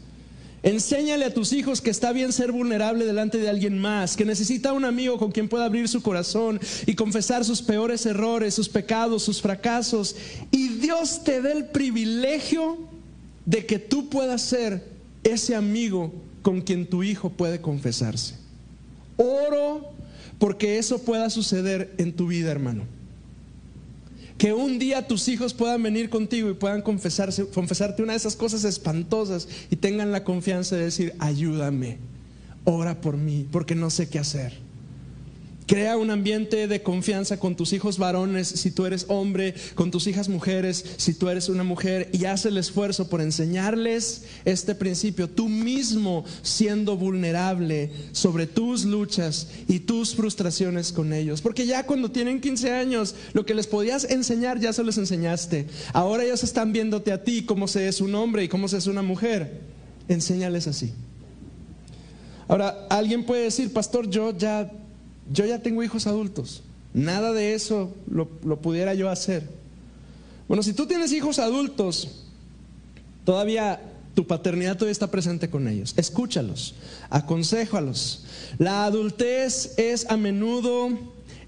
Enséñale 0.63 1.25
a 1.25 1.33
tus 1.33 1.51
hijos 1.51 1.81
que 1.81 1.89
está 1.89 2.13
bien 2.13 2.31
ser 2.31 2.53
vulnerable 2.53 3.03
delante 3.03 3.37
de 3.37 3.49
alguien 3.49 3.79
más, 3.79 4.15
que 4.15 4.23
necesita 4.23 4.71
un 4.71 4.85
amigo 4.85 5.17
con 5.17 5.33
quien 5.33 5.49
pueda 5.49 5.65
abrir 5.65 5.89
su 5.89 6.01
corazón 6.01 6.61
y 6.85 6.95
confesar 6.95 7.43
sus 7.43 7.61
peores 7.61 8.05
errores, 8.05 8.53
sus 8.53 8.69
pecados, 8.69 9.23
sus 9.23 9.41
fracasos. 9.41 10.15
Y 10.51 10.69
Dios 10.69 11.25
te 11.25 11.41
dé 11.41 11.51
el 11.51 11.65
privilegio 11.65 12.77
de 13.45 13.65
que 13.65 13.77
tú 13.77 14.07
puedas 14.07 14.41
ser 14.41 14.87
ese 15.25 15.53
amigo 15.53 16.13
con 16.43 16.61
quien 16.61 16.87
tu 16.87 17.03
hijo 17.03 17.29
puede 17.29 17.59
confesarse. 17.59 18.40
Oro 19.21 19.91
porque 20.39 20.79
eso 20.79 20.99
pueda 21.03 21.29
suceder 21.29 21.93
en 21.97 22.13
tu 22.13 22.27
vida, 22.27 22.51
hermano. 22.51 22.83
Que 24.37 24.53
un 24.53 24.79
día 24.79 25.07
tus 25.07 25.27
hijos 25.27 25.53
puedan 25.53 25.83
venir 25.83 26.09
contigo 26.09 26.49
y 26.49 26.55
puedan 26.55 26.81
confesarte 26.81 28.01
una 28.01 28.13
de 28.13 28.17
esas 28.17 28.35
cosas 28.35 28.63
espantosas 28.63 29.47
y 29.69 29.75
tengan 29.75 30.11
la 30.11 30.23
confianza 30.23 30.75
de 30.75 30.85
decir, 30.85 31.13
ayúdame, 31.19 31.99
ora 32.63 33.01
por 33.01 33.17
mí, 33.17 33.47
porque 33.51 33.75
no 33.75 33.91
sé 33.91 34.09
qué 34.09 34.17
hacer. 34.17 34.53
Crea 35.67 35.95
un 35.95 36.11
ambiente 36.11 36.67
de 36.67 36.81
confianza 36.81 37.37
con 37.37 37.55
tus 37.55 37.71
hijos 37.71 37.97
varones 37.97 38.47
si 38.47 38.71
tú 38.71 38.85
eres 38.85 39.05
hombre, 39.07 39.53
con 39.75 39.91
tus 39.91 40.07
hijas 40.07 40.27
mujeres 40.27 40.83
si 40.97 41.13
tú 41.13 41.29
eres 41.29 41.49
una 41.49 41.63
mujer 41.63 42.09
y 42.11 42.25
haz 42.25 42.45
el 42.45 42.57
esfuerzo 42.57 43.07
por 43.09 43.21
enseñarles 43.21 44.23
este 44.43 44.75
principio, 44.75 45.29
tú 45.29 45.47
mismo 45.47 46.25
siendo 46.41 46.97
vulnerable 46.97 47.91
sobre 48.11 48.47
tus 48.47 48.85
luchas 48.85 49.49
y 49.67 49.79
tus 49.79 50.15
frustraciones 50.15 50.91
con 50.91 51.13
ellos. 51.13 51.41
Porque 51.41 51.65
ya 51.65 51.85
cuando 51.85 52.11
tienen 52.11 52.41
15 52.41 52.71
años, 52.71 53.15
lo 53.33 53.45
que 53.45 53.53
les 53.53 53.67
podías 53.67 54.03
enseñar 54.05 54.59
ya 54.59 54.73
se 54.73 54.83
les 54.83 54.97
enseñaste. 54.97 55.67
Ahora 55.93 56.23
ellos 56.23 56.43
están 56.43 56.73
viéndote 56.73 57.11
a 57.11 57.23
ti 57.23 57.45
cómo 57.45 57.67
se 57.67 57.87
es 57.87 58.01
un 58.01 58.15
hombre 58.15 58.43
y 58.43 58.49
cómo 58.49 58.67
se 58.67 58.77
es 58.77 58.87
una 58.87 59.03
mujer. 59.03 59.61
Enséñales 60.07 60.67
así. 60.67 60.91
Ahora, 62.47 62.87
alguien 62.89 63.25
puede 63.25 63.43
decir, 63.43 63.71
pastor, 63.71 64.09
yo 64.09 64.37
ya 64.37 64.69
yo 65.31 65.45
ya 65.45 65.59
tengo 65.59 65.83
hijos 65.83 66.07
adultos. 66.07 66.63
Nada 66.93 67.31
de 67.31 67.53
eso 67.53 67.93
lo, 68.09 68.27
pudiera 68.61 68.93
yo 68.93 69.09
hacer. 69.09 69.47
Bueno, 70.47 70.63
si 70.63 70.73
tú 70.73 70.85
tienes 70.85 71.11
hijos 71.13 71.39
adultos, 71.39 72.25
todavía 73.23 73.79
Tu 74.13 74.27
paternidad 74.27 74.75
todavía 74.75 74.91
está 74.91 75.09
presente 75.09 75.49
con 75.49 75.69
ellos. 75.69 75.93
Escúchalos, 75.95 76.75
aconséjalos. 77.09 78.25
La 78.57 78.83
adultez 78.83 79.73
es 79.77 80.05
a 80.09 80.17
menudo 80.17 80.89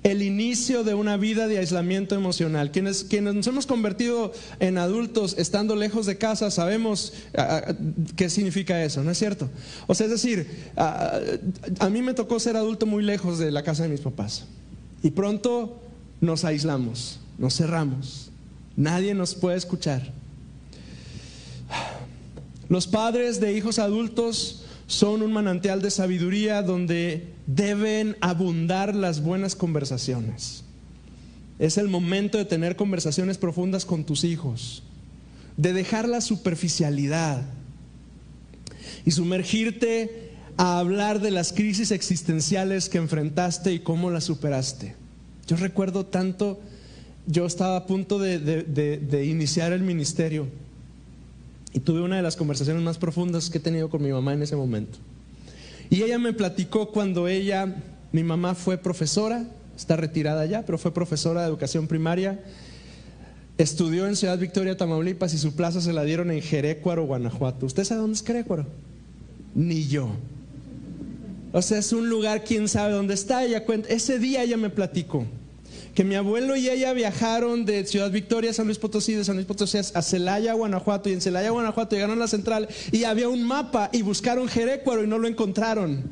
el 0.04 0.22
inicio 0.22 0.84
de 0.84 0.94
una 0.94 1.18
vida 1.18 1.48
de 1.48 1.58
aislamiento 1.58 2.16
emocional. 2.16 2.72
Quienes, 2.72 3.06
quienes 3.06 3.34
nos 3.34 3.48
hemos 3.48 3.66
convertido 3.66 4.34
en 4.60 4.78
adultos 4.78 5.36
estando 5.38 5.76
lejos 5.76 6.06
de 6.06 6.18
casa 6.18 6.52
sabemos 6.52 7.14
ah, 7.36 7.64
ah, 7.68 7.74
qué 8.16 8.30
significa 8.30 8.84
eso, 8.84 9.04
¿no 9.04 9.12
es 9.12 9.18
cierto? 9.18 9.50
O 9.88 9.96
sea, 9.96 10.06
es 10.06 10.12
decir, 10.12 10.48
ah, 10.76 11.20
a 11.80 11.90
mí 11.90 12.02
me 12.02 12.14
tocó 12.14 12.40
ser 12.40 12.58
adulto 12.58 12.86
muy 12.86 13.04
lejos 13.04 13.40
de 13.40 13.52
la 13.52 13.64
casa 13.64 13.84
de 13.84 13.90
mis 13.90 14.02
papás 14.02 14.46
y 15.02 15.12
pronto 15.12 15.82
nos 16.20 16.44
aislamos, 16.44 17.20
nos 17.38 17.56
cerramos, 17.56 18.30
nadie 18.76 19.14
nos 19.14 19.36
puede 19.36 19.58
escuchar. 19.58 20.12
Los 22.70 22.88
padres 22.88 23.40
de 23.40 23.54
hijos 23.54 23.80
adultos 23.80 24.64
son 24.88 25.22
un 25.22 25.32
manantial 25.32 25.82
de 25.82 25.92
sabiduría 25.92 26.62
donde 26.62 27.33
deben 27.46 28.16
abundar 28.22 28.96
las 28.96 29.22
buenas 29.22 29.56
conversaciones. 29.56 30.64
Es 31.60 31.78
el 31.78 31.88
momento 31.88 32.38
de 32.38 32.46
tener 32.46 32.76
conversaciones 32.76 33.38
profundas 33.38 33.86
con 33.86 34.04
tus 34.04 34.24
hijos, 34.24 34.84
de 35.58 35.74
dejar 35.74 36.08
la 36.08 36.22
superficialidad 36.22 37.44
y 39.06 39.12
sumergirte 39.12 40.32
a 40.58 40.80
hablar 40.80 41.20
de 41.20 41.32
las 41.32 41.54
crisis 41.54 41.92
existenciales 41.92 42.90
que 42.90 42.98
enfrentaste 42.98 43.74
y 43.74 43.80
cómo 43.80 44.10
las 44.10 44.26
superaste. 44.26 44.96
Yo 45.48 45.58
recuerdo 45.58 46.06
tanto, 46.06 46.60
yo 47.26 47.46
estaba 47.46 47.78
a 47.78 47.86
punto 47.86 48.20
de, 48.20 49.26
iniciar 49.26 49.74
el 49.74 49.82
ministerio 49.82 50.48
y 51.74 51.80
tuve 51.80 52.02
una 52.02 52.18
de 52.18 52.22
las 52.22 52.36
conversaciones 52.36 52.84
más 52.84 52.98
profundas 52.98 53.50
que 53.50 53.58
he 53.58 53.62
tenido 53.62 53.90
con 53.90 54.02
mi 54.02 54.12
mamá 54.12 54.34
en 54.34 54.44
ese 54.44 54.56
momento. 54.56 55.00
Y 55.90 56.04
ella 56.04 56.18
me 56.20 56.34
platicó 56.34 56.90
cuando 56.90 57.28
ella, 57.28 57.76
mi 58.12 58.24
mamá 58.24 58.56
fue 58.56 58.78
profesora, 58.78 59.46
está 59.76 59.96
retirada 59.96 60.46
ya, 60.46 60.64
pero 60.64 60.78
fue 60.78 60.94
profesora 60.94 61.42
de 61.42 61.48
educación 61.48 61.88
primaria. 61.88 62.40
Estudió 63.58 64.08
en 64.08 64.16
Ciudad 64.16 64.38
Victoria, 64.38 64.78
Tamaulipas 64.78 65.34
y 65.34 65.38
su 65.38 65.56
plaza 65.56 65.82
se 65.82 65.94
la 65.94 66.04
dieron 66.04 66.32
en 66.32 66.42
Jerécuaro, 66.42 67.06
Guanajuato. 67.06 67.66
¿Usted 67.66 67.84
sabe 67.84 68.02
dónde 68.02 68.16
es 68.16 68.24
Jerécuaro? 68.24 68.66
Ni 69.54 69.88
yo. 69.88 70.10
O 71.52 71.62
sea, 71.62 71.78
es 71.78 71.94
un 71.94 72.10
lugar, 72.10 72.44
quién 72.44 72.68
sabe 72.68 72.94
dónde 72.94 73.14
está. 73.14 73.44
Ella 73.44 73.64
cuenta, 73.64 73.90
ese 73.90 74.18
día 74.18 74.42
ella 74.42 74.58
me 74.58 74.72
platicó 74.72 75.28
que 75.94 76.04
mi 76.04 76.16
abuelo 76.16 76.56
y 76.56 76.70
ella 76.70 76.92
viajaron 76.94 77.66
de 77.66 77.86
Ciudad 77.86 78.10
Victoria 78.10 78.52
a 78.52 78.54
San 78.54 78.66
Luis 78.66 78.80
Potosí, 78.80 79.14
de 79.14 79.24
San 79.24 79.36
Luis 79.36 79.46
Potosí 79.46 79.78
a 79.78 80.02
Celaya, 80.02 80.54
Guanajuato, 80.54 81.10
y 81.10 81.14
en 81.14 81.22
Celaya, 81.22 81.52
Guanajuato 81.52 81.96
llegaron 81.96 82.18
a 82.18 82.22
la 82.22 82.28
central 82.28 82.68
y 82.92 83.04
había 83.04 83.30
un 83.30 83.44
mapa 83.44 83.90
y 83.94 84.02
buscaron 84.02 84.48
Jerécuaro 84.48 85.04
y 85.04 85.08
no 85.08 85.20
lo 85.20 85.28
encontraron. 85.28 86.04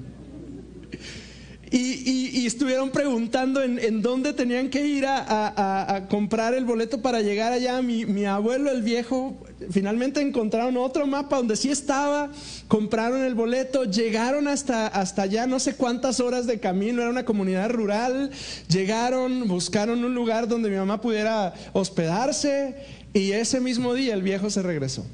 Y, 1.74 2.46
estuvieron 2.46 2.90
preguntando 2.90 3.64
en, 3.64 4.02
dónde 4.02 4.34
tenían 4.34 4.70
que 4.70 4.86
ir 4.86 5.06
a, 5.08 6.06
comprar 6.10 6.54
el 6.54 6.66
boleto 6.66 7.02
para 7.02 7.22
llegar 7.22 7.54
allá. 7.54 7.82
Mi, 7.82 8.26
abuelo, 8.26 8.70
el 8.70 8.82
viejo, 8.82 9.38
finalmente 9.70 10.20
encontraron 10.20 10.76
otro 10.76 11.08
mapa 11.08 11.38
donde 11.38 11.56
sí 11.56 11.72
estaba, 11.72 12.30
compraron 12.68 13.24
el 13.24 13.36
boleto, 13.36 13.86
llegaron 13.86 14.50
hasta, 14.50 14.88
hasta 14.88 15.22
allá, 15.22 15.48
no 15.48 15.60
sé 15.60 15.76
cuántas 15.76 16.20
horas 16.20 16.46
de 16.46 16.60
camino, 16.60 17.02
era 17.02 17.10
una 17.10 17.24
comunidad 17.24 17.70
rural, 17.70 18.32
llegaron, 18.68 19.48
buscaron 19.48 20.04
un 20.04 20.14
lugar 20.14 20.50
donde 20.50 20.70
mi 20.70 20.76
mamá 20.76 21.00
pudiera 21.00 21.54
hospedarse 21.72 22.76
y 23.14 23.32
ese 23.32 23.62
mismo 23.62 23.94
día 23.94 24.14
el 24.14 24.24
viejo 24.24 24.50
se 24.50 24.62
regresó. 24.62 25.06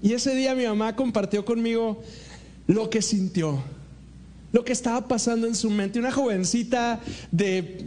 Y 0.00 0.14
ese 0.14 0.34
día 0.34 0.54
mi 0.54 0.64
mamá 0.64 0.96
compartió 0.96 1.44
conmigo 1.44 2.02
lo 2.66 2.88
que 2.88 3.02
sintió 3.02 3.62
lo 4.52 4.64
que 4.64 4.72
estaba 4.72 5.06
pasando 5.06 5.46
en 5.46 5.54
su 5.54 5.70
mente. 5.70 5.98
Una 5.98 6.12
jovencita 6.12 7.00
de 7.30 7.84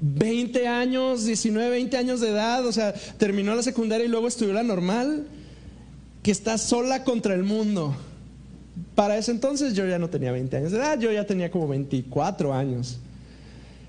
20 0.00 0.66
años, 0.66 1.24
19, 1.24 1.70
20 1.70 1.96
años 1.96 2.20
de 2.20 2.30
edad, 2.30 2.66
o 2.66 2.72
sea, 2.72 2.92
terminó 3.18 3.54
la 3.54 3.62
secundaria 3.62 4.06
y 4.06 4.08
luego 4.08 4.28
estudió 4.28 4.52
la 4.52 4.62
normal, 4.62 5.26
que 6.22 6.30
está 6.30 6.58
sola 6.58 7.04
contra 7.04 7.34
el 7.34 7.42
mundo. 7.42 7.96
Para 8.94 9.16
ese 9.16 9.30
entonces 9.30 9.74
yo 9.74 9.86
ya 9.86 9.98
no 9.98 10.10
tenía 10.10 10.32
20 10.32 10.56
años 10.56 10.72
de 10.72 10.78
edad, 10.78 10.98
yo 10.98 11.10
ya 11.10 11.26
tenía 11.26 11.50
como 11.50 11.68
24 11.68 12.52
años. 12.52 12.98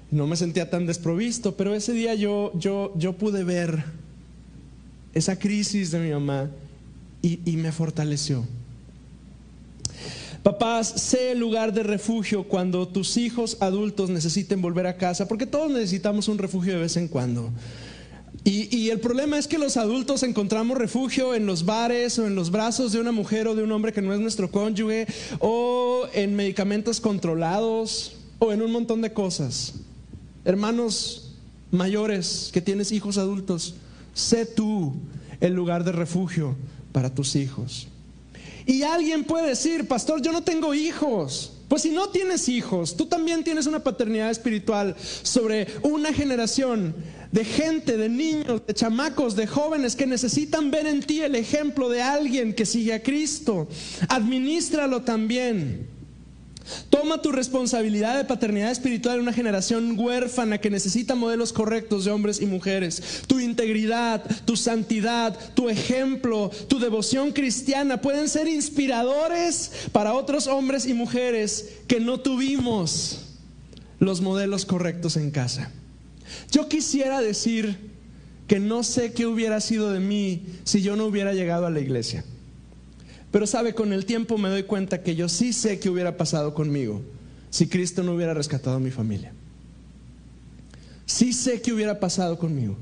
No 0.10 0.28
me 0.28 0.36
sentía 0.36 0.70
tan 0.70 0.86
desprovisto, 0.86 1.56
pero 1.56 1.74
ese 1.74 1.94
día 1.94 2.16
yo, 2.16 2.52
yo, 2.56 2.94
yo 2.98 3.14
pude 3.14 3.44
ver 3.44 3.84
esa 5.14 5.38
crisis 5.38 5.92
de 5.92 6.00
mi 6.00 6.12
mamá 6.12 6.50
y, 7.22 7.40
y 7.46 7.58
me 7.58 7.72
fortaleció. 7.72 8.46
Papás, 10.44 10.88
sé 10.88 11.34
el 11.34 11.40
lugar 11.40 11.72
de 11.72 11.84
refugio 11.84 12.46
cuando 12.46 12.88
tus 12.88 13.18
hijos 13.18 13.58
adultos 13.60 14.10
necesiten 14.10 14.60
volver 14.60 14.88
a 14.88 14.98
casa, 14.98 15.28
porque 15.28 15.46
todos 15.46 15.72
necesitamos 15.72 16.28
un 16.28 16.40
refugio 16.40 16.74
de 16.74 16.80
vez 16.80 16.98
en 16.98 17.08
cuando. 17.08 17.52
Y, 18.44 18.90
el 18.90 19.00
problema 19.00 19.38
es 19.38 19.48
que 19.48 19.60
los 19.60 19.78
adultos 19.78 20.24
encontramos 20.24 20.76
refugio 20.76 21.36
en 21.36 21.46
los 21.46 21.64
bares 21.64 22.18
o 22.18 22.26
en 22.26 22.34
los 22.34 22.50
brazos 22.50 22.92
de 22.92 23.00
una 23.00 23.12
mujer 23.12 23.48
o 23.48 23.54
de 23.54 23.62
un 23.62 23.72
hombre 23.72 23.94
que 23.94 24.02
no 24.02 24.16
es 24.16 24.20
nuestro 24.20 24.50
cónyuge, 24.50 25.06
o 25.38 26.08
en 26.14 26.36
medicamentos 26.36 27.00
controlados, 27.00 28.14
o 28.40 28.52
en 28.52 28.64
un 28.64 28.72
montón 28.72 29.02
de 29.02 29.14
cosas. 29.14 29.76
Hermanos 30.44 31.36
mayores 31.70 32.50
que 32.52 32.62
tienes 32.62 32.92
hijos 32.92 33.20
adultos, 33.20 33.76
sé 34.16 34.48
tú 34.48 34.94
el 35.40 35.54
lugar 35.54 35.84
de 35.84 35.92
refugio 35.92 36.56
para 36.92 37.14
tus 37.14 37.36
hijos. 37.36 37.91
Y 38.66 38.84
alguien 38.84 39.24
puede 39.24 39.50
decir, 39.50 39.88
pastor, 39.88 40.22
yo 40.22 40.32
no 40.32 40.44
tengo 40.44 40.74
hijos. 40.74 41.54
Pues 41.68 41.84
si 41.84 41.92
no 41.92 42.10
tienes 42.10 42.50
hijos, 42.50 42.98
tú 42.98 43.06
también 43.06 43.46
tienes 43.46 43.66
una 43.66 43.82
paternidad 43.82 44.30
espiritual 44.30 44.94
sobre 45.00 45.68
una 45.84 46.12
generación 46.12 46.94
de 47.32 47.46
gente, 47.46 47.96
de 47.96 48.10
niños, 48.10 48.62
de 48.68 48.74
chamacos, 48.74 49.38
de 49.38 49.48
jóvenes 49.48 49.96
que 49.96 50.06
necesitan 50.06 50.70
ver 50.70 50.86
en 50.86 51.00
ti 51.02 51.22
el 51.22 51.34
ejemplo 51.34 51.88
de 51.88 52.02
alguien 52.02 52.54
que 52.54 52.66
sigue 52.66 52.94
a 52.94 53.02
Cristo. 53.02 53.70
Administralo 54.10 55.04
también. 55.04 55.88
Toma 56.90 57.22
tu 57.22 57.32
responsabilidad 57.32 58.18
de 58.18 58.26
paternidad 58.26 58.72
espiritual 58.72 59.16
en 59.16 59.24
una 59.24 59.34
generación 59.34 59.98
huérfana 59.98 60.60
que 60.60 60.70
necesita 60.70 61.16
modelos 61.16 61.54
correctos 61.54 62.06
de 62.06 62.12
hombres 62.12 62.42
y 62.42 62.46
mujeres. 62.46 63.24
Tu 63.28 63.40
integridad, 63.40 64.24
tu 64.46 64.56
santidad, 64.56 65.38
tu 65.54 65.70
ejemplo, 65.70 66.52
tu 66.68 66.80
devoción 66.80 67.32
cristiana 67.32 68.02
pueden 68.02 68.30
ser 68.30 68.48
inspiradores 68.48 69.72
para 69.92 70.14
otros 70.14 70.48
hombres 70.48 70.86
y 70.86 70.94
mujeres 70.94 71.70
que 71.88 72.00
no 72.00 72.20
tuvimos 72.20 73.22
los 74.00 74.22
modelos 74.22 74.66
correctos 74.66 75.18
en 75.18 75.32
casa. 75.32 75.72
Yo 76.52 76.68
quisiera 76.68 77.22
decir 77.22 77.92
que 78.48 78.60
no 78.60 78.84
sé 78.84 79.14
qué 79.14 79.26
hubiera 79.26 79.62
sido 79.62 79.92
de 79.92 80.00
mí 80.00 80.44
si 80.64 80.82
yo 80.82 80.96
no 80.96 81.06
hubiera 81.06 81.34
llegado 81.34 81.66
a 81.66 81.70
la 81.70 81.80
iglesia. 81.80 82.26
Pero 83.32 83.48
sabe, 83.48 83.74
con 83.74 83.94
el 83.94 84.06
tiempo 84.06 84.38
me 84.38 84.50
doy 84.50 84.64
cuenta 84.64 85.02
que 85.02 85.16
yo 85.16 85.30
sí 85.30 85.54
sé 85.54 85.80
qué 85.80 85.90
hubiera 85.90 86.18
pasado 86.18 86.54
conmigo 86.54 87.02
si 87.50 87.68
Cristo 87.68 88.04
no 88.04 88.14
hubiera 88.14 88.34
rescatado 88.34 88.78
a 88.78 88.80
mi 88.80 88.92
familia. 88.92 89.34
Sí 91.06 91.34
sé 91.34 91.62
qué 91.62 91.74
hubiera 91.74 92.00
pasado 92.00 92.38
conmigo. 92.38 92.78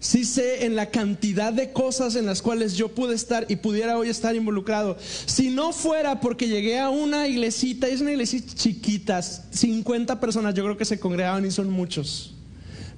Sí 0.00 0.24
sé 0.24 0.66
en 0.66 0.76
la 0.76 0.90
cantidad 0.90 1.52
de 1.52 1.72
cosas 1.72 2.14
en 2.14 2.26
las 2.26 2.42
cuales 2.42 2.76
yo 2.76 2.88
pude 2.88 3.14
estar 3.14 3.46
y 3.48 3.56
pudiera 3.56 3.96
hoy 3.96 4.10
estar 4.10 4.36
involucrado. 4.36 4.98
Si 5.00 5.48
no 5.48 5.72
fuera 5.72 6.20
porque 6.20 6.46
llegué 6.46 6.78
a 6.78 6.90
una 6.90 7.26
iglesita, 7.26 7.88
es 7.88 8.00
una 8.00 8.10
iglesia 8.10 8.40
chiquita, 8.54 9.22
50 9.22 10.20
personas 10.20 10.54
yo 10.54 10.64
creo 10.64 10.76
que 10.76 10.84
se 10.84 11.00
congregaban 11.00 11.46
y 11.46 11.50
son 11.50 11.70
muchos. 11.70 12.34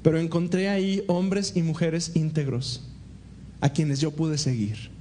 Pero 0.02 0.18
encontré 0.18 0.68
ahí 0.68 1.04
hombres 1.06 1.52
y 1.54 1.62
mujeres 1.62 2.12
íntegros 2.14 2.82
a 3.60 3.68
quienes 3.68 4.00
yo 4.00 4.10
pude 4.10 4.36
seguir. 4.36 4.95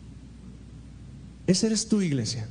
Esa 1.47 1.67
eres 1.67 1.87
tu 1.87 2.01
iglesia. 2.01 2.47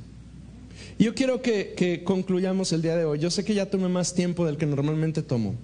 Yo 0.98 1.14
quiero 1.14 1.42
que, 1.42 2.02
concluyamos 2.04 2.72
el 2.72 2.82
día 2.82 2.96
de 2.96 3.04
hoy. 3.04 3.18
Yo 3.18 3.30
sé 3.30 3.44
que 3.44 3.54
ya 3.54 3.68
tomé 3.68 3.88
más 3.88 4.14
tiempo 4.14 4.46
del 4.46 4.56
que 4.56 4.66
normalmente 4.66 5.22
tomo. 5.22 5.54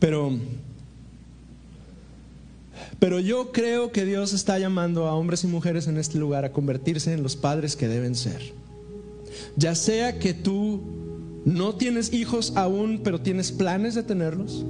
Pero, 0.00 0.36
pero 2.98 3.20
yo 3.20 3.52
creo 3.52 3.92
que 3.92 4.04
Dios 4.04 4.32
está 4.32 4.58
llamando 4.58 5.06
a 5.06 5.14
hombres 5.14 5.44
y 5.44 5.46
mujeres 5.46 5.86
en 5.86 5.96
este 5.96 6.18
lugar 6.18 6.44
a 6.44 6.52
convertirse 6.52 7.12
en 7.12 7.22
los 7.22 7.36
padres 7.36 7.76
que 7.76 7.88
deben 7.88 8.16
ser. 8.16 8.52
Ya 9.56 9.74
sea 9.74 10.18
que 10.18 10.34
tú 10.34 10.82
no 11.44 11.76
tienes 11.76 12.12
hijos 12.12 12.52
aún, 12.56 13.00
pero 13.04 13.20
tienes 13.20 13.52
planes 13.52 13.94
de 13.94 14.02
tenerlos. 14.02 14.64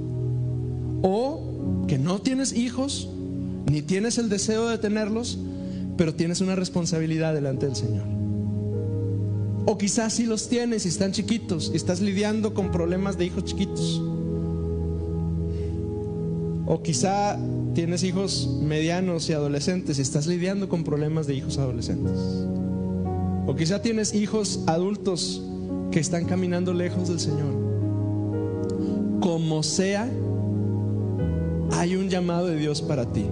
O 1.01 1.85
que 1.87 1.97
no 1.97 2.19
tienes 2.21 2.53
hijos, 2.53 3.09
ni 3.69 3.81
tienes 3.81 4.17
el 4.19 4.29
deseo 4.29 4.67
de 4.67 4.77
tenerlos, 4.77 5.39
pero 5.97 6.13
tienes 6.13 6.41
una 6.41 6.55
responsabilidad 6.55 7.33
delante 7.33 7.65
del 7.65 7.75
Señor. 7.75 8.05
O 9.65 9.77
quizás 9.77 10.13
si 10.13 10.25
los 10.25 10.47
tienes 10.47 10.85
y 10.85 10.89
están 10.89 11.11
chiquitos 11.11 11.71
y 11.73 11.77
estás 11.77 11.99
lidiando 11.99 12.53
con 12.53 12.71
problemas 12.71 13.17
de 13.17 13.25
hijos 13.25 13.45
chiquitos. 13.45 14.01
O 16.67 16.81
quizá 16.83 17.39
tienes 17.73 18.03
hijos 18.03 18.49
medianos 18.61 19.29
y 19.29 19.33
adolescentes 19.33 19.97
y 19.97 20.01
estás 20.01 20.27
lidiando 20.27 20.69
con 20.69 20.83
problemas 20.83 21.25
de 21.25 21.35
hijos 21.35 21.57
adolescentes. 21.57 22.19
O 23.47 23.55
quizá 23.55 23.81
tienes 23.81 24.13
hijos 24.13 24.61
adultos 24.67 25.41
que 25.91 25.99
están 25.99 26.25
caminando 26.25 26.73
lejos 26.73 27.09
del 27.09 27.19
Señor. 27.19 27.53
Como 29.19 29.63
sea, 29.63 30.09
hay 31.71 31.95
un 31.95 32.09
llamado 32.09 32.47
de 32.47 32.57
Dios 32.57 32.81
para 32.81 33.11
ti. 33.11 33.25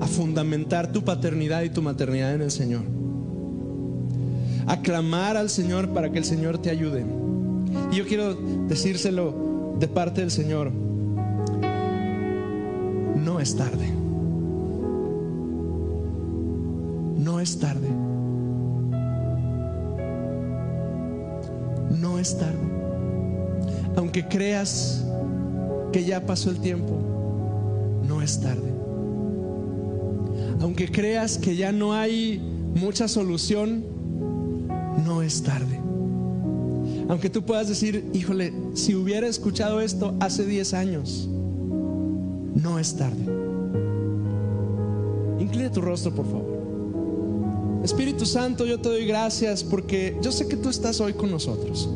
A 0.00 0.06
fundamentar 0.06 0.92
tu 0.92 1.02
paternidad 1.02 1.62
y 1.62 1.70
tu 1.70 1.82
maternidad 1.82 2.34
en 2.34 2.42
el 2.42 2.50
Señor. 2.50 2.82
A 4.66 4.80
clamar 4.80 5.36
al 5.36 5.48
Señor 5.48 5.90
para 5.90 6.10
que 6.10 6.18
el 6.18 6.24
Señor 6.24 6.58
te 6.58 6.70
ayude. 6.70 7.04
Y 7.92 7.96
yo 7.96 8.06
quiero 8.06 8.34
decírselo 8.34 9.76
de 9.78 9.88
parte 9.88 10.20
del 10.20 10.30
Señor. 10.30 10.72
No 13.16 13.40
es 13.40 13.56
tarde. 13.56 13.92
No 17.16 17.40
es 17.40 17.58
tarde. 17.58 17.88
No 21.90 22.18
es 22.18 22.38
tarde. 22.38 22.58
Aunque 23.96 24.26
creas 24.28 25.04
que 25.92 26.04
ya 26.04 26.24
pasó 26.24 26.50
el 26.50 26.60
tiempo, 26.60 26.94
no 28.06 28.20
es 28.22 28.40
tarde. 28.40 28.75
Aunque 30.60 30.90
creas 30.90 31.38
que 31.38 31.56
ya 31.56 31.72
no 31.72 31.92
hay 31.92 32.40
mucha 32.74 33.08
solución, 33.08 33.84
no 35.04 35.22
es 35.22 35.42
tarde. 35.42 35.80
Aunque 37.08 37.30
tú 37.30 37.42
puedas 37.42 37.68
decir, 37.68 38.10
híjole, 38.12 38.52
si 38.74 38.94
hubiera 38.94 39.28
escuchado 39.28 39.80
esto 39.80 40.14
hace 40.18 40.44
10 40.44 40.74
años, 40.74 41.28
no 42.54 42.78
es 42.78 42.96
tarde. 42.96 43.22
Incline 45.38 45.70
tu 45.70 45.80
rostro, 45.80 46.12
por 46.12 46.26
favor. 46.26 46.56
Espíritu 47.84 48.26
Santo, 48.26 48.66
yo 48.66 48.80
te 48.80 48.88
doy 48.88 49.06
gracias 49.06 49.62
porque 49.62 50.16
yo 50.20 50.32
sé 50.32 50.48
que 50.48 50.56
tú 50.56 50.68
estás 50.68 51.00
hoy 51.00 51.12
con 51.12 51.30
nosotros. 51.30 51.88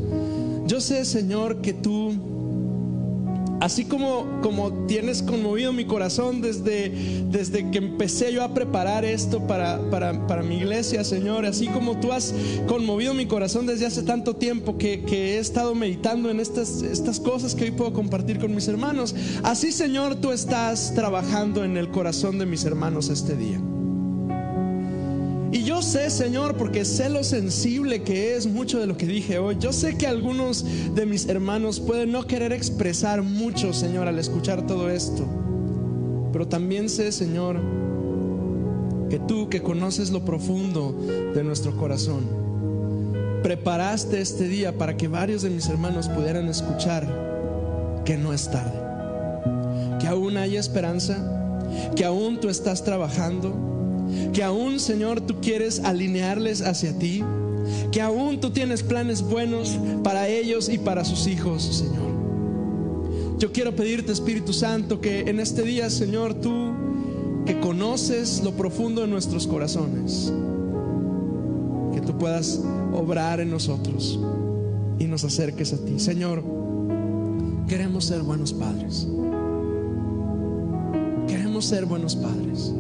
Yo 0.67 0.81
sé, 0.81 1.05
Señor, 1.05 1.61
que 1.63 1.73
tú 1.73 2.13
Así 3.61 3.85
como, 3.85 4.41
como 4.43 4.73
tienes 4.87 5.23
conmovido 5.23 5.73
mi 5.73 5.85
corazón 5.85 6.41
desde, 6.41 6.91
desde 7.27 7.71
que 7.71 7.79
empecé 7.79 8.33
yo 8.33 8.43
a 8.43 8.55
preparar 8.55 9.05
esto 9.05 9.47
para, 9.47 9.79
para, 9.91 10.43
mi 10.43 10.57
iglesia, 10.57 11.05
Señor, 11.05 11.45
así 11.45 11.69
como 11.69 12.01
tú 12.01 12.11
has 12.11 12.35
conmovido 12.67 13.13
mi 13.13 13.27
corazón 13.27 13.67
desde 13.67 13.85
hace 13.85 14.03
tanto 14.03 14.35
tiempo 14.35 14.79
que, 14.79 15.03
que 15.03 15.35
he 15.35 15.39
estado 15.39 15.75
meditando 15.75 16.31
en 16.31 16.41
estas, 16.41 16.81
estas 16.83 17.21
cosas 17.21 17.55
que 17.55 17.65
hoy 17.65 17.71
puedo 17.71 17.93
compartir 17.93 18.39
con 18.39 18.55
mis 18.55 18.67
hermanos, 18.67 19.15
así, 19.43 19.73
Señor, 19.73 20.17
tú 20.17 20.33
estás 20.33 20.95
trabajando 20.95 21.63
en 21.63 21.77
el 21.77 21.91
corazón 21.91 22.39
de 22.39 22.47
mis 22.47 22.65
hermanos 22.65 23.11
este 23.11 23.37
día. 23.37 23.61
Yo 25.71 25.83
sé, 25.83 26.11
Señor, 26.11 26.57
porque 26.57 26.85
sé 26.85 27.09
lo 27.09 27.23
sensible 27.23 28.03
que 28.03 28.35
es 28.35 28.45
mucho 28.45 28.81
de 28.81 28.89
lo 28.89 28.97
que 28.97 29.07
dije 29.07 29.39
hoy. 29.39 29.57
Yo 29.61 29.73
sé 29.73 29.97
que 29.97 30.09
algunos 30.09 30.67
de 30.97 31.07
mis 31.07 31.29
hermanos 31.29 31.79
pueden 31.79 32.11
no 32.11 32.27
querer 32.27 32.53
expresar 32.53 33.23
mucho, 33.23 33.73
Señor, 33.73 34.09
al 34.09 34.19
escuchar 34.19 34.67
todo 34.67 34.91
esto. 34.91 35.25
Pero 36.33 36.49
también 36.49 36.89
sé, 36.89 37.13
Señor, 37.13 37.61
que 39.11 39.21
tú 39.21 39.49
que 39.49 39.63
conoces 39.63 40.11
lo 40.11 40.25
profundo 40.25 40.93
de 41.37 41.45
nuestro 41.45 41.77
corazón, 41.77 42.25
preparaste 43.45 44.21
este 44.21 44.49
día 44.49 44.77
para 44.77 44.97
que 44.97 45.07
varios 45.07 45.43
de 45.43 45.51
mis 45.51 45.69
hermanos 45.69 46.09
pudieran 46.09 46.49
escuchar 46.49 48.03
que 48.05 48.17
no 48.17 48.33
es 48.33 48.51
tarde, 48.51 48.77
que 50.01 50.09
aún 50.09 50.37
hay 50.37 50.57
esperanza, 50.57 51.17
que 51.95 52.05
aún 52.05 52.41
tú 52.41 52.49
estás 52.49 52.83
trabajando 52.83 53.70
que 54.33 54.43
aún, 54.43 54.81
Señor, 54.81 55.21
tú 55.21 55.37
quieres 55.41 55.81
alinearles 55.81 56.63
hacia 56.63 56.99
ti, 56.99 57.25
que 57.93 58.01
aún 58.01 58.41
tú 58.41 58.51
tienes 58.51 58.83
planes 58.83 59.23
buenos 59.23 59.79
para 60.03 60.29
ellos 60.29 60.69
y 60.69 60.79
para 60.79 61.05
sus 61.05 61.27
hijos, 61.27 61.63
Señor. 61.63 62.11
Yo 63.39 63.53
quiero 63.53 63.75
pedirte, 63.75 64.13
Espíritu 64.13 64.53
Santo, 64.53 65.01
que 65.01 65.21
en 65.21 65.41
este 65.41 65.63
día, 65.63 65.89
Señor, 65.89 66.35
tú 66.35 66.73
que 67.47 67.59
conoces 67.59 68.43
lo 68.45 68.53
profundo 68.53 69.01
de 69.01 69.07
nuestros 69.07 69.47
corazones, 69.47 70.33
que 71.95 72.01
tú 72.01 72.19
puedas 72.19 72.61
obrar 72.93 73.41
en 73.41 73.51
nosotros 73.51 74.21
y 74.99 75.05
nos 75.05 75.25
acerques 75.25 75.73
a 75.73 75.79
ti. 75.79 75.99
Señor, 75.99 76.45
queremos 77.67 78.05
ser 78.05 78.23
buenos 78.23 78.53
padres. 78.53 79.09
Queremos 81.27 81.65
ser 81.65 81.87
buenos 81.87 82.17
padres. 82.17 82.75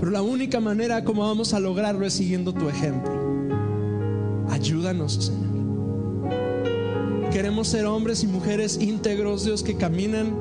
Pero 0.00 0.10
la 0.10 0.22
única 0.22 0.60
manera 0.60 1.04
como 1.04 1.20
vamos 1.22 1.52
a 1.52 1.60
lograrlo 1.60 2.06
es 2.06 2.14
siguiendo 2.14 2.54
tu 2.54 2.70
ejemplo. 2.70 3.12
Ayúdanos, 4.48 5.26
Señor. 5.26 5.50
Queremos 7.30 7.68
ser 7.68 7.84
hombres 7.84 8.24
y 8.24 8.26
mujeres 8.26 8.80
íntegros, 8.80 9.44
Dios, 9.44 9.62
que 9.62 9.76
caminan 9.76 10.34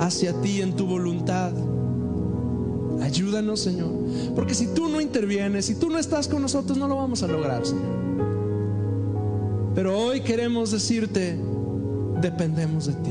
hacia 0.00 0.32
ti 0.40 0.62
en 0.62 0.74
tu 0.74 0.86
voluntad. 0.86 1.52
Ayúdanos, 3.02 3.60
Señor. 3.60 3.92
Porque 4.34 4.54
si 4.54 4.68
tú 4.68 4.88
no 4.88 4.98
intervienes, 4.98 5.66
si 5.66 5.74
tú 5.74 5.90
no 5.90 5.98
estás 5.98 6.26
con 6.26 6.40
nosotros, 6.40 6.78
no 6.78 6.88
lo 6.88 6.96
vamos 6.96 7.22
a 7.22 7.26
lograr, 7.26 7.66
Señor. 7.66 8.02
Pero 9.74 9.98
hoy 9.98 10.22
queremos 10.22 10.70
decirte, 10.70 11.38
dependemos 12.22 12.86
de 12.86 12.94
ti. 12.94 13.10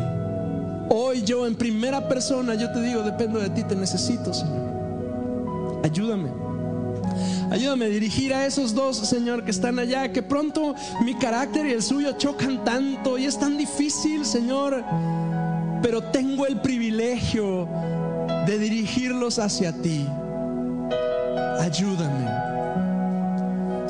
Hoy 0.89 1.21
yo 1.21 1.45
en 1.45 1.53
primera 1.55 2.07
persona, 2.09 2.55
yo 2.55 2.71
te 2.71 2.81
digo, 2.81 3.03
dependo 3.03 3.39
de 3.39 3.51
ti, 3.51 3.63
te 3.63 3.75
necesito, 3.75 4.33
Señor. 4.33 4.60
Ayúdame. 5.83 6.29
Ayúdame 7.51 7.85
a 7.85 7.89
dirigir 7.89 8.33
a 8.33 8.45
esos 8.45 8.73
dos, 8.73 8.97
Señor, 8.97 9.43
que 9.43 9.51
están 9.51 9.77
allá, 9.77 10.11
que 10.11 10.23
pronto 10.23 10.73
mi 11.03 11.15
carácter 11.15 11.65
y 11.65 11.71
el 11.71 11.83
suyo 11.83 12.13
chocan 12.17 12.63
tanto 12.63 13.17
y 13.17 13.25
es 13.25 13.37
tan 13.37 13.57
difícil, 13.57 14.25
Señor. 14.25 14.83
Pero 15.81 16.01
tengo 16.01 16.47
el 16.47 16.61
privilegio 16.61 17.67
de 18.45 18.57
dirigirlos 18.57 19.39
hacia 19.39 19.73
ti. 19.73 20.07
Ayúdame. 21.59 22.50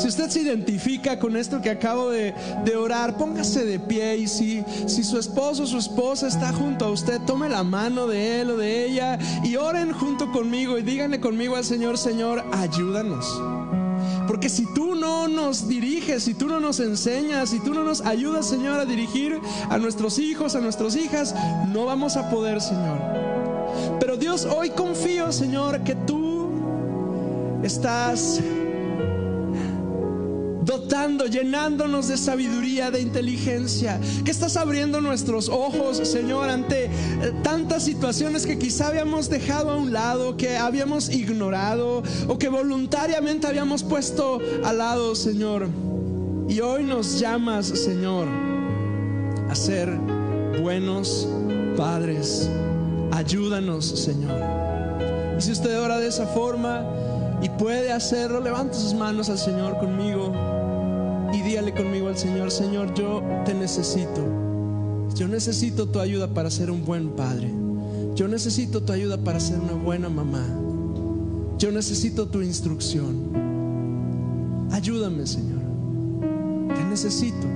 Si 0.01 0.07
usted 0.07 0.31
se 0.31 0.41
identifica 0.41 1.19
con 1.19 1.37
esto 1.37 1.61
que 1.61 1.69
acabo 1.69 2.09
de, 2.09 2.33
orar, 2.75 3.17
póngase 3.17 3.63
de 3.65 3.79
pie 3.79 4.17
y 4.17 4.27
si, 4.27 4.63
si 4.87 5.03
su 5.03 5.19
esposo 5.19 5.61
o 5.61 5.67
su 5.67 5.77
esposa 5.77 6.27
está 6.27 6.51
junto 6.51 6.85
a 6.85 6.89
usted, 6.89 7.21
tome 7.21 7.47
la 7.47 7.63
mano 7.63 8.07
de 8.07 8.41
él 8.41 8.49
o 8.49 8.57
de 8.57 8.83
ella 8.83 9.19
y 9.43 9.57
oren 9.57 9.93
junto 9.93 10.31
conmigo 10.31 10.79
y 10.79 10.81
díganle 10.81 11.19
conmigo 11.19 11.55
al 11.55 11.63
Señor, 11.63 11.99
Señor, 11.99 12.43
ayúdanos. 12.51 13.27
Porque 14.25 14.49
si 14.49 14.65
tú 14.73 14.95
no 14.95 15.27
nos 15.27 15.67
diriges, 15.67 16.23
si 16.23 16.33
tú 16.33 16.47
no 16.47 16.59
nos 16.59 16.79
enseñas, 16.79 17.51
si 17.51 17.59
tú 17.59 17.75
no 17.75 17.83
nos 17.83 18.01
ayudas, 18.01 18.49
Señor, 18.49 18.79
a 18.79 18.85
dirigir 18.85 19.39
a 19.69 19.77
nuestros 19.77 20.17
hijos, 20.17 20.55
a 20.55 20.61
nuestras 20.61 20.95
hijas, 20.95 21.35
no 21.71 21.85
vamos 21.85 22.17
a 22.17 22.27
poder, 22.31 22.59
Señor. 22.59 22.97
Pero 23.99 24.17
Dios, 24.17 24.45
hoy 24.45 24.71
confío, 24.71 25.31
Señor, 25.31 25.83
que 25.83 25.93
tú 25.93 26.49
estás 27.61 28.41
dotando, 30.71 31.25
llenándonos 31.25 32.07
de 32.07 32.17
sabiduría, 32.17 32.91
de 32.91 33.01
inteligencia, 33.01 33.99
que 34.23 34.31
estás 34.31 34.55
abriendo 34.55 35.01
nuestros 35.01 35.49
ojos, 35.49 35.97
Señor, 36.07 36.49
ante 36.49 36.85
eh, 36.85 36.89
tantas 37.43 37.83
situaciones 37.83 38.45
que 38.45 38.57
quizá 38.57 38.87
habíamos 38.87 39.29
dejado 39.29 39.71
a 39.71 39.75
un 39.75 39.91
lado, 39.91 40.37
que 40.37 40.57
habíamos 40.57 41.09
ignorado 41.09 42.03
o 42.29 42.37
que 42.37 42.47
voluntariamente 42.47 43.47
habíamos 43.47 43.83
puesto 43.83 44.39
al 44.63 44.77
lado, 44.77 45.13
Señor. 45.13 45.67
Y 46.47 46.61
hoy 46.61 46.85
nos 46.85 47.19
llamas, 47.19 47.65
Señor, 47.65 48.29
a 49.49 49.55
ser 49.55 49.89
buenos 50.61 51.27
padres. 51.75 52.49
Ayúdanos, 53.11 53.85
Señor. 53.85 54.39
Y 55.37 55.41
si 55.41 55.51
usted 55.51 55.81
ora 55.81 55.99
de 55.99 56.07
esa 56.07 56.27
forma, 56.27 56.85
y 57.41 57.49
puede 57.49 57.91
hacerlo, 57.91 58.39
levante 58.39 58.75
sus 58.75 58.93
manos 58.93 59.29
al 59.29 59.37
Señor 59.37 59.79
conmigo 59.79 60.31
y 61.33 61.41
dígale 61.41 61.73
conmigo 61.73 62.07
al 62.07 62.17
Señor, 62.17 62.51
Señor, 62.51 62.93
yo 62.93 63.23
te 63.45 63.53
necesito. 63.53 64.25
Yo 65.15 65.27
necesito 65.27 65.87
tu 65.87 65.99
ayuda 65.99 66.33
para 66.33 66.49
ser 66.49 66.71
un 66.71 66.85
buen 66.85 67.09
padre. 67.09 67.51
Yo 68.15 68.27
necesito 68.27 68.83
tu 68.83 68.93
ayuda 68.93 69.17
para 69.17 69.39
ser 69.39 69.59
una 69.59 69.73
buena 69.73 70.09
mamá. 70.09 70.45
Yo 71.57 71.71
necesito 71.71 72.27
tu 72.27 72.41
instrucción. 72.41 73.31
Ayúdame, 74.71 75.27
Señor. 75.27 75.61
Te 76.75 76.83
necesito. 76.85 77.47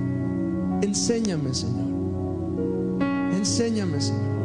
Enséñame, 0.82 1.54
Señor. 1.54 1.86
Enséñame, 3.36 4.00
Señor. 4.00 4.35